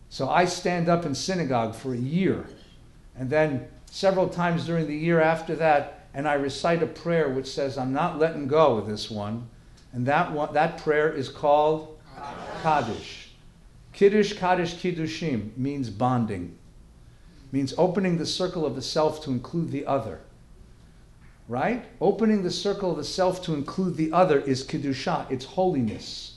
So 0.08 0.28
I 0.28 0.44
stand 0.44 0.88
up 0.88 1.04
in 1.04 1.14
synagogue 1.14 1.74
for 1.74 1.92
a 1.92 1.98
year, 1.98 2.46
and 3.16 3.28
then 3.28 3.68
several 3.90 4.28
times 4.28 4.66
during 4.66 4.86
the 4.86 4.96
year 4.96 5.20
after 5.20 5.54
that, 5.56 6.08
and 6.14 6.26
I 6.26 6.34
recite 6.34 6.82
a 6.82 6.86
prayer 6.86 7.28
which 7.28 7.46
says, 7.46 7.78
I'm 7.78 7.92
not 7.92 8.18
letting 8.18 8.48
go 8.48 8.76
of 8.76 8.86
this 8.86 9.10
one. 9.10 9.48
And 9.92 10.06
that, 10.06 10.32
one, 10.32 10.52
that 10.54 10.78
prayer 10.78 11.12
is 11.12 11.28
called 11.28 11.98
Kaddish. 12.62 13.30
Kiddush, 13.92 14.34
Kaddish, 14.34 14.74
Kiddushin 14.74 15.56
means 15.56 15.90
bonding, 15.90 16.56
means 17.52 17.74
opening 17.76 18.18
the 18.18 18.26
circle 18.26 18.64
of 18.64 18.76
the 18.76 18.82
self 18.82 19.22
to 19.24 19.30
include 19.30 19.70
the 19.70 19.86
other. 19.86 20.20
Right? 21.50 21.84
Opening 22.00 22.44
the 22.44 22.50
circle 22.52 22.92
of 22.92 22.96
the 22.96 23.02
self 23.02 23.42
to 23.42 23.54
include 23.54 23.96
the 23.96 24.12
other 24.12 24.38
is 24.38 24.62
Kiddusha, 24.62 25.28
it's 25.32 25.44
holiness. 25.44 26.36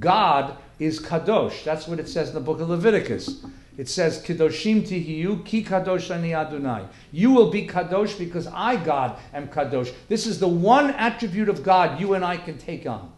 God 0.00 0.56
is 0.78 0.98
Kadosh. 0.98 1.62
That's 1.62 1.86
what 1.86 2.00
it 2.00 2.08
says 2.08 2.30
in 2.30 2.34
the 2.34 2.40
book 2.40 2.60
of 2.60 2.70
Leviticus. 2.70 3.44
It 3.76 3.86
says, 3.86 4.22
Kadoshim 4.22 4.88
tihiyu 4.88 5.44
ki 5.44 5.62
kadosh 5.62 6.10
ani 6.10 6.32
Adonai. 6.32 6.86
You 7.12 7.32
will 7.32 7.50
be 7.50 7.68
kadosh 7.68 8.18
because 8.18 8.46
I, 8.46 8.76
God, 8.82 9.18
am 9.34 9.48
kadosh. 9.48 9.92
This 10.08 10.26
is 10.26 10.40
the 10.40 10.48
one 10.48 10.88
attribute 10.92 11.50
of 11.50 11.62
God 11.62 12.00
you 12.00 12.14
and 12.14 12.24
I 12.24 12.38
can 12.38 12.56
take 12.56 12.86
on. 12.86 13.12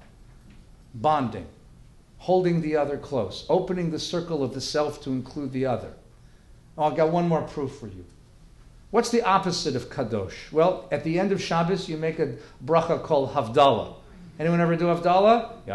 Bonding. 0.92 1.46
Holding 2.18 2.62
the 2.62 2.74
other 2.74 2.96
close. 2.96 3.46
Opening 3.48 3.92
the 3.92 4.00
circle 4.00 4.42
of 4.42 4.54
the 4.54 4.60
self 4.60 5.00
to 5.04 5.10
include 5.10 5.52
the 5.52 5.66
other. 5.66 5.92
Oh, 6.76 6.82
I've 6.82 6.96
got 6.96 7.10
one 7.10 7.28
more 7.28 7.42
proof 7.42 7.76
for 7.76 7.86
you. 7.86 8.04
What's 8.90 9.10
the 9.10 9.20
opposite 9.22 9.76
of 9.76 9.90
kadosh? 9.90 10.50
Well, 10.50 10.88
at 10.90 11.04
the 11.04 11.18
end 11.18 11.30
of 11.30 11.42
Shabbos, 11.42 11.90
you 11.90 11.98
make 11.98 12.18
a 12.18 12.36
bracha 12.64 13.02
called 13.02 13.34
Havdalah. 13.34 13.96
Anyone 14.38 14.62
ever 14.62 14.76
do 14.76 14.86
Havdalah? 14.86 15.66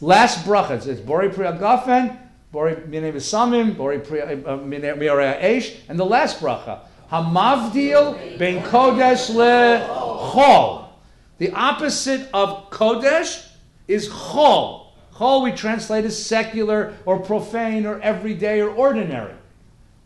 Last 0.00 0.46
bracha, 0.46 0.86
it's 0.86 1.00
Bori 1.00 1.28
Pri 1.28 1.44
Agafen, 1.44 2.18
Bori 2.52 2.76
Mine 2.86 3.12
Visamim, 3.12 3.76
Bori 3.76 3.98
Pri 3.98 4.22
uh, 4.22 4.26
uh, 4.26 4.58
Miorei 4.58 5.42
Eish, 5.42 5.76
and 5.90 5.98
the 5.98 6.06
last 6.06 6.40
bracha, 6.40 6.80
Hamavdil 7.10 8.38
Ben 8.38 8.62
Kodesh 8.62 9.34
Le 9.34 9.86
Chol. 10.32 10.88
The 11.36 11.52
opposite 11.52 12.30
of 12.32 12.70
Kodesh 12.70 13.46
is 13.88 14.08
Chol. 14.08 14.83
Chol 15.16 15.42
we 15.42 15.52
translate 15.52 16.04
as 16.04 16.24
secular 16.24 16.94
or 17.06 17.20
profane 17.20 17.86
or 17.86 18.00
everyday 18.00 18.60
or 18.60 18.70
ordinary. 18.70 19.34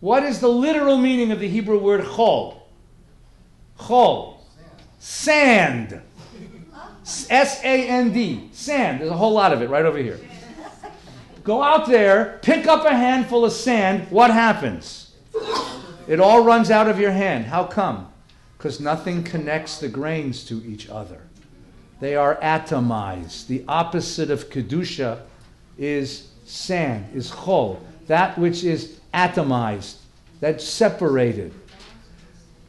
What 0.01 0.23
is 0.23 0.41
the 0.41 0.49
literal 0.49 0.99
meaning 0.99 1.33
of 1.33 1.41
the 1.41 1.49
Hebrew 1.49 1.79
word 1.79 2.03
Chol? 2.03 2.61
Chol. 3.79 4.37
Sand. 4.99 6.01
S 7.31 7.61
A 7.65 7.89
N 7.89 8.13
D. 8.13 8.51
Sand. 8.53 9.01
There's 9.01 9.11
a 9.11 9.17
whole 9.17 9.33
lot 9.33 9.53
of 9.53 9.63
it 9.63 9.71
right 9.71 9.87
over 9.87 9.99
here. 9.99 10.21
Go 11.43 11.63
out 11.63 11.89
there, 11.89 12.39
pick 12.43 12.67
up 12.67 12.85
a 12.85 12.95
handful 12.95 13.47
of 13.47 13.53
sand. 13.53 14.07
What 14.11 14.31
happens? 14.31 15.15
It 16.07 16.21
all 16.21 16.45
runs 16.45 16.71
out 16.71 16.89
of 16.89 17.01
your 17.01 17.13
hand. 17.13 17.47
How 17.47 17.65
come? 17.65 18.13
Because 18.59 18.81
nothing 18.81 19.23
connects 19.25 19.79
the 19.79 19.89
grains 19.89 20.45
to 20.45 20.63
each 20.67 20.91
other. 20.91 21.23
They 22.01 22.15
are 22.17 22.37
atomized. 22.37 23.47
The 23.47 23.65
opposite 23.67 24.31
of 24.31 24.51
Kedusha 24.51 25.21
is 25.77 26.29
sand, 26.45 27.11
is 27.15 27.31
chol. 27.31 27.79
That 28.07 28.39
which 28.39 28.65
is 28.65 29.01
atomized, 29.13 29.97
that's 30.41 30.65
separated. 30.65 31.53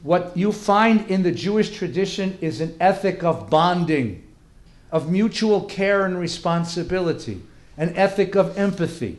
What 0.03 0.35
you 0.35 0.51
find 0.51 1.09
in 1.09 1.23
the 1.23 1.31
Jewish 1.31 1.75
tradition 1.75 2.37
is 2.41 2.61
an 2.61 2.75
ethic 2.79 3.23
of 3.23 3.49
bonding 3.49 4.23
of 4.91 5.11
mutual 5.11 5.61
care 5.61 6.05
and 6.05 6.19
responsibility, 6.19 7.41
an 7.77 7.95
ethic 7.95 8.35
of 8.35 8.57
empathy. 8.57 9.17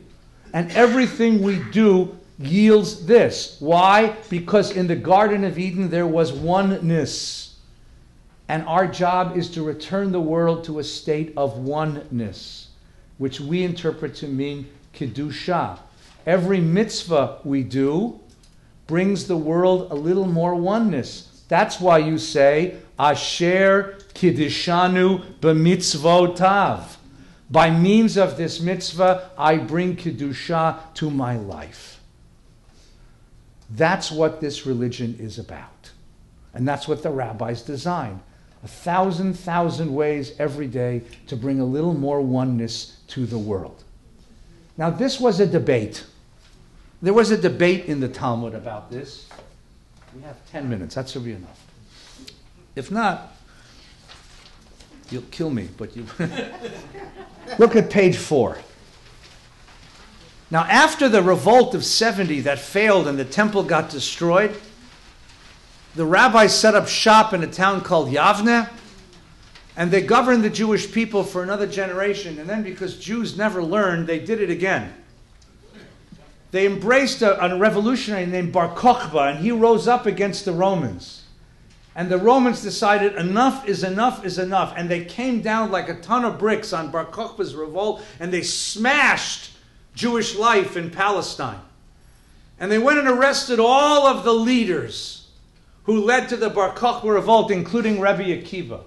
And 0.52 0.70
everything 0.72 1.42
we 1.42 1.62
do 1.70 2.18
yields 2.38 3.06
this. 3.06 3.56
Why? 3.60 4.16
Because 4.28 4.72
in 4.72 4.86
the 4.88 4.96
Garden 4.96 5.44
of 5.44 5.58
Eden 5.58 5.90
there 5.90 6.06
was 6.06 6.32
oneness. 6.32 7.49
And 8.50 8.66
our 8.66 8.88
job 8.88 9.36
is 9.36 9.48
to 9.50 9.62
return 9.62 10.10
the 10.10 10.20
world 10.20 10.64
to 10.64 10.80
a 10.80 10.82
state 10.82 11.32
of 11.36 11.58
oneness, 11.58 12.70
which 13.16 13.38
we 13.38 13.62
interpret 13.62 14.16
to 14.16 14.26
mean 14.26 14.68
Kedusha. 14.92 15.78
Every 16.26 16.60
mitzvah 16.60 17.42
we 17.44 17.62
do 17.62 18.18
brings 18.88 19.28
the 19.28 19.36
world 19.36 19.92
a 19.92 19.94
little 19.94 20.26
more 20.26 20.56
oneness. 20.56 21.44
That's 21.46 21.78
why 21.78 21.98
you 21.98 22.18
say, 22.18 22.78
Asher 22.98 23.98
Kiddishanu 24.14 25.38
b'mitzvotav. 25.38 26.96
By 27.52 27.70
means 27.70 28.16
of 28.16 28.36
this 28.36 28.60
mitzvah, 28.60 29.30
I 29.38 29.58
bring 29.58 29.94
Kiddusha 29.94 30.92
to 30.94 31.08
my 31.08 31.36
life. 31.36 32.00
That's 33.70 34.10
what 34.10 34.40
this 34.40 34.66
religion 34.66 35.16
is 35.20 35.38
about. 35.38 35.92
And 36.52 36.66
that's 36.66 36.88
what 36.88 37.04
the 37.04 37.10
rabbis 37.10 37.62
designed. 37.62 38.22
A 38.62 38.68
thousand, 38.68 39.34
thousand 39.34 39.94
ways 39.94 40.32
every 40.38 40.66
day 40.66 41.02
to 41.28 41.36
bring 41.36 41.60
a 41.60 41.64
little 41.64 41.94
more 41.94 42.20
oneness 42.20 42.98
to 43.08 43.26
the 43.26 43.38
world. 43.38 43.82
Now, 44.76 44.90
this 44.90 45.18
was 45.18 45.40
a 45.40 45.46
debate. 45.46 46.04
There 47.02 47.14
was 47.14 47.30
a 47.30 47.36
debate 47.36 47.86
in 47.86 48.00
the 48.00 48.08
Talmud 48.08 48.54
about 48.54 48.90
this. 48.90 49.28
We 50.14 50.22
have 50.22 50.36
10 50.50 50.68
minutes. 50.68 50.94
That 50.94 51.08
should 51.08 51.24
be 51.24 51.32
enough. 51.32 51.66
If 52.76 52.90
not, 52.90 53.32
You'll 55.10 55.22
kill 55.30 55.50
me, 55.50 55.68
but 55.76 55.96
you. 55.96 56.06
Look 57.58 57.74
at 57.74 57.90
page 57.90 58.16
four. 58.16 58.58
Now, 60.52 60.62
after 60.62 61.08
the 61.08 61.22
revolt 61.22 61.74
of 61.74 61.84
70 61.84 62.40
that 62.42 62.58
failed 62.58 63.06
and 63.06 63.18
the 63.18 63.24
temple 63.24 63.62
got 63.62 63.90
destroyed, 63.90 64.56
the 65.94 66.04
rabbis 66.04 66.58
set 66.58 66.74
up 66.74 66.88
shop 66.88 67.32
in 67.32 67.42
a 67.42 67.46
town 67.46 67.80
called 67.80 68.08
Yavne, 68.08 68.68
and 69.76 69.90
they 69.90 70.02
governed 70.02 70.44
the 70.44 70.50
Jewish 70.50 70.90
people 70.92 71.24
for 71.24 71.42
another 71.42 71.66
generation. 71.66 72.38
And 72.38 72.48
then, 72.48 72.62
because 72.62 72.98
Jews 72.98 73.36
never 73.36 73.62
learned, 73.62 74.06
they 74.06 74.18
did 74.18 74.40
it 74.40 74.50
again. 74.50 74.92
They 76.50 76.66
embraced 76.66 77.22
a, 77.22 77.42
a 77.44 77.56
revolutionary 77.56 78.26
named 78.26 78.52
Bar 78.52 78.74
Kokhba, 78.74 79.30
and 79.30 79.38
he 79.38 79.52
rose 79.52 79.88
up 79.88 80.06
against 80.06 80.44
the 80.44 80.52
Romans. 80.52 81.20
And 81.94 82.08
the 82.08 82.18
Romans 82.18 82.62
decided 82.62 83.14
enough 83.16 83.68
is 83.68 83.82
enough 83.82 84.24
is 84.24 84.38
enough. 84.38 84.72
And 84.76 84.88
they 84.88 85.04
came 85.04 85.42
down 85.42 85.70
like 85.70 85.88
a 85.88 86.00
ton 86.00 86.24
of 86.24 86.38
bricks 86.38 86.72
on 86.72 86.90
Bar 86.90 87.06
Kokhba's 87.06 87.54
revolt 87.54 88.02
and 88.20 88.32
they 88.32 88.42
smashed 88.42 89.50
Jewish 89.94 90.36
life 90.36 90.76
in 90.76 90.90
Palestine. 90.90 91.60
And 92.60 92.70
they 92.70 92.78
went 92.78 93.00
and 93.00 93.08
arrested 93.08 93.58
all 93.58 94.06
of 94.06 94.24
the 94.24 94.32
leaders 94.32 95.19
who 95.90 96.04
led 96.04 96.28
to 96.28 96.36
the 96.36 96.48
Bar 96.48 96.72
Kokhba 96.72 97.14
revolt, 97.14 97.50
including 97.50 97.98
Rabbi 97.98 98.26
Akiva, 98.26 98.82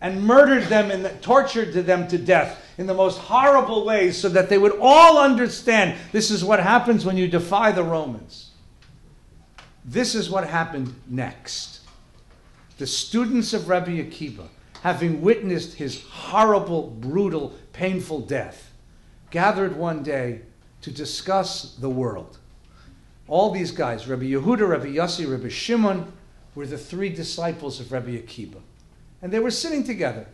and 0.00 0.24
murdered 0.24 0.66
them 0.66 0.92
and 0.92 1.20
tortured 1.20 1.72
them 1.72 2.06
to 2.06 2.16
death 2.16 2.64
in 2.78 2.86
the 2.86 2.94
most 2.94 3.18
horrible 3.18 3.84
ways 3.84 4.16
so 4.16 4.28
that 4.28 4.48
they 4.48 4.56
would 4.56 4.78
all 4.80 5.18
understand 5.18 5.98
this 6.12 6.30
is 6.30 6.44
what 6.44 6.60
happens 6.60 7.04
when 7.04 7.16
you 7.16 7.26
defy 7.26 7.72
the 7.72 7.82
Romans. 7.82 8.52
This 9.84 10.14
is 10.14 10.30
what 10.30 10.46
happened 10.46 10.94
next 11.08 11.80
the 12.78 12.86
students 12.86 13.52
of 13.52 13.68
Rabbi 13.68 14.00
Akiva, 14.00 14.46
having 14.82 15.20
witnessed 15.20 15.74
his 15.74 16.04
horrible, 16.04 16.86
brutal, 17.00 17.52
painful 17.72 18.20
death, 18.20 18.72
gathered 19.32 19.76
one 19.76 20.04
day 20.04 20.42
to 20.82 20.92
discuss 20.92 21.74
the 21.74 21.90
world. 21.90 22.38
All 23.26 23.50
these 23.50 23.72
guys, 23.72 24.06
Rabbi 24.06 24.26
Yehuda, 24.26 24.68
Rabbi 24.68 24.86
Yossi, 24.86 25.28
Rabbi 25.28 25.48
Shimon, 25.48 26.12
were 26.58 26.66
the 26.66 26.76
three 26.76 27.08
disciples 27.08 27.78
of 27.78 27.92
Rabbi 27.92 28.16
Akiva. 28.16 28.60
And 29.22 29.32
they 29.32 29.38
were 29.38 29.50
sitting 29.50 29.84
together. 29.84 30.26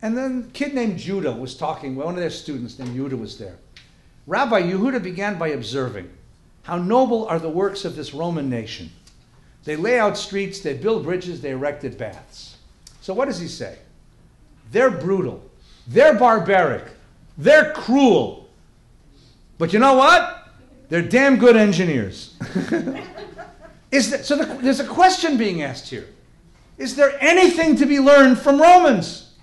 And 0.00 0.16
then 0.16 0.46
a 0.48 0.52
kid 0.52 0.72
named 0.72 0.98
Judah 0.98 1.32
was 1.32 1.54
talking, 1.54 1.94
one 1.94 2.14
of 2.14 2.20
their 2.20 2.30
students 2.30 2.78
named 2.78 2.96
Judah 2.96 3.18
was 3.18 3.36
there. 3.36 3.58
Rabbi 4.26 4.62
Yehuda 4.62 5.02
began 5.02 5.38
by 5.38 5.48
observing 5.48 6.10
how 6.62 6.78
noble 6.78 7.26
are 7.26 7.38
the 7.38 7.50
works 7.50 7.84
of 7.84 7.96
this 7.96 8.14
Roman 8.14 8.48
nation. 8.48 8.90
They 9.64 9.76
lay 9.76 9.98
out 9.98 10.16
streets, 10.16 10.60
they 10.60 10.72
build 10.72 11.04
bridges, 11.04 11.42
they 11.42 11.50
erected 11.50 11.98
baths. 11.98 12.56
So 13.02 13.12
what 13.12 13.26
does 13.26 13.38
he 13.38 13.46
say? 13.46 13.76
They're 14.70 14.90
brutal, 14.90 15.44
they're 15.86 16.14
barbaric, 16.14 16.84
they're 17.36 17.74
cruel. 17.74 18.48
But 19.58 19.74
you 19.74 19.80
know 19.80 19.96
what? 19.96 20.48
They're 20.88 21.02
damn 21.02 21.36
good 21.36 21.56
engineers. 21.58 22.36
Is 23.92 24.10
that, 24.10 24.24
so 24.24 24.36
the, 24.36 24.46
there's 24.62 24.80
a 24.80 24.86
question 24.86 25.36
being 25.36 25.62
asked 25.62 25.88
here. 25.90 26.08
Is 26.78 26.96
there 26.96 27.16
anything 27.20 27.76
to 27.76 27.86
be 27.86 28.00
learned 28.00 28.38
from 28.38 28.60
Romans? 28.60 29.34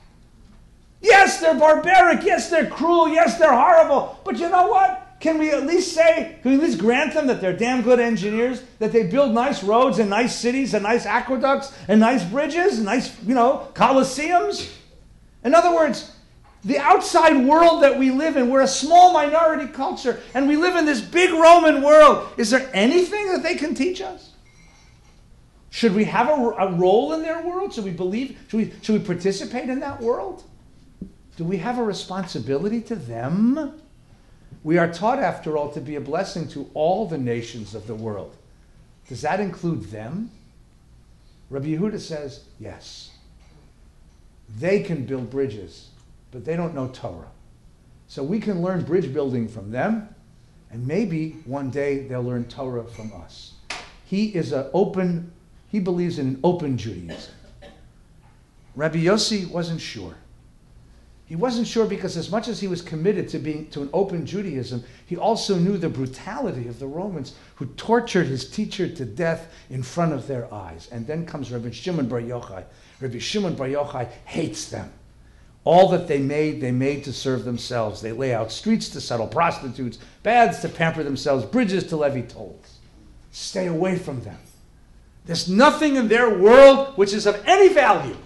Yes, 1.02 1.40
they're 1.40 1.54
barbaric. 1.54 2.24
Yes, 2.24 2.50
they're 2.50 2.66
cruel. 2.66 3.08
Yes, 3.08 3.38
they're 3.38 3.54
horrible. 3.54 4.20
But 4.26 4.40
you 4.40 4.50
know 4.50 4.68
what? 4.68 5.06
Can 5.20 5.38
we 5.38 5.52
at 5.52 5.66
least 5.66 5.94
say, 5.94 6.40
can 6.42 6.52
we 6.52 6.58
at 6.58 6.64
least 6.64 6.80
grant 6.80 7.14
them 7.14 7.28
that 7.28 7.42
they're 7.42 7.56
damn 7.56 7.82
good 7.82 8.00
engineers, 8.00 8.64
that 8.80 8.92
they 8.92 9.04
build 9.04 9.34
nice 9.34 9.64
roads 9.64 10.00
and 10.00 10.10
nice 10.10 10.36
cities 10.36 10.74
and 10.74 10.84
nice 10.84 11.06
aqueducts 11.06 11.74
and 11.88 12.00
nice 12.00 12.24
bridges 12.24 12.78
and 12.78 12.86
nice, 12.86 13.22
you 13.24 13.36
know, 13.36 13.68
coliseums? 13.74 14.74
In 15.44 15.54
other 15.54 15.76
words, 15.76 16.12
the 16.64 16.80
outside 16.80 17.46
world 17.46 17.84
that 17.84 18.00
we 18.00 18.12
live 18.12 18.36
in, 18.36 18.50
we're 18.50 18.62
a 18.62 18.68
small 18.68 19.14
minority 19.14 19.68
culture, 19.68 20.22
and 20.34 20.48
we 20.48 20.56
live 20.56 20.76
in 20.76 20.86
this 20.86 21.02
big 21.02 21.32
Roman 21.32 21.82
world. 21.82 22.30
Is 22.38 22.50
there 22.50 22.70
anything 22.74 23.32
that 23.32 23.44
they 23.44 23.56
can 23.56 23.76
teach 23.76 24.02
us? 24.02 24.32
Should 25.70 25.94
we 25.94 26.06
have 26.06 26.28
a, 26.30 26.34
a 26.34 26.72
role 26.74 27.14
in 27.14 27.22
their 27.22 27.46
world? 27.46 27.74
Should 27.74 27.86
we 27.86 27.92
believe? 27.92 28.38
Should 28.48 28.58
we, 28.58 28.74
should 28.82 29.00
we 29.00 29.06
participate 29.06 29.70
in 29.70 29.80
that 29.82 30.02
world? 30.02 30.44
Do 31.38 31.44
we 31.44 31.58
have 31.58 31.78
a 31.78 31.84
responsibility 31.84 32.82
to 32.82 32.96
them? 32.96 33.80
We 34.64 34.78
are 34.78 34.92
taught, 34.92 35.20
after 35.20 35.56
all, 35.58 35.72
to 35.72 35.80
be 35.80 35.96
a 35.96 36.02
blessing 36.02 36.48
to 36.50 36.70
all 36.74 37.08
the 37.08 37.18
nations 37.18 37.76
of 37.76 37.88
the 37.88 37.96
world. 37.96 38.36
Does 39.08 39.22
that 39.22 39.40
include 39.40 39.86
them? 39.86 40.32
Rabbi 41.50 41.68
Yehuda 41.68 42.00
says, 42.00 42.44
yes. 42.60 43.12
They 44.58 44.82
can 44.82 45.06
build 45.06 45.30
bridges, 45.30 45.90
but 46.32 46.46
they 46.46 46.56
don't 46.56 46.76
know 46.76 46.90
Torah. 46.90 47.32
So 48.08 48.24
we 48.24 48.40
can 48.40 48.62
learn 48.62 48.84
bridge 48.84 49.14
building 49.14 49.48
from 49.48 49.72
them, 49.72 50.14
and 50.72 50.86
maybe 50.86 51.38
one 51.46 51.70
day 51.70 52.08
they'll 52.08 52.24
learn 52.24 52.46
Torah 52.46 52.84
from 52.84 53.14
us. 53.14 53.54
He 54.06 54.36
is 54.36 54.52
an 54.52 54.68
open, 54.74 55.32
he 55.70 55.80
believes 55.80 56.20
in 56.20 56.28
an 56.28 56.40
open 56.44 56.78
Judaism. 56.78 57.34
Rabbi 58.76 59.00
Yossi 59.00 59.50
wasn't 59.50 59.82
sure. 59.82 60.16
He 61.26 61.36
wasn't 61.36 61.68
sure 61.68 61.86
because 61.86 62.18
as 62.18 62.32
much 62.32 62.48
as 62.48 62.60
he 62.60 62.68
was 62.68 62.82
committed 62.82 63.30
to 63.30 63.38
being 63.38 63.70
to 63.70 63.84
an 63.84 63.90
open 63.94 64.26
Judaism, 64.26 64.84
he 65.06 65.16
also 65.16 65.60
knew 65.60 65.78
the 65.78 65.88
brutality 65.88 66.68
of 66.68 66.80
the 66.80 66.88
Romans 66.88 67.36
who 67.54 67.68
tortured 67.68 68.26
his 68.26 68.50
teacher 68.50 68.90
to 68.90 69.06
death 69.06 69.54
in 69.70 69.84
front 69.84 70.14
of 70.14 70.26
their 70.26 70.52
eyes. 70.52 70.90
And 70.92 71.06
then 71.06 71.28
comes 71.28 71.52
Rabbi 71.52 71.70
Shimon 71.70 72.08
Bar 72.08 72.22
Yochai. 72.22 72.64
Rabbi 73.00 73.20
Shimon 73.20 73.54
Bar 73.54 73.68
Yochai 73.68 74.10
hates 74.26 74.70
them. 74.70 74.92
All 75.66 75.90
that 75.90 76.08
they 76.08 76.18
made, 76.18 76.62
they 76.62 76.72
made 76.72 77.04
to 77.04 77.14
serve 77.14 77.46
themselves. 77.46 78.02
They 78.02 78.12
lay 78.12 78.34
out 78.34 78.52
streets 78.52 78.90
to 78.90 79.02
settle 79.02 79.28
prostitutes, 79.28 80.00
baths 80.24 80.62
to 80.62 80.70
pamper 80.70 81.04
themselves, 81.04 81.46
bridges 81.46 81.86
to 81.88 81.96
levy 81.96 82.24
tolls. 82.24 82.80
Stay 83.30 83.68
away 83.68 84.00
from 84.00 84.22
them. 84.22 84.40
There's 85.30 85.48
nothing 85.48 85.96
in 85.96 86.08
their 86.08 86.28
world 86.40 86.98
which 86.98 87.14
is 87.14 87.28
of 87.28 87.40
any 87.46 87.72
value. 87.72 88.18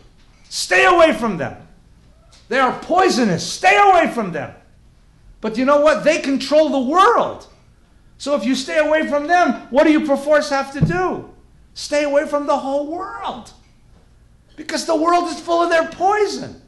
Stay 0.47 0.85
away 0.85 1.11
from 1.11 1.35
them. 1.35 1.57
They 2.47 2.59
are 2.59 2.79
poisonous. 2.79 3.45
Stay 3.45 3.77
away 3.77 4.09
from 4.13 4.31
them. 4.31 4.55
But 5.41 5.57
you 5.57 5.65
know 5.65 5.81
what? 5.81 6.05
They 6.05 6.19
control 6.19 6.69
the 6.69 6.89
world. 6.89 7.45
So 8.17 8.37
if 8.37 8.45
you 8.45 8.55
stay 8.55 8.77
away 8.77 9.05
from 9.09 9.27
them, 9.27 9.67
what 9.69 9.83
do 9.83 9.91
you 9.91 10.05
perforce 10.05 10.49
have 10.49 10.71
to 10.71 10.85
do? 10.85 11.29
Stay 11.73 12.05
away 12.05 12.25
from 12.25 12.47
the 12.47 12.55
whole 12.55 12.87
world. 12.87 13.51
Because 14.55 14.85
the 14.85 14.95
world 14.95 15.27
is 15.27 15.41
full 15.41 15.61
of 15.61 15.69
their 15.69 15.89
poison. 15.89 16.61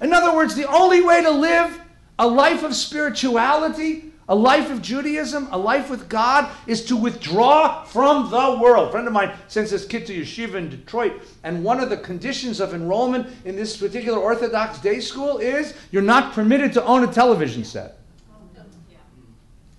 In 0.00 0.14
other 0.14 0.34
words, 0.34 0.54
the 0.54 0.70
only 0.70 1.02
way 1.02 1.22
to 1.22 1.30
live 1.30 1.82
a 2.18 2.26
life 2.26 2.62
of 2.62 2.74
spirituality, 2.74 4.10
a 4.28 4.34
life 4.34 4.70
of 4.70 4.80
Judaism, 4.80 5.48
a 5.50 5.58
life 5.58 5.90
with 5.90 6.08
God, 6.08 6.50
is 6.66 6.84
to 6.86 6.96
withdraw 6.96 7.84
from 7.84 8.30
the 8.30 8.58
world. 8.60 8.88
A 8.88 8.90
friend 8.92 9.06
of 9.06 9.12
mine 9.12 9.32
sends 9.48 9.70
his 9.70 9.84
kid 9.84 10.06
to 10.06 10.18
yeshiva 10.18 10.54
in 10.54 10.70
Detroit, 10.70 11.22
and 11.42 11.62
one 11.62 11.80
of 11.80 11.90
the 11.90 11.96
conditions 11.98 12.60
of 12.60 12.72
enrollment 12.72 13.26
in 13.44 13.56
this 13.56 13.76
particular 13.76 14.18
Orthodox 14.18 14.78
day 14.78 15.00
school 15.00 15.38
is 15.38 15.74
you're 15.90 16.02
not 16.02 16.32
permitted 16.32 16.72
to 16.74 16.84
own 16.84 17.04
a 17.04 17.12
television 17.12 17.64
set. 17.64 17.98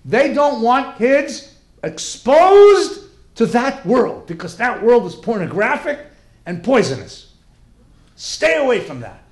They 0.04 0.32
don't 0.32 0.62
want 0.62 0.98
kids 0.98 1.56
exposed 1.82 3.06
to 3.34 3.46
that 3.46 3.84
world 3.84 4.26
because 4.26 4.56
that 4.56 4.82
world 4.82 5.04
is 5.06 5.16
pornographic 5.16 5.98
and 6.46 6.62
poisonous. 6.62 7.34
Stay 8.14 8.56
away 8.56 8.80
from 8.80 9.00
that. 9.00 9.22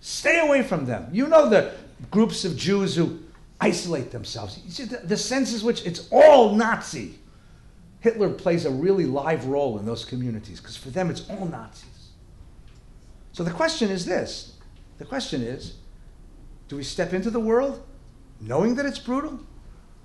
Stay 0.00 0.40
away 0.40 0.62
from 0.62 0.86
them. 0.86 1.08
You 1.12 1.28
know 1.28 1.48
the 1.48 1.72
groups 2.10 2.44
of 2.44 2.56
Jews 2.56 2.96
who 2.96 3.20
isolate 3.62 4.10
themselves. 4.10 4.60
You 4.64 4.70
see, 4.72 4.84
the, 4.84 4.98
the 4.98 5.16
sense 5.16 5.52
is 5.52 5.62
which 5.62 5.86
it's 5.86 6.08
all 6.10 6.54
Nazi. 6.56 7.14
Hitler 8.00 8.30
plays 8.30 8.64
a 8.64 8.70
really 8.70 9.06
live 9.06 9.46
role 9.46 9.78
in 9.78 9.86
those 9.86 10.04
communities 10.04 10.60
because 10.60 10.76
for 10.76 10.90
them 10.90 11.08
it's 11.08 11.30
all 11.30 11.46
Nazis. 11.46 12.08
So 13.32 13.44
the 13.44 13.52
question 13.52 13.88
is 13.88 14.04
this 14.04 14.56
the 14.98 15.04
question 15.04 15.42
is 15.42 15.74
do 16.66 16.76
we 16.76 16.82
step 16.82 17.12
into 17.12 17.30
the 17.30 17.40
world 17.40 17.84
knowing 18.40 18.74
that 18.74 18.86
it's 18.86 18.98
brutal, 18.98 19.38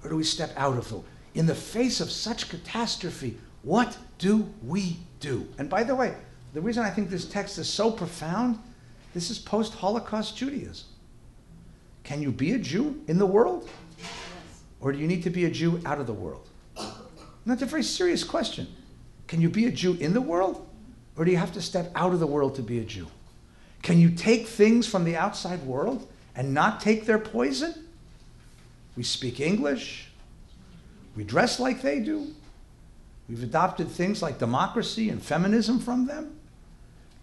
or 0.03 0.11
do 0.11 0.15
we 0.15 0.23
step 0.23 0.53
out 0.55 0.77
of 0.77 0.91
it? 0.91 1.03
In 1.33 1.47
the 1.47 1.55
face 1.55 1.99
of 1.99 2.11
such 2.11 2.49
catastrophe, 2.49 3.37
what 3.63 3.97
do 4.19 4.53
we 4.63 4.97
do? 5.19 5.47
And 5.57 5.67
by 5.67 5.83
the 5.83 5.95
way, 5.95 6.15
the 6.53 6.61
reason 6.61 6.83
I 6.83 6.91
think 6.91 7.09
this 7.09 7.25
text 7.25 7.57
is 7.57 7.67
so 7.67 7.89
profound, 7.89 8.59
this 9.15 9.31
is 9.31 9.39
post 9.39 9.73
Holocaust 9.73 10.37
Judaism. 10.37 10.87
Can 12.07 12.21
you 12.21 12.31
be 12.31 12.53
a 12.53 12.57
Jew 12.57 13.03
in 13.07 13.19
the 13.19 13.25
world? 13.25 13.69
Or 14.79 14.93
do 14.93 14.97
you 14.97 15.07
need 15.07 15.23
to 15.23 15.29
be 15.29 15.43
a 15.43 15.51
Jew 15.51 15.81
out 15.85 15.99
of 15.99 16.07
the 16.07 16.13
world? 16.13 16.47
And 16.77 16.95
that's 17.45 17.61
a 17.61 17.65
very 17.65 17.83
serious 17.83 18.23
question. 18.23 18.65
Can 19.27 19.41
you 19.41 19.49
be 19.49 19.65
a 19.65 19.71
Jew 19.71 19.95
in 19.95 20.13
the 20.13 20.21
world? 20.21 20.65
Or 21.17 21.25
do 21.25 21.31
you 21.31 21.37
have 21.37 21.51
to 21.51 21.61
step 21.61 21.91
out 21.95 22.13
of 22.13 22.21
the 22.21 22.27
world 22.27 22.55
to 22.55 22.61
be 22.61 22.79
a 22.79 22.85
Jew? 22.85 23.07
Can 23.81 23.99
you 23.99 24.09
take 24.09 24.47
things 24.47 24.87
from 24.87 25.03
the 25.03 25.17
outside 25.17 25.61
world 25.63 26.07
and 26.33 26.53
not 26.53 26.79
take 26.79 27.05
their 27.05 27.19
poison? 27.19 27.73
We 28.95 29.03
speak 29.03 29.41
English. 29.41 30.09
We 31.17 31.25
dress 31.25 31.59
like 31.59 31.81
they 31.81 31.99
do. 31.99 32.33
We've 33.27 33.43
adopted 33.43 33.89
things 33.89 34.21
like 34.21 34.39
democracy 34.39 35.09
and 35.09 35.21
feminism 35.21 35.79
from 35.79 36.05
them. 36.05 36.39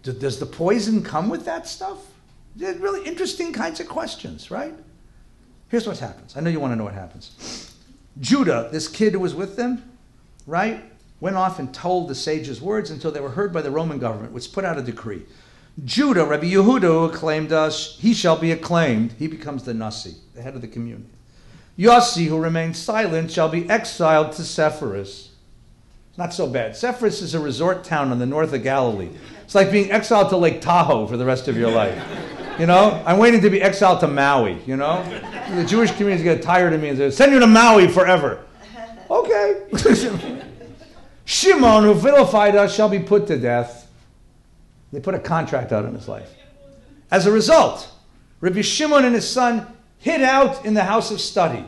Does 0.03 0.39
the 0.39 0.45
poison 0.45 1.01
come 1.01 1.27
with 1.27 1.45
that 1.45 1.67
stuff? 1.67 1.97
They're 2.55 2.75
really 2.75 3.05
interesting 3.05 3.51
kinds 3.51 3.79
of 3.79 3.87
questions, 3.87 4.49
right? 4.49 4.73
Here's 5.69 5.87
what 5.87 5.99
happens. 5.99 6.37
I 6.37 6.39
know 6.39 6.49
you 6.49 6.59
want 6.59 6.71
to 6.71 6.75
know 6.75 6.83
what 6.83 6.93
happens. 6.93 7.75
Judah, 8.19 8.69
this 8.71 8.87
kid 8.87 9.13
who 9.13 9.19
was 9.19 9.35
with 9.35 9.55
them, 9.57 9.83
right, 10.47 10.83
went 11.19 11.35
off 11.35 11.59
and 11.59 11.73
told 11.73 12.07
the 12.07 12.15
sages' 12.15 12.61
words 12.61 12.91
until 12.91 13.11
they 13.11 13.19
were 13.19 13.31
heard 13.31 13.51
by 13.51 13.61
the 13.61 13.71
Roman 13.71 13.99
government, 13.99 14.31
which 14.31 14.51
put 14.53 14.63
out 14.63 14.77
a 14.77 14.81
decree. 14.81 15.23
Judah, 15.83 16.25
Rabbi 16.25 16.45
Yehuda, 16.45 16.81
who 16.81 17.05
acclaimed 17.05 17.51
us, 17.51 17.97
uh, 17.97 18.01
he 18.01 18.13
shall 18.13 18.37
be 18.37 18.51
acclaimed. 18.51 19.13
He 19.19 19.27
becomes 19.27 19.63
the 19.63 19.73
Nasi, 19.73 20.15
the 20.33 20.41
head 20.41 20.55
of 20.55 20.61
the 20.61 20.67
community. 20.67 21.09
Yossi, 21.77 22.27
who 22.27 22.37
remained 22.39 22.77
silent, 22.77 23.29
shall 23.29 23.49
be 23.49 23.69
exiled 23.69 24.31
to 24.33 24.43
Sepphoris. 24.43 25.31
Not 26.17 26.33
so 26.33 26.47
bad. 26.47 26.77
Sepphoris 26.77 27.21
is 27.21 27.33
a 27.33 27.39
resort 27.41 27.83
town 27.83 28.13
in 28.13 28.19
the 28.19 28.25
north 28.25 28.53
of 28.53 28.63
Galilee. 28.63 29.09
It's 29.43 29.53
like 29.53 29.69
being 29.69 29.91
exiled 29.91 30.29
to 30.29 30.37
Lake 30.37 30.61
Tahoe 30.61 31.07
for 31.07 31.17
the 31.17 31.25
rest 31.25 31.49
of 31.49 31.57
your 31.57 31.71
life. 31.71 32.01
You 32.59 32.65
know, 32.65 33.03
I'm 33.05 33.17
waiting 33.17 33.41
to 33.41 33.49
be 33.49 33.61
exiled 33.61 33.99
to 33.99 34.07
Maui, 34.07 34.61
you 34.65 34.77
know? 34.77 35.03
The 35.55 35.65
Jewish 35.65 35.91
community 35.91 36.23
get 36.23 36.41
tired 36.41 36.71
of 36.71 36.81
me 36.81 36.89
and 36.89 36.97
say, 36.97 37.11
send 37.11 37.33
you 37.33 37.39
to 37.39 37.47
Maui 37.47 37.89
forever. 37.89 38.45
Okay. 39.09 39.63
Shimon, 41.25 41.83
who 41.83 41.93
vilified 41.93 42.55
us, 42.55 42.73
shall 42.73 42.87
be 42.87 42.99
put 42.99 43.27
to 43.27 43.37
death. 43.37 43.91
They 44.93 45.01
put 45.01 45.15
a 45.15 45.19
contract 45.19 45.73
out 45.73 45.85
on 45.85 45.93
his 45.93 46.07
life. 46.07 46.33
As 47.11 47.25
a 47.25 47.31
result, 47.31 47.91
Rabbi 48.39 48.61
Shimon 48.61 49.03
and 49.03 49.15
his 49.15 49.29
son 49.29 49.67
hid 49.99 50.21
out 50.21 50.65
in 50.65 50.73
the 50.75 50.83
house 50.83 51.11
of 51.11 51.19
study, 51.19 51.65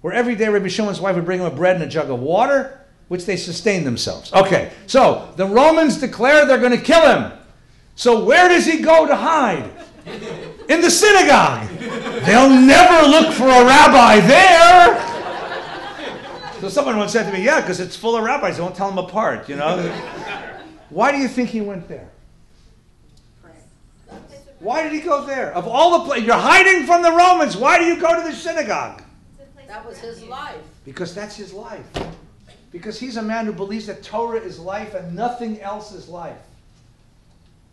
where 0.00 0.14
every 0.14 0.34
day 0.34 0.48
Rabbi 0.48 0.68
Shimon's 0.68 1.00
wife 1.00 1.16
would 1.16 1.26
bring 1.26 1.40
him 1.40 1.46
a 1.46 1.50
bread 1.50 1.76
and 1.76 1.84
a 1.84 1.88
jug 1.88 2.08
of 2.10 2.20
water, 2.20 2.80
which 3.08 3.26
they 3.26 3.36
sustained 3.36 3.84
themselves. 3.84 4.32
Okay, 4.32 4.72
so 4.86 5.32
the 5.36 5.44
Romans 5.46 5.98
declare 5.98 6.46
they're 6.46 6.58
going 6.58 6.70
to 6.70 6.82
kill 6.82 7.02
him. 7.02 7.32
So 7.96 8.24
where 8.24 8.48
does 8.48 8.64
he 8.64 8.78
go 8.78 9.06
to 9.06 9.14
hide? 9.14 9.70
In 10.06 10.80
the 10.80 10.90
synagogue. 10.90 11.68
They'll 12.24 12.50
never 12.50 13.06
look 13.08 13.32
for 13.32 13.48
a 13.48 13.64
rabbi 13.64 14.20
there. 14.20 15.06
So 16.60 16.68
someone 16.68 16.96
once 16.98 17.12
said 17.12 17.24
to 17.24 17.32
me, 17.32 17.44
Yeah, 17.44 17.60
because 17.60 17.80
it's 17.80 17.96
full 17.96 18.16
of 18.16 18.24
rabbis. 18.24 18.56
They 18.56 18.62
won't 18.62 18.76
tell 18.76 18.88
them 18.88 18.98
apart, 18.98 19.48
you 19.48 19.56
know? 19.56 19.78
Why 20.90 21.12
do 21.12 21.18
you 21.18 21.28
think 21.28 21.50
he 21.50 21.60
went 21.60 21.88
there? 21.88 22.10
Why 24.58 24.82
did 24.82 24.92
he 24.92 25.00
go 25.00 25.24
there? 25.24 25.54
Of 25.54 25.66
all 25.66 26.00
the 26.00 26.04
places, 26.04 26.26
you're 26.26 26.36
hiding 26.36 26.84
from 26.84 27.02
the 27.02 27.12
Romans. 27.12 27.56
Why 27.56 27.78
do 27.78 27.86
you 27.86 27.98
go 27.98 28.14
to 28.14 28.28
the 28.28 28.34
synagogue? 28.34 29.02
That 29.66 29.86
was 29.86 29.98
his 29.98 30.22
life. 30.24 30.60
Because 30.84 31.14
that's 31.14 31.36
his 31.36 31.52
life. 31.52 31.86
Because 32.72 32.98
he's 32.98 33.16
a 33.16 33.22
man 33.22 33.46
who 33.46 33.52
believes 33.52 33.86
that 33.86 34.02
Torah 34.02 34.40
is 34.40 34.58
life 34.58 34.94
and 34.94 35.14
nothing 35.14 35.60
else 35.60 35.92
is 35.92 36.08
life. 36.08 36.36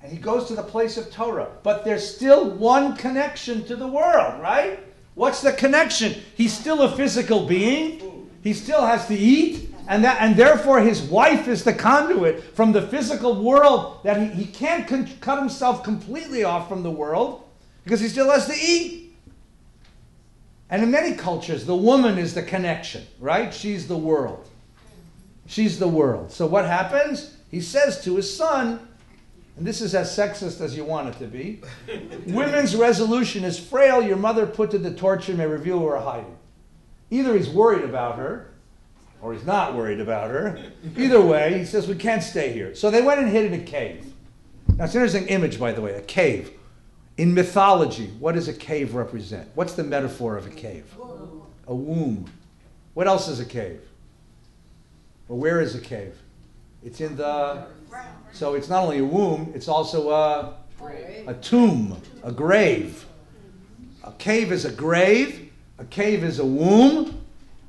And 0.02 0.12
he 0.12 0.18
goes 0.18 0.48
to 0.48 0.56
the 0.56 0.64
place 0.64 0.98
of 0.98 1.12
Torah. 1.12 1.50
But 1.64 1.84
there's 1.84 2.08
still 2.08 2.52
one 2.52 2.96
connection 2.96 3.64
to 3.66 3.76
the 3.76 3.88
world, 3.88 4.42
right? 4.42 4.80
What's 5.16 5.42
the 5.42 5.52
connection? 5.52 6.22
He's 6.36 6.58
still 6.58 6.84
a 6.84 6.96
physical 6.96 7.46
being. 7.46 8.30
He 8.44 8.54
still 8.54 8.86
has 8.86 9.08
to 9.08 9.16
eat. 9.16 9.74
And, 9.88 10.04
that, 10.04 10.22
and 10.22 10.36
therefore, 10.36 10.82
his 10.82 11.02
wife 11.02 11.48
is 11.48 11.64
the 11.64 11.74
conduit 11.74 12.44
from 12.56 12.74
the 12.74 12.82
physical 12.82 13.42
world 13.42 14.04
that 14.04 14.22
he, 14.22 14.44
he 14.44 14.46
can't 14.46 14.88
con- 14.88 15.10
cut 15.22 15.40
himself 15.40 15.84
completely 15.84 16.44
off 16.44 16.68
from 16.68 16.84
the 16.84 16.92
world 16.92 17.44
because 17.84 18.02
he 18.02 18.10
still 18.10 18.30
has 18.30 18.48
to 18.48 18.54
eat. 18.54 19.16
And 20.70 20.84
in 20.84 20.92
many 20.92 21.16
cultures, 21.16 21.66
the 21.66 21.76
woman 21.76 22.18
is 22.18 22.34
the 22.34 22.44
connection, 22.44 23.06
right? 23.20 23.54
She's 23.54 23.88
the 23.88 23.98
world. 23.98 24.48
She's 25.46 25.80
the 25.80 25.88
world. 25.88 26.32
So 26.32 26.46
what 26.46 26.66
happens? 26.66 27.38
He 27.50 27.62
says 27.62 28.04
to 28.04 28.18
his 28.18 28.36
son, 28.36 28.87
and 29.58 29.66
this 29.66 29.82
is 29.82 29.96
as 29.96 30.16
sexist 30.16 30.62
as 30.62 30.78
you 30.78 30.86
want 30.86 31.10
it 31.10 31.20
to 31.20 31.26
be 31.28 31.62
women's 32.28 32.76
resolution 32.76 33.44
is 33.44 33.58
frail. 33.60 34.02
Your 34.02 34.18
mother 34.18 34.46
put 34.46 34.72
to 34.72 34.78
the 34.78 34.94
torture 34.94 35.34
may 35.34 35.48
reveal 35.48 35.80
her 35.80 35.98
hiding. 35.98 36.38
Either 37.10 37.36
he's 37.36 37.50
worried 37.50 37.84
about 37.84 38.18
her, 38.18 38.52
or 39.22 39.34
he's 39.34 39.46
not 39.46 39.76
worried 39.76 40.00
about 40.00 40.30
her. 40.30 40.60
Either 40.96 41.22
way, 41.22 41.58
he 41.58 41.66
says, 41.66 41.88
We 41.88 41.96
can't 41.96 42.22
stay 42.22 42.54
here. 42.54 42.76
So 42.76 42.92
they 42.92 43.02
went 43.02 43.20
and 43.20 43.30
hid 43.30 43.52
in 43.52 43.60
a 43.60 43.64
cave. 43.64 44.14
Now, 44.76 44.86
it's 44.86 44.94
an 44.94 45.02
interesting 45.02 45.28
image, 45.28 45.60
by 45.60 45.72
the 45.72 45.82
way, 45.82 45.94
a 45.94 46.02
cave. 46.02 46.52
In 47.18 47.34
mythology, 47.34 48.08
what 48.20 48.36
does 48.36 48.48
a 48.48 48.54
cave 48.54 48.94
represent? 48.94 49.50
What's 49.56 49.74
the 49.74 49.84
metaphor 49.84 50.38
of 50.38 50.46
a 50.46 50.52
cave? 50.52 50.86
A 51.68 51.74
womb. 51.74 52.30
What 52.94 53.08
else 53.08 53.28
is 53.28 53.40
a 53.40 53.46
cave? 53.46 53.82
Well, 55.28 55.40
where 55.40 55.60
is 55.62 55.74
a 55.74 55.82
cave? 55.82 56.16
It's 56.84 57.02
in 57.02 57.16
the. 57.18 57.68
So 58.32 58.54
it's 58.54 58.70
not 58.70 58.84
only 58.84 59.00
a 59.00 59.06
womb, 59.06 59.52
it's 59.56 59.68
also 59.68 60.12
a, 60.12 60.54
a 61.28 61.34
tomb, 61.36 62.00
a 62.24 62.32
grave. 62.32 63.06
A 64.04 64.12
cave 64.14 64.52
is 64.52 64.64
a 64.66 64.72
grave, 64.72 65.52
a 65.80 65.86
cave 65.86 66.24
is 66.24 66.40
a 66.40 66.46
womb. 66.46 67.20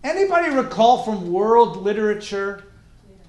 Anybody 0.05 0.51
recall 0.51 1.03
from 1.03 1.33
world 1.33 1.79
literature? 1.79 2.65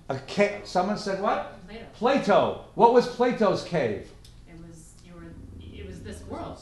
A 0.10 0.20
ca- 0.28 0.62
someone 0.64 0.98
said 0.98 1.22
what? 1.22 1.56
Plato. 1.68 1.86
Plato. 1.94 2.66
What 2.76 2.94
was 2.94 3.08
Plato's 3.08 3.64
cave? 3.64 4.12
It 4.48 4.56
was 4.68 4.94
you 5.06 5.14
were 5.14 5.32
it 5.62 5.88
was 5.88 6.02
this 6.02 6.22
world. 6.24 6.60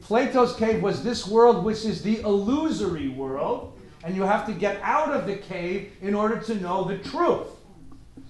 Plato's 0.00 0.54
cave 0.56 0.82
was 0.82 1.02
this 1.02 1.26
world, 1.26 1.64
which 1.64 1.84
is 1.84 2.02
the 2.02 2.20
illusory 2.20 3.08
world, 3.08 3.78
and 4.04 4.14
you 4.14 4.22
have 4.22 4.46
to 4.46 4.52
get 4.52 4.80
out 4.82 5.12
of 5.12 5.26
the 5.26 5.36
cave 5.36 5.92
in 6.02 6.14
order 6.14 6.38
to 6.38 6.54
know 6.56 6.84
the 6.84 6.98
truth. 6.98 7.48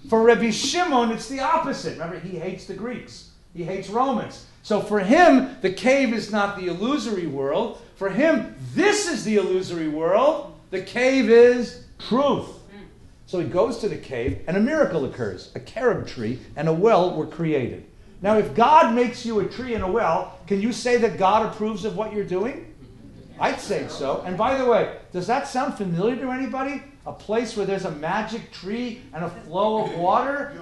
For 0.09 0.23
Rabbi 0.23 0.51
Shimon, 0.51 1.11
it's 1.11 1.27
the 1.27 1.39
opposite. 1.39 1.93
Remember, 1.93 2.19
he 2.19 2.37
hates 2.37 2.65
the 2.65 2.73
Greeks, 2.73 3.31
he 3.53 3.63
hates 3.63 3.89
Romans. 3.89 4.45
So 4.61 4.81
for 4.81 4.99
him, 4.99 5.57
the 5.61 5.71
cave 5.71 6.13
is 6.13 6.31
not 6.31 6.57
the 6.57 6.67
illusory 6.67 7.27
world. 7.27 7.81
For 7.95 8.09
him, 8.09 8.55
this 8.73 9.07
is 9.07 9.23
the 9.23 9.35
illusory 9.37 9.87
world. 9.89 10.55
The 10.71 10.81
cave 10.81 11.29
is 11.29 11.85
truth. 11.99 12.49
So 13.27 13.39
he 13.39 13.47
goes 13.47 13.79
to 13.79 13.89
the 13.89 13.97
cave, 13.97 14.41
and 14.47 14.57
a 14.57 14.59
miracle 14.59 15.05
occurs. 15.05 15.51
A 15.55 15.59
carob 15.59 16.07
tree 16.07 16.39
and 16.55 16.67
a 16.67 16.73
well 16.73 17.15
were 17.15 17.27
created. 17.27 17.85
Now, 18.21 18.37
if 18.37 18.55
God 18.55 18.95
makes 18.95 19.25
you 19.25 19.39
a 19.39 19.45
tree 19.45 19.75
and 19.75 19.83
a 19.83 19.91
well, 19.91 20.39
can 20.47 20.61
you 20.61 20.71
say 20.71 20.97
that 20.97 21.17
God 21.17 21.45
approves 21.45 21.85
of 21.85 21.95
what 21.95 22.13
you're 22.13 22.23
doing? 22.23 22.73
I'd 23.39 23.59
say 23.59 23.87
so. 23.87 24.23
And 24.25 24.37
by 24.37 24.57
the 24.57 24.65
way, 24.65 24.97
does 25.11 25.27
that 25.27 25.47
sound 25.47 25.75
familiar 25.75 26.15
to 26.17 26.31
anybody? 26.31 26.81
A 27.05 27.13
place 27.13 27.55
where 27.55 27.65
there's 27.65 27.85
a 27.85 27.91
magic 27.91 28.51
tree 28.51 29.03
and 29.13 29.23
a 29.23 29.29
flow 29.29 29.85
of 29.85 29.93
water? 29.95 30.53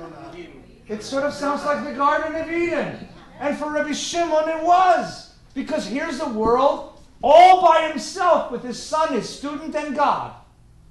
It 0.88 1.04
sort 1.04 1.24
of 1.24 1.34
sounds 1.34 1.64
like 1.64 1.86
the 1.86 1.94
Garden 1.94 2.36
of 2.36 2.52
Eden. 2.52 3.08
And 3.40 3.58
for 3.58 3.72
Rabbi 3.72 3.94
Shimon, 3.94 4.50
it 4.50 4.64
was. 4.64 5.34
Because 5.54 5.88
here's 5.88 6.20
the 6.20 6.30
world 6.30 6.94
all 7.24 7.62
by 7.62 7.88
himself 7.88 8.52
with 8.52 8.64
his 8.64 8.82
son, 8.82 9.14
his 9.14 9.30
student, 9.30 9.74
and 9.76 9.96
God. 9.96 10.34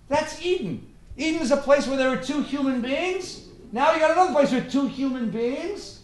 That's 0.09 0.42
Eden. 0.42 0.86
Eden 1.16 1.42
is 1.42 1.50
a 1.50 1.59
place 1.59 1.86
where 1.86 1.98
there 1.98 2.09
are 2.09 2.16
two 2.16 2.42
human 2.42 2.80
beings. 2.80 3.48
Now 3.70 3.92
you 3.92 4.00
got 4.00 4.12
another 4.12 4.32
place 4.32 4.50
with 4.50 4.72
two 4.72 4.86
human 4.86 5.30
beings. 5.30 6.00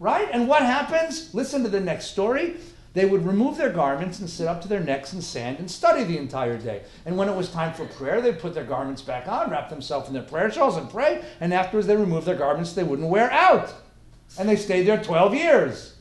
Right? 0.00 0.28
And 0.32 0.48
what 0.48 0.62
happens? 0.62 1.32
Listen 1.34 1.62
to 1.62 1.68
the 1.68 1.80
next 1.80 2.06
story. 2.06 2.56
They 2.94 3.04
would 3.04 3.26
remove 3.26 3.56
their 3.56 3.70
garments 3.70 4.20
and 4.20 4.30
sit 4.30 4.46
up 4.46 4.62
to 4.62 4.68
their 4.68 4.80
necks 4.80 5.12
in 5.12 5.20
sand 5.20 5.58
and 5.58 5.68
study 5.68 6.04
the 6.04 6.16
entire 6.16 6.56
day. 6.56 6.82
And 7.04 7.16
when 7.16 7.28
it 7.28 7.36
was 7.36 7.50
time 7.50 7.74
for 7.74 7.86
prayer, 7.86 8.20
they'd 8.22 8.38
put 8.38 8.54
their 8.54 8.64
garments 8.64 9.02
back 9.02 9.26
on, 9.26 9.50
wrap 9.50 9.68
themselves 9.68 10.06
in 10.06 10.14
their 10.14 10.22
prayer 10.22 10.50
shawls, 10.50 10.76
and 10.76 10.88
pray. 10.88 11.24
And 11.40 11.52
afterwards, 11.52 11.88
they 11.88 11.96
removed 11.96 12.26
their 12.26 12.36
garments 12.36 12.70
so 12.70 12.76
they 12.76 12.86
wouldn't 12.86 13.08
wear 13.08 13.30
out. 13.32 13.74
And 14.38 14.48
they 14.48 14.56
stayed 14.56 14.86
there 14.86 15.02
12 15.02 15.34
years. 15.34 15.96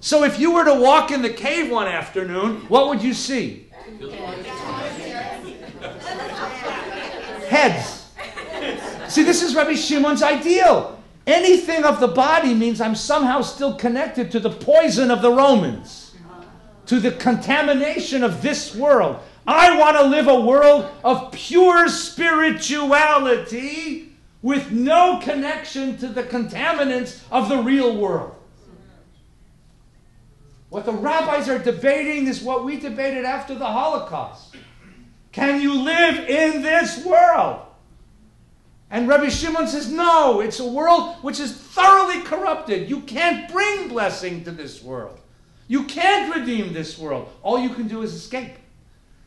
So 0.00 0.22
if 0.22 0.38
you 0.38 0.52
were 0.52 0.64
to 0.64 0.74
walk 0.74 1.10
in 1.10 1.22
the 1.22 1.30
cave 1.30 1.72
one 1.72 1.88
afternoon, 1.88 2.60
what 2.68 2.88
would 2.88 3.02
you 3.02 3.12
see? 3.12 3.68
Heads. 7.48 8.12
See, 9.08 9.24
this 9.24 9.42
is 9.42 9.56
Rabbi 9.56 9.74
Shimon's 9.74 10.22
ideal. 10.22 11.02
Anything 11.26 11.84
of 11.84 11.98
the 11.98 12.08
body 12.08 12.54
means 12.54 12.80
I'm 12.80 12.94
somehow 12.94 13.42
still 13.42 13.74
connected 13.74 14.30
to 14.30 14.40
the 14.40 14.50
poison 14.50 15.10
of 15.10 15.20
the 15.20 15.32
Romans, 15.32 16.07
to 16.88 17.00
the 17.00 17.12
contamination 17.12 18.24
of 18.24 18.42
this 18.42 18.74
world. 18.74 19.20
I 19.46 19.78
want 19.78 19.96
to 19.96 20.04
live 20.04 20.26
a 20.26 20.40
world 20.40 20.90
of 21.04 21.32
pure 21.32 21.88
spirituality 21.88 24.12
with 24.42 24.72
no 24.72 25.20
connection 25.22 25.96
to 25.98 26.08
the 26.08 26.22
contaminants 26.22 27.22
of 27.30 27.48
the 27.48 27.58
real 27.58 27.96
world. 27.96 28.34
What 30.70 30.84
the 30.84 30.92
rabbis 30.92 31.48
are 31.48 31.58
debating 31.58 32.26
is 32.26 32.42
what 32.42 32.64
we 32.64 32.78
debated 32.78 33.24
after 33.24 33.54
the 33.54 33.66
Holocaust. 33.66 34.56
Can 35.32 35.60
you 35.60 35.82
live 35.82 36.28
in 36.28 36.62
this 36.62 37.04
world? 37.04 37.62
And 38.90 39.06
Rabbi 39.06 39.28
Shimon 39.28 39.68
says, 39.68 39.92
no, 39.92 40.40
it's 40.40 40.60
a 40.60 40.66
world 40.66 41.16
which 41.16 41.40
is 41.40 41.52
thoroughly 41.52 42.22
corrupted. 42.22 42.88
You 42.88 43.02
can't 43.02 43.52
bring 43.52 43.88
blessing 43.88 44.44
to 44.44 44.50
this 44.50 44.82
world. 44.82 45.20
You 45.68 45.84
can't 45.84 46.34
redeem 46.34 46.72
this 46.72 46.98
world. 46.98 47.28
All 47.42 47.58
you 47.58 47.68
can 47.70 47.86
do 47.86 48.02
is 48.02 48.14
escape. 48.14 48.56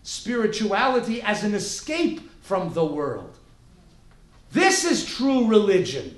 Spirituality 0.04 1.22
as 1.22 1.44
an 1.44 1.54
escape 1.54 2.30
from 2.42 2.74
the 2.74 2.84
world. 2.84 3.38
This 4.52 4.84
is 4.84 5.06
true 5.06 5.48
religion. 5.48 6.18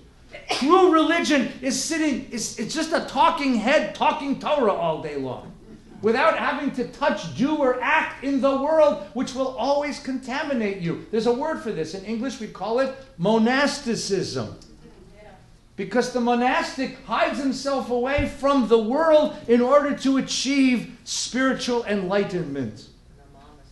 True 0.52 0.92
religion 0.92 1.52
is 1.62 1.82
sitting, 1.82 2.28
it's, 2.32 2.56
just 2.56 2.94
a 2.94 3.02
talking 3.02 3.56
head 3.56 3.94
talking 3.94 4.40
Torah 4.40 4.74
all 4.74 5.02
day 5.02 5.18
long 5.18 5.54
without 6.02 6.38
having 6.38 6.72
to 6.72 6.88
touch, 6.90 7.36
do, 7.38 7.58
or 7.58 7.82
act 7.82 8.24
in 8.24 8.42
the 8.42 8.58
world, 8.58 9.06
which 9.14 9.34
will 9.34 9.56
always 9.56 10.00
contaminate 10.00 10.80
you. 10.80 11.06
There's 11.12 11.28
a 11.28 11.34
word 11.34 11.62
for 11.62 11.72
this. 11.72 11.94
In 11.94 12.04
English, 12.04 12.40
we 12.40 12.48
call 12.48 12.80
it 12.80 12.94
monasticism. 13.18 14.60
Because 15.76 16.14
the 16.14 16.22
monastic 16.22 17.04
hides 17.06 17.40
himself 17.40 17.90
away 17.90 18.30
from 18.40 18.68
the 18.68 18.78
world 18.78 19.36
in 19.48 19.60
order 19.60 19.98
to 20.00 20.18
achieve 20.18 20.98
spiritual 21.04 21.84
enlightenment. 21.86 22.90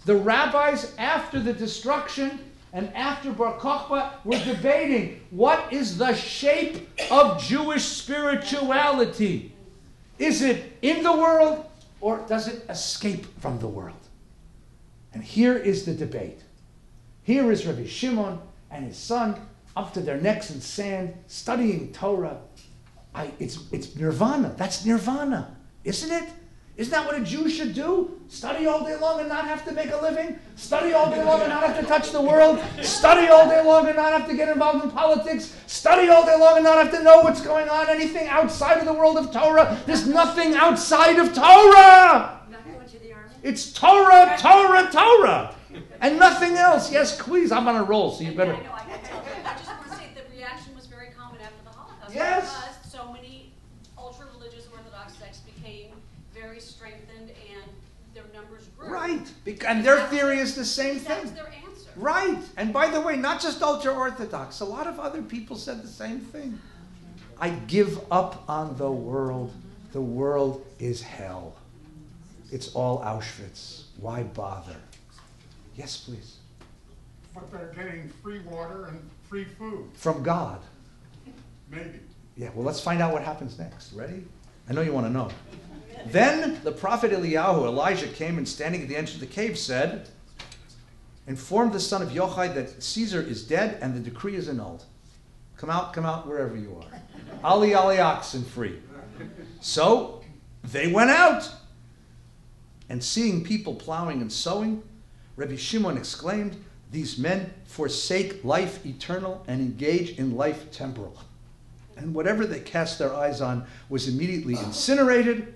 The 0.06 0.16
rabbis, 0.16 0.96
after 0.98 1.40
the 1.40 1.54
destruction 1.54 2.40
and 2.74 2.92
after 2.96 3.32
Bar 3.32 3.60
Kokhba, 3.60 4.14
were 4.24 4.44
debating 4.44 5.22
what 5.30 5.72
is 5.72 5.98
the 5.98 6.16
shape 6.16 6.90
of 7.12 7.42
Jewish 7.42 7.84
spirituality. 7.84 9.54
Is 10.18 10.42
it 10.42 10.78
in 10.82 11.04
the 11.04 11.12
world 11.12 11.66
or 12.00 12.26
does 12.28 12.48
it 12.48 12.66
escape 12.68 13.26
from 13.40 13.60
the 13.60 13.68
world? 13.68 13.96
And 15.14 15.24
here 15.24 15.58
is 15.58 15.86
the 15.86 15.94
debate. 15.94 16.42
Here 17.24 17.52
is 17.52 17.66
Rabbi 17.66 17.86
Shimon 17.86 18.40
and 18.72 18.86
his 18.86 18.98
son 18.98 19.40
up 19.76 19.94
to 19.94 20.02
their 20.02 20.18
necks 20.18 20.52
in 20.52 20.62
sand, 20.62 21.14
studying 21.28 21.92
Torah. 21.94 22.40
I, 23.14 23.32
it's, 23.40 23.60
it's 23.72 23.96
nirvana. 23.96 24.54
That's 24.58 24.86
nirvana, 24.86 25.56
isn't 25.84 26.12
it? 26.12 26.30
Isn't 26.78 26.92
that 26.92 27.06
what 27.06 27.20
a 27.20 27.24
Jew 27.24 27.50
should 27.50 27.76
do? 27.76 28.20
Study 28.28 28.66
all 28.66 28.84
day 28.84 28.96
long 28.96 29.20
and 29.20 29.28
not 29.28 29.46
have 29.46 29.66
to 29.66 29.74
make 29.74 29.92
a 29.92 29.98
living? 29.98 30.40
Study 30.56 30.94
all 30.94 31.12
day 31.12 31.24
long 31.24 31.42
and 31.42 31.50
not 31.50 31.64
have 31.64 31.80
to 31.80 31.86
touch 31.86 32.12
the 32.12 32.22
world? 32.22 32.64
Study 32.82 33.28
all 33.28 33.48
day 33.48 33.62
long 33.64 33.88
and 33.88 33.96
not 33.98 34.14
have 34.14 34.28
to 34.28 34.36
get 34.36 34.50
involved 34.50 34.84
in 34.86 34.90
politics? 34.90 35.56
Study 35.68 36.08
all 36.08 36.26
day 36.26 36.40
long 36.40 36.56
and 36.56 36.64
not 36.64 36.78
have 36.78 36.92
to 36.98 37.04
know 37.04 37.22
what's 37.22 37.42
going 37.42 37.68
on, 37.70 37.90
anything 37.90 38.28
outside 38.30 38.80
of 38.80 38.86
the 38.86 38.94
world 38.94 39.18
of 39.18 39.32
Torah? 39.32 39.78
There's 39.86 40.08
nothing 40.08 40.56
outside 40.56 41.20
of 41.20 41.34
Torah! 41.34 42.40
It's 43.44 43.74
Torah, 43.74 44.38
Torah, 44.40 44.90
Torah! 44.92 45.56
And 46.00 46.20
nothing 46.20 46.58
else. 46.58 46.92
Yes, 46.92 47.20
please, 47.20 47.52
I'm 47.52 47.68
on 47.68 47.76
a 47.76 47.84
roll, 47.84 48.12
so 48.12 48.24
you 48.24 48.34
better. 48.34 48.54
I 48.54 48.62
know, 48.62 48.72
I 48.74 48.80
can 48.82 49.04
tell. 49.04 49.24
I 49.46 49.54
just 49.58 49.68
want 49.68 49.84
to 49.90 49.96
say 49.98 50.06
the 50.16 50.36
reaction 50.36 50.76
was 50.76 50.86
very 50.86 51.10
common 51.18 51.42
after 51.42 51.64
the 51.64 51.70
Holocaust. 51.70 52.14
Yes. 52.14 52.56
Because 52.56 52.92
so 52.92 53.12
many 53.12 53.52
ultra-religious 53.98 54.68
Orthodox 54.72 55.14
sects 55.16 55.40
became 55.40 55.88
very 56.34 56.60
strengthened 56.60 57.32
and 57.52 57.72
their 58.14 58.26
numbers 58.34 58.68
grew. 58.78 58.90
Right. 58.90 59.31
Bec- 59.44 59.64
And 59.68 59.84
their 59.84 60.00
theory 60.08 60.40
is 60.40 60.56
the 60.56 60.66
same 60.66 61.04
That 61.04 61.22
was 61.24 61.32
thing. 61.32 61.36
their 61.44 61.54
answer. 61.68 61.90
Right. 61.96 62.38
And 62.58 62.72
by 62.72 62.88
the 62.90 63.02
way, 63.02 63.16
not 63.18 63.42
just 63.42 63.62
ultra 63.62 63.94
Orthodox, 63.94 64.60
a 64.60 64.66
lot 64.66 64.88
of 64.88 65.00
other 65.00 65.22
people 65.22 65.56
said 65.56 65.82
the 65.84 65.88
same 65.88 66.20
thing. 66.20 66.60
I 67.40 67.50
give 67.50 68.00
up 68.12 68.44
on 68.48 68.78
the 68.78 68.92
world. 68.92 69.52
The 69.94 70.02
world 70.02 70.66
is 70.80 71.02
hell. 71.02 71.56
It's 72.52 72.74
all 72.76 73.00
Auschwitz. 73.02 73.84
Why 73.98 74.24
bother? 74.24 74.76
Yes, 75.76 75.98
please. 75.98 76.38
But 77.34 77.52
they're 77.52 77.72
getting 77.76 78.10
free 78.22 78.40
water 78.42 78.86
and 78.86 79.10
free 79.30 79.46
food, 79.46 79.90
From 79.94 80.22
God. 80.22 80.60
maybe. 81.70 82.00
Yeah, 82.36 82.50
well, 82.54 82.66
let's 82.66 82.82
find 82.82 83.02
out 83.02 83.12
what 83.14 83.24
happens 83.24 83.58
next. 83.58 83.94
Ready? 83.94 84.24
I 84.70 84.74
know 84.74 84.82
you 84.82 84.92
want 84.94 85.08
to 85.08 85.12
know. 85.12 85.30
Then 86.08 86.60
the 86.64 86.72
prophet 86.72 87.12
Eliyahu, 87.12 87.66
Elijah, 87.66 88.08
came 88.08 88.38
and 88.38 88.48
standing 88.48 88.82
at 88.82 88.88
the 88.88 88.96
entrance 88.96 89.16
of 89.16 89.20
the 89.22 89.34
cave 89.34 89.58
said, 89.58 90.10
Inform 91.28 91.72
the 91.72 91.80
son 91.80 92.02
of 92.02 92.10
Yochai 92.10 92.54
that 92.56 92.82
Caesar 92.82 93.22
is 93.22 93.44
dead 93.46 93.78
and 93.82 93.96
the 93.96 94.00
decree 94.00 94.36
is 94.36 94.50
annulled. 94.50 94.86
Come 95.58 95.70
out, 95.70 95.94
come 95.94 96.06
out 96.06 96.28
wherever 96.28 96.58
you 96.58 96.82
are. 96.82 97.02
Ali, 97.44 97.74
Ali, 97.74 98.00
oxen 98.00 98.44
free. 98.44 98.80
So 99.60 100.24
they 100.64 100.92
went 100.92 101.12
out. 101.12 101.50
And 102.90 103.02
seeing 103.02 103.44
people 103.44 103.76
plowing 103.76 104.22
and 104.22 104.32
sowing, 104.32 104.84
Rabbi 105.38 105.56
Shimon 105.56 105.98
exclaimed, 105.98 106.58
These 106.92 107.18
men 107.18 107.54
forsake 107.66 108.44
life 108.44 108.86
eternal 108.86 109.46
and 109.48 109.62
engage 109.62 110.18
in 110.18 110.36
life 110.36 110.72
temporal. 110.72 111.18
And 111.96 112.14
whatever 112.14 112.46
they 112.46 112.60
cast 112.60 113.00
their 113.00 113.14
eyes 113.14 113.40
on 113.40 113.66
was 113.88 114.08
immediately 114.08 114.56
incinerated. 114.56 115.54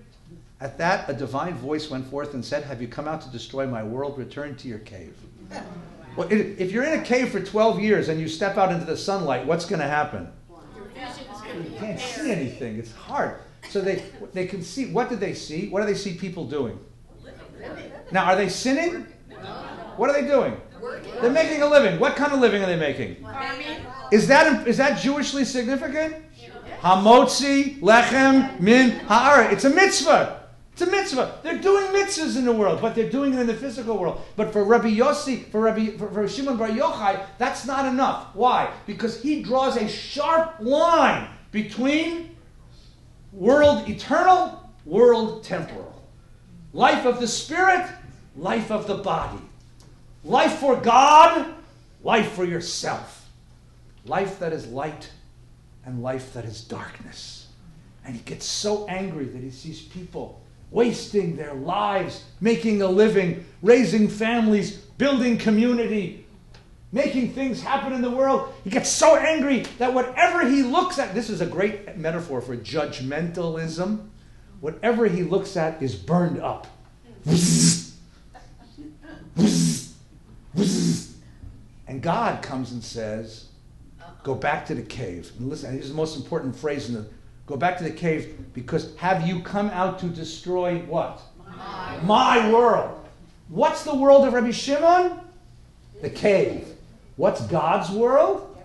At 0.60 0.78
that, 0.78 1.08
a 1.10 1.12
divine 1.12 1.54
voice 1.54 1.90
went 1.90 2.06
forth 2.06 2.32
and 2.32 2.44
said, 2.44 2.64
Have 2.64 2.80
you 2.80 2.88
come 2.88 3.06
out 3.06 3.20
to 3.22 3.28
destroy 3.28 3.66
my 3.66 3.82
world? 3.82 4.16
Return 4.16 4.56
to 4.56 4.68
your 4.68 4.78
cave. 4.78 5.14
Well, 6.16 6.28
if 6.30 6.72
you're 6.72 6.84
in 6.84 6.98
a 6.98 7.02
cave 7.04 7.30
for 7.30 7.40
12 7.40 7.80
years 7.80 8.08
and 8.08 8.18
you 8.18 8.26
step 8.26 8.56
out 8.56 8.72
into 8.72 8.86
the 8.86 8.96
sunlight, 8.96 9.44
what's 9.44 9.66
going 9.66 9.80
to 9.80 9.86
happen? 9.86 10.28
You 11.54 11.78
can't 11.78 12.00
see 12.00 12.32
anything. 12.32 12.78
It's 12.78 12.92
hard. 12.92 13.40
So 13.68 13.82
they, 13.82 14.02
they 14.32 14.46
can 14.46 14.62
see. 14.62 14.86
What 14.86 15.10
did 15.10 15.20
they 15.20 15.34
see? 15.34 15.68
What 15.68 15.80
do 15.80 15.86
they 15.86 15.94
see 15.94 16.14
people 16.14 16.46
doing? 16.46 16.78
Now, 18.10 18.24
are 18.24 18.36
they 18.36 18.48
sinning? 18.48 19.06
What 19.96 20.08
are 20.08 20.20
they 20.20 20.26
doing? 20.26 20.58
They're 21.20 21.30
making 21.30 21.60
a 21.62 21.66
living. 21.66 22.00
What 22.00 22.16
kind 22.16 22.32
of 22.32 22.40
living 22.40 22.62
are 22.62 22.66
they 22.66 22.76
making? 22.76 23.26
Is 24.10 24.26
that, 24.28 24.66
is 24.66 24.78
that 24.78 24.98
Jewishly 25.00 25.44
significant? 25.44 26.16
Hamotzi, 26.80 27.80
lechem, 27.80 28.58
min, 28.60 28.92
ha'ara. 29.00 29.52
It's 29.52 29.64
a 29.64 29.70
mitzvah. 29.70 30.45
It's 30.76 30.82
a 30.82 30.90
mitzvah. 30.90 31.38
They're 31.42 31.56
doing 31.56 31.86
mitzvahs 31.86 32.36
in 32.36 32.44
the 32.44 32.52
world, 32.52 32.82
but 32.82 32.94
they're 32.94 33.08
doing 33.08 33.32
it 33.32 33.40
in 33.40 33.46
the 33.46 33.54
physical 33.54 33.96
world. 33.96 34.20
But 34.36 34.52
for 34.52 34.62
Rabbi 34.62 34.90
Yossi, 34.90 35.46
for 35.46 35.62
Rabbi 35.62 35.96
for, 35.96 36.10
for 36.10 36.28
Shimon 36.28 36.58
Bar 36.58 36.68
Yochai, 36.68 37.24
that's 37.38 37.64
not 37.64 37.86
enough. 37.86 38.34
Why? 38.34 38.70
Because 38.84 39.22
he 39.22 39.42
draws 39.42 39.78
a 39.78 39.88
sharp 39.88 40.56
line 40.60 41.30
between 41.50 42.36
world 43.32 43.88
eternal, 43.88 44.70
world 44.84 45.42
temporal. 45.42 46.02
Life 46.74 47.06
of 47.06 47.20
the 47.20 47.26
spirit, 47.26 47.88
life 48.36 48.70
of 48.70 48.86
the 48.86 48.96
body. 48.96 49.40
Life 50.24 50.58
for 50.58 50.76
God, 50.76 51.54
life 52.02 52.32
for 52.32 52.44
yourself. 52.44 53.30
Life 54.04 54.38
that 54.40 54.52
is 54.52 54.66
light 54.66 55.08
and 55.86 56.02
life 56.02 56.34
that 56.34 56.44
is 56.44 56.60
darkness. 56.60 57.46
And 58.04 58.14
he 58.14 58.20
gets 58.20 58.44
so 58.44 58.86
angry 58.88 59.24
that 59.24 59.42
he 59.42 59.50
sees 59.50 59.80
people 59.80 60.42
wasting 60.70 61.36
their 61.36 61.54
lives, 61.54 62.24
making 62.40 62.82
a 62.82 62.86
living, 62.86 63.44
raising 63.62 64.08
families, 64.08 64.76
building 64.76 65.38
community, 65.38 66.26
making 66.92 67.32
things 67.32 67.62
happen 67.62 67.92
in 67.92 68.02
the 68.02 68.10
world. 68.10 68.52
He 68.64 68.70
gets 68.70 68.90
so 68.90 69.16
angry 69.16 69.60
that 69.78 69.92
whatever 69.92 70.46
he 70.46 70.62
looks 70.62 70.98
at, 70.98 71.14
this 71.14 71.30
is 71.30 71.40
a 71.40 71.46
great 71.46 71.96
metaphor 71.96 72.40
for 72.40 72.56
judgmentalism, 72.56 74.08
whatever 74.60 75.06
he 75.06 75.22
looks 75.22 75.56
at 75.56 75.82
is 75.82 75.94
burned 75.94 76.40
up. 76.40 76.66
And 81.88 82.02
God 82.02 82.42
comes 82.42 82.72
and 82.72 82.82
says, 82.82 83.48
Go 84.22 84.34
back 84.34 84.66
to 84.66 84.74
the 84.74 84.82
cave. 84.82 85.30
And 85.38 85.48
listen, 85.48 85.72
here's 85.72 85.88
the 85.88 85.94
most 85.94 86.16
important 86.16 86.56
phrase 86.56 86.88
in 86.88 86.94
the 86.94 87.06
go 87.46 87.56
back 87.56 87.78
to 87.78 87.84
the 87.84 87.90
cave 87.90 88.36
because 88.52 88.94
have 88.96 89.26
you 89.26 89.40
come 89.40 89.70
out 89.70 89.98
to 90.00 90.06
destroy 90.06 90.78
what? 90.80 91.20
My, 91.46 92.00
My 92.04 92.52
world. 92.52 93.06
What's 93.48 93.84
the 93.84 93.94
world 93.94 94.26
of 94.26 94.32
Rabbi 94.32 94.50
Shimon? 94.50 95.20
The 96.02 96.10
cave. 96.10 96.66
What's 97.16 97.46
God's 97.46 97.90
world? 97.90 98.56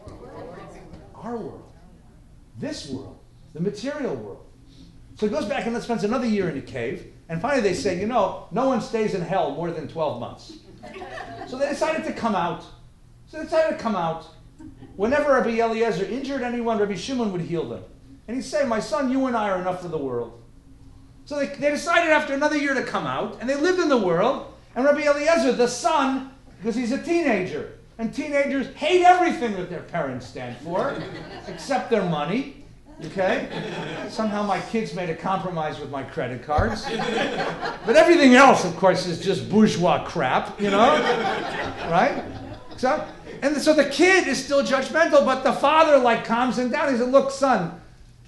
Our 1.16 1.38
world. 1.38 1.72
This 2.60 2.90
world. 2.90 3.18
The 3.54 3.60
material 3.60 4.16
world. 4.16 4.46
So 5.16 5.28
he 5.28 5.32
goes 5.32 5.46
back 5.46 5.68
and 5.68 5.82
spends 5.84 6.04
another 6.04 6.26
year 6.26 6.50
in 6.50 6.56
the 6.56 6.62
cave. 6.62 7.06
And 7.30 7.40
finally 7.42 7.62
they 7.62 7.76
say, 7.76 8.00
you 8.00 8.08
know, 8.08 8.48
no 8.52 8.68
one 8.68 8.82
stays 8.82 9.14
in 9.14 9.22
hell 9.22 9.52
more 9.52 9.72
than 9.72 9.88
12 9.88 10.20
months. 10.20 10.54
So 11.48 11.58
they 11.58 11.70
decided 11.70 12.04
to 12.06 12.14
come 12.14 12.36
out. 12.36 12.66
So 13.28 13.38
they 13.38 13.44
decided 13.44 13.78
to 13.78 13.84
come 13.84 13.96
out. 13.96 14.26
Whenever 14.96 15.34
Rabbi 15.34 15.60
Eliezer 15.60 16.06
injured 16.06 16.42
anyone, 16.42 16.80
Rabbi 16.80 16.96
Shimon 16.96 17.32
would 17.32 17.42
heal 17.42 17.70
them. 17.70 17.84
And 18.32 18.42
he'd 18.42 18.48
say, 18.48 18.66
My 18.66 18.80
son, 18.80 19.12
you 19.12 19.26
and 19.26 19.36
I 19.36 19.50
are 19.50 19.60
enough 19.60 19.82
for 19.82 19.90
the 19.90 19.98
world. 19.98 20.42
So 21.26 21.38
they, 21.38 21.48
they 21.48 21.70
decided 21.70 22.12
after 22.12 22.34
another 22.34 22.56
year 22.56 22.74
to 22.74 22.82
come 22.82 23.06
out, 23.06 23.38
and 23.42 23.50
they 23.50 23.56
lived 23.56 23.80
in 23.80 23.90
the 23.90 23.98
world. 23.98 24.54
And 24.74 24.86
Rabbi 24.86 25.02
Eliezer, 25.02 25.52
the 25.52 25.68
son, 25.68 26.32
because 26.58 26.74
he's 26.74 26.94
a 26.94 27.04
teenager, 27.04 27.78
and 27.98 28.14
teenagers 28.14 28.74
hate 28.76 29.04
everything 29.04 29.52
that 29.56 29.70
their 29.70 29.82
parents 29.82 30.26
stand 30.26 30.56
for, 30.60 30.96
except 31.50 31.90
their 31.90 32.04
money. 32.04 32.64
Okay? 33.08 33.50
Somehow 34.10 34.44
my 34.44 34.62
kids 34.62 34.94
made 34.94 35.10
a 35.10 35.16
compromise 35.16 35.82
with 35.82 35.90
my 35.90 36.04
credit 36.04 36.42
cards. 36.42 36.86
But 36.86 37.98
everything 37.98 38.36
else, 38.36 38.64
of 38.64 38.78
course, 38.78 39.08
is 39.08 39.20
just 39.20 39.50
bourgeois 39.50 40.06
crap, 40.06 40.58
you 40.58 40.70
know? 40.70 40.88
Right? 41.92 42.24
So, 42.78 43.06
and 43.42 43.58
so 43.58 43.74
the 43.74 43.90
kid 43.90 44.30
is 44.30 44.42
still 44.42 44.64
judgmental, 44.64 45.26
but 45.26 45.44
the 45.44 45.52
father 45.52 45.98
like 45.98 46.24
calms 46.24 46.58
him 46.58 46.72
down. 46.72 46.94
He 46.94 46.98
said, 46.98 47.10
Look, 47.10 47.30
son, 47.32 47.81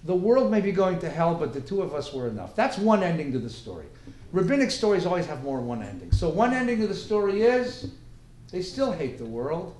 the 0.05 0.15
world 0.15 0.51
may 0.51 0.61
be 0.61 0.71
going 0.71 0.99
to 0.99 1.09
hell, 1.09 1.35
but 1.35 1.53
the 1.53 1.61
two 1.61 1.81
of 1.81 1.93
us 1.93 2.13
were 2.13 2.27
enough. 2.27 2.55
That's 2.55 2.77
one 2.77 3.03
ending 3.03 3.31
to 3.31 3.39
the 3.39 3.49
story. 3.49 3.85
Rabbinic 4.31 4.71
stories 4.71 5.05
always 5.05 5.25
have 5.27 5.43
more 5.43 5.57
than 5.57 5.67
one 5.67 5.83
ending. 5.83 6.11
So 6.11 6.27
one 6.27 6.53
ending 6.53 6.81
of 6.83 6.89
the 6.89 6.95
story 6.95 7.43
is 7.43 7.91
they 8.51 8.61
still 8.61 8.91
hate 8.91 9.17
the 9.17 9.25
world, 9.25 9.75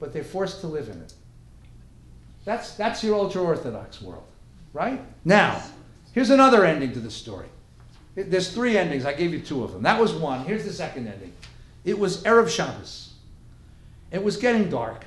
but 0.00 0.12
they're 0.12 0.24
forced 0.24 0.60
to 0.62 0.66
live 0.66 0.88
in 0.88 1.00
it. 1.00 1.14
That's, 2.44 2.74
that's 2.74 3.04
your 3.04 3.14
ultra 3.14 3.42
Orthodox 3.42 4.02
world, 4.02 4.24
right? 4.72 5.00
Now, 5.24 5.62
here's 6.12 6.30
another 6.30 6.64
ending 6.64 6.92
to 6.94 7.00
the 7.00 7.10
story. 7.10 7.46
There's 8.14 8.52
three 8.52 8.76
endings. 8.76 9.04
I 9.06 9.12
gave 9.12 9.32
you 9.32 9.40
two 9.40 9.62
of 9.62 9.72
them. 9.72 9.82
That 9.82 10.00
was 10.00 10.12
one. 10.12 10.44
Here's 10.44 10.64
the 10.64 10.72
second 10.72 11.06
ending. 11.06 11.32
It 11.84 11.98
was 11.98 12.22
Erev 12.24 12.48
Shabbos. 12.48 13.14
It 14.10 14.22
was 14.22 14.36
getting 14.36 14.68
dark. 14.68 15.04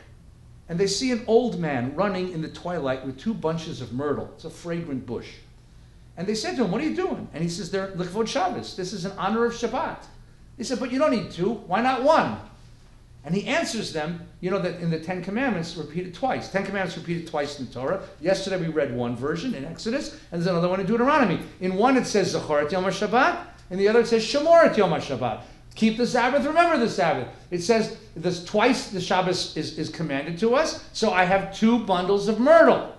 And 0.68 0.80
they 0.80 0.88
see 0.88 1.12
an 1.12 1.24
old 1.28 1.60
man 1.60 1.96
running 1.96 2.32
in 2.32 2.42
the 2.42 2.48
twilight 2.48 3.06
with 3.06 3.20
two 3.20 3.34
bunches 3.34 3.82
of 3.82 3.94
myrtle. 3.94 4.32
It's 4.36 4.46
a 4.46 4.50
fragrant 4.50 5.06
bush. 5.06 5.30
And 6.18 6.26
they 6.26 6.36
said 6.36 6.56
to 6.56 6.64
him, 6.64 6.72
What 6.72 6.82
are 6.82 6.86
you 6.86 6.96
doing? 6.96 7.28
And 7.34 7.44
he 7.44 7.50
says, 7.50 7.70
They're 7.70 7.90
Likvod 7.90 8.28
Shabbos. 8.28 8.76
This 8.76 8.94
is 8.94 9.06
in 9.06 9.12
honor 9.14 9.46
of 9.46 9.54
Shabbat. 9.54 10.06
They 10.58 10.64
said, 10.64 10.80
But 10.80 10.92
you 10.92 11.00
don't 11.00 11.12
need 11.12 11.32
two. 11.32 11.54
Why 11.54 11.82
not 11.82 12.04
one? 12.04 12.38
And 13.26 13.34
he 13.34 13.48
answers 13.48 13.92
them, 13.92 14.22
you 14.40 14.52
know, 14.52 14.60
that 14.60 14.80
in 14.80 14.92
the 14.92 15.00
Ten 15.00 15.24
Commandments 15.24 15.76
repeated 15.76 16.14
twice. 16.14 16.50
Ten 16.50 16.64
Commandments 16.64 16.96
repeated 16.96 17.28
twice 17.28 17.60
in 17.60 17.66
the 17.66 17.74
Torah. 17.74 18.04
Yesterday 18.22 18.58
we 18.58 18.68
read 18.68 18.96
one 18.96 19.16
version 19.16 19.56
in 19.56 19.66
Exodus, 19.66 20.14
and 20.32 20.40
there's 20.42 20.46
another 20.46 20.70
one 20.70 20.80
in 20.80 20.86
Deuteronomy. 20.86 21.40
In 21.60 21.76
one 21.76 21.98
it 21.98 22.06
says 22.06 22.36
Zachorat 22.36 22.72
Yom 22.72 22.84
HaShabbat, 22.84 23.48
in 23.72 23.80
the 23.80 23.88
other 23.88 24.02
it 24.02 24.08
says 24.08 24.24
Shemorat 24.24 24.78
Yom 24.78 24.92
HaShabbat. 24.92 25.42
Keep 25.76 25.98
the 25.98 26.08
Sabbath, 26.08 26.46
remember 26.46 26.78
the 26.78 26.90
Sabbath. 26.90 27.28
It 27.52 27.62
says 27.62 27.98
this 28.16 28.44
twice 28.46 28.90
the 28.90 29.02
Shabbos 29.02 29.56
is, 29.58 29.78
is 29.78 29.90
commanded 29.90 30.40
to 30.40 30.56
us, 30.56 30.88
so 30.94 31.12
I 31.12 31.26
have 31.26 31.56
two 31.56 31.80
bundles 31.80 32.28
of 32.28 32.40
myrtle. 32.40 32.96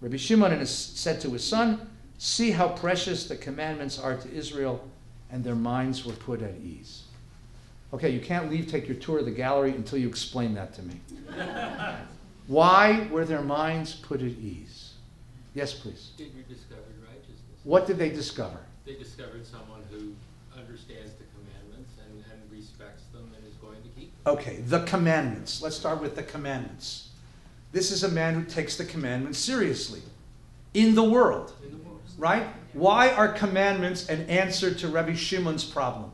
Rabbi 0.00 0.16
Shimon 0.16 0.64
said 0.66 1.20
to 1.20 1.30
his 1.30 1.44
son, 1.44 1.88
See 2.18 2.50
how 2.50 2.68
precious 2.68 3.28
the 3.28 3.36
commandments 3.36 3.98
are 3.98 4.16
to 4.16 4.32
Israel, 4.32 4.88
and 5.30 5.44
their 5.44 5.54
minds 5.54 6.06
were 6.06 6.14
put 6.14 6.40
at 6.40 6.54
ease. 6.62 7.02
Okay, 7.92 8.10
you 8.10 8.20
can't 8.20 8.50
leave, 8.50 8.66
take 8.66 8.88
your 8.88 8.96
tour 8.96 9.18
of 9.18 9.26
the 9.26 9.30
gallery 9.30 9.72
until 9.72 9.98
you 9.98 10.08
explain 10.08 10.54
that 10.54 10.74
to 10.74 10.82
me. 10.82 11.00
Why 12.46 13.06
were 13.10 13.24
their 13.24 13.42
minds 13.42 13.94
put 13.94 14.20
at 14.20 14.28
ease? 14.28 14.94
Yes, 15.54 15.74
please. 15.74 16.12
Did 16.16 16.32
you 16.34 16.42
discover 16.42 16.82
righteousness? 17.02 17.60
What 17.64 17.86
did 17.86 17.98
they 17.98 18.10
discover? 18.10 18.58
They 18.84 18.94
discovered 18.94 19.46
someone 19.46 19.82
who 19.90 20.14
understands 20.56 21.12
the 21.14 21.24
commandments 21.36 21.92
and, 22.04 22.24
and 22.32 22.40
respects 22.52 23.04
them 23.12 23.30
and 23.36 23.46
is 23.46 23.54
going 23.54 23.82
to 23.82 23.88
keep 23.88 24.10
them. 24.12 24.15
Okay, 24.26 24.56
the 24.66 24.80
commandments. 24.80 25.62
Let's 25.62 25.76
start 25.76 26.00
with 26.00 26.16
the 26.16 26.22
commandments. 26.22 27.10
This 27.70 27.92
is 27.92 28.02
a 28.02 28.08
man 28.08 28.34
who 28.34 28.44
takes 28.44 28.76
the 28.76 28.84
commandments 28.84 29.38
seriously 29.38 30.02
in 30.74 30.96
the 30.96 31.04
world. 31.04 31.52
In 31.64 31.70
the 31.70 31.76
world. 31.78 32.00
Right? 32.18 32.46
Why 32.72 33.10
are 33.10 33.28
commandments 33.28 34.08
an 34.08 34.28
answer 34.28 34.74
to 34.74 34.88
Rabbi 34.88 35.14
Shimon's 35.14 35.64
problem? 35.64 36.10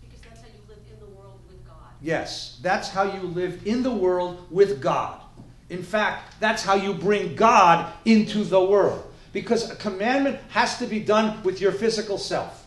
Because 0.00 0.20
that's 0.20 0.40
how 0.40 0.48
you 0.48 0.68
live 0.68 0.78
in 0.92 1.00
the 1.00 1.06
world 1.14 1.38
with 1.48 1.66
God. 1.66 1.76
Yes, 2.02 2.58
that's 2.62 2.88
how 2.88 3.04
you 3.04 3.20
live 3.22 3.66
in 3.66 3.82
the 3.84 3.92
world 3.92 4.44
with 4.50 4.82
God. 4.82 5.20
In 5.68 5.84
fact, 5.84 6.34
that's 6.40 6.64
how 6.64 6.74
you 6.74 6.92
bring 6.92 7.36
God 7.36 7.92
into 8.04 8.42
the 8.42 8.60
world. 8.60 9.04
Because 9.32 9.70
a 9.70 9.76
commandment 9.76 10.40
has 10.48 10.78
to 10.78 10.86
be 10.86 10.98
done 10.98 11.40
with 11.44 11.60
your 11.60 11.70
physical 11.70 12.18
self. 12.18 12.59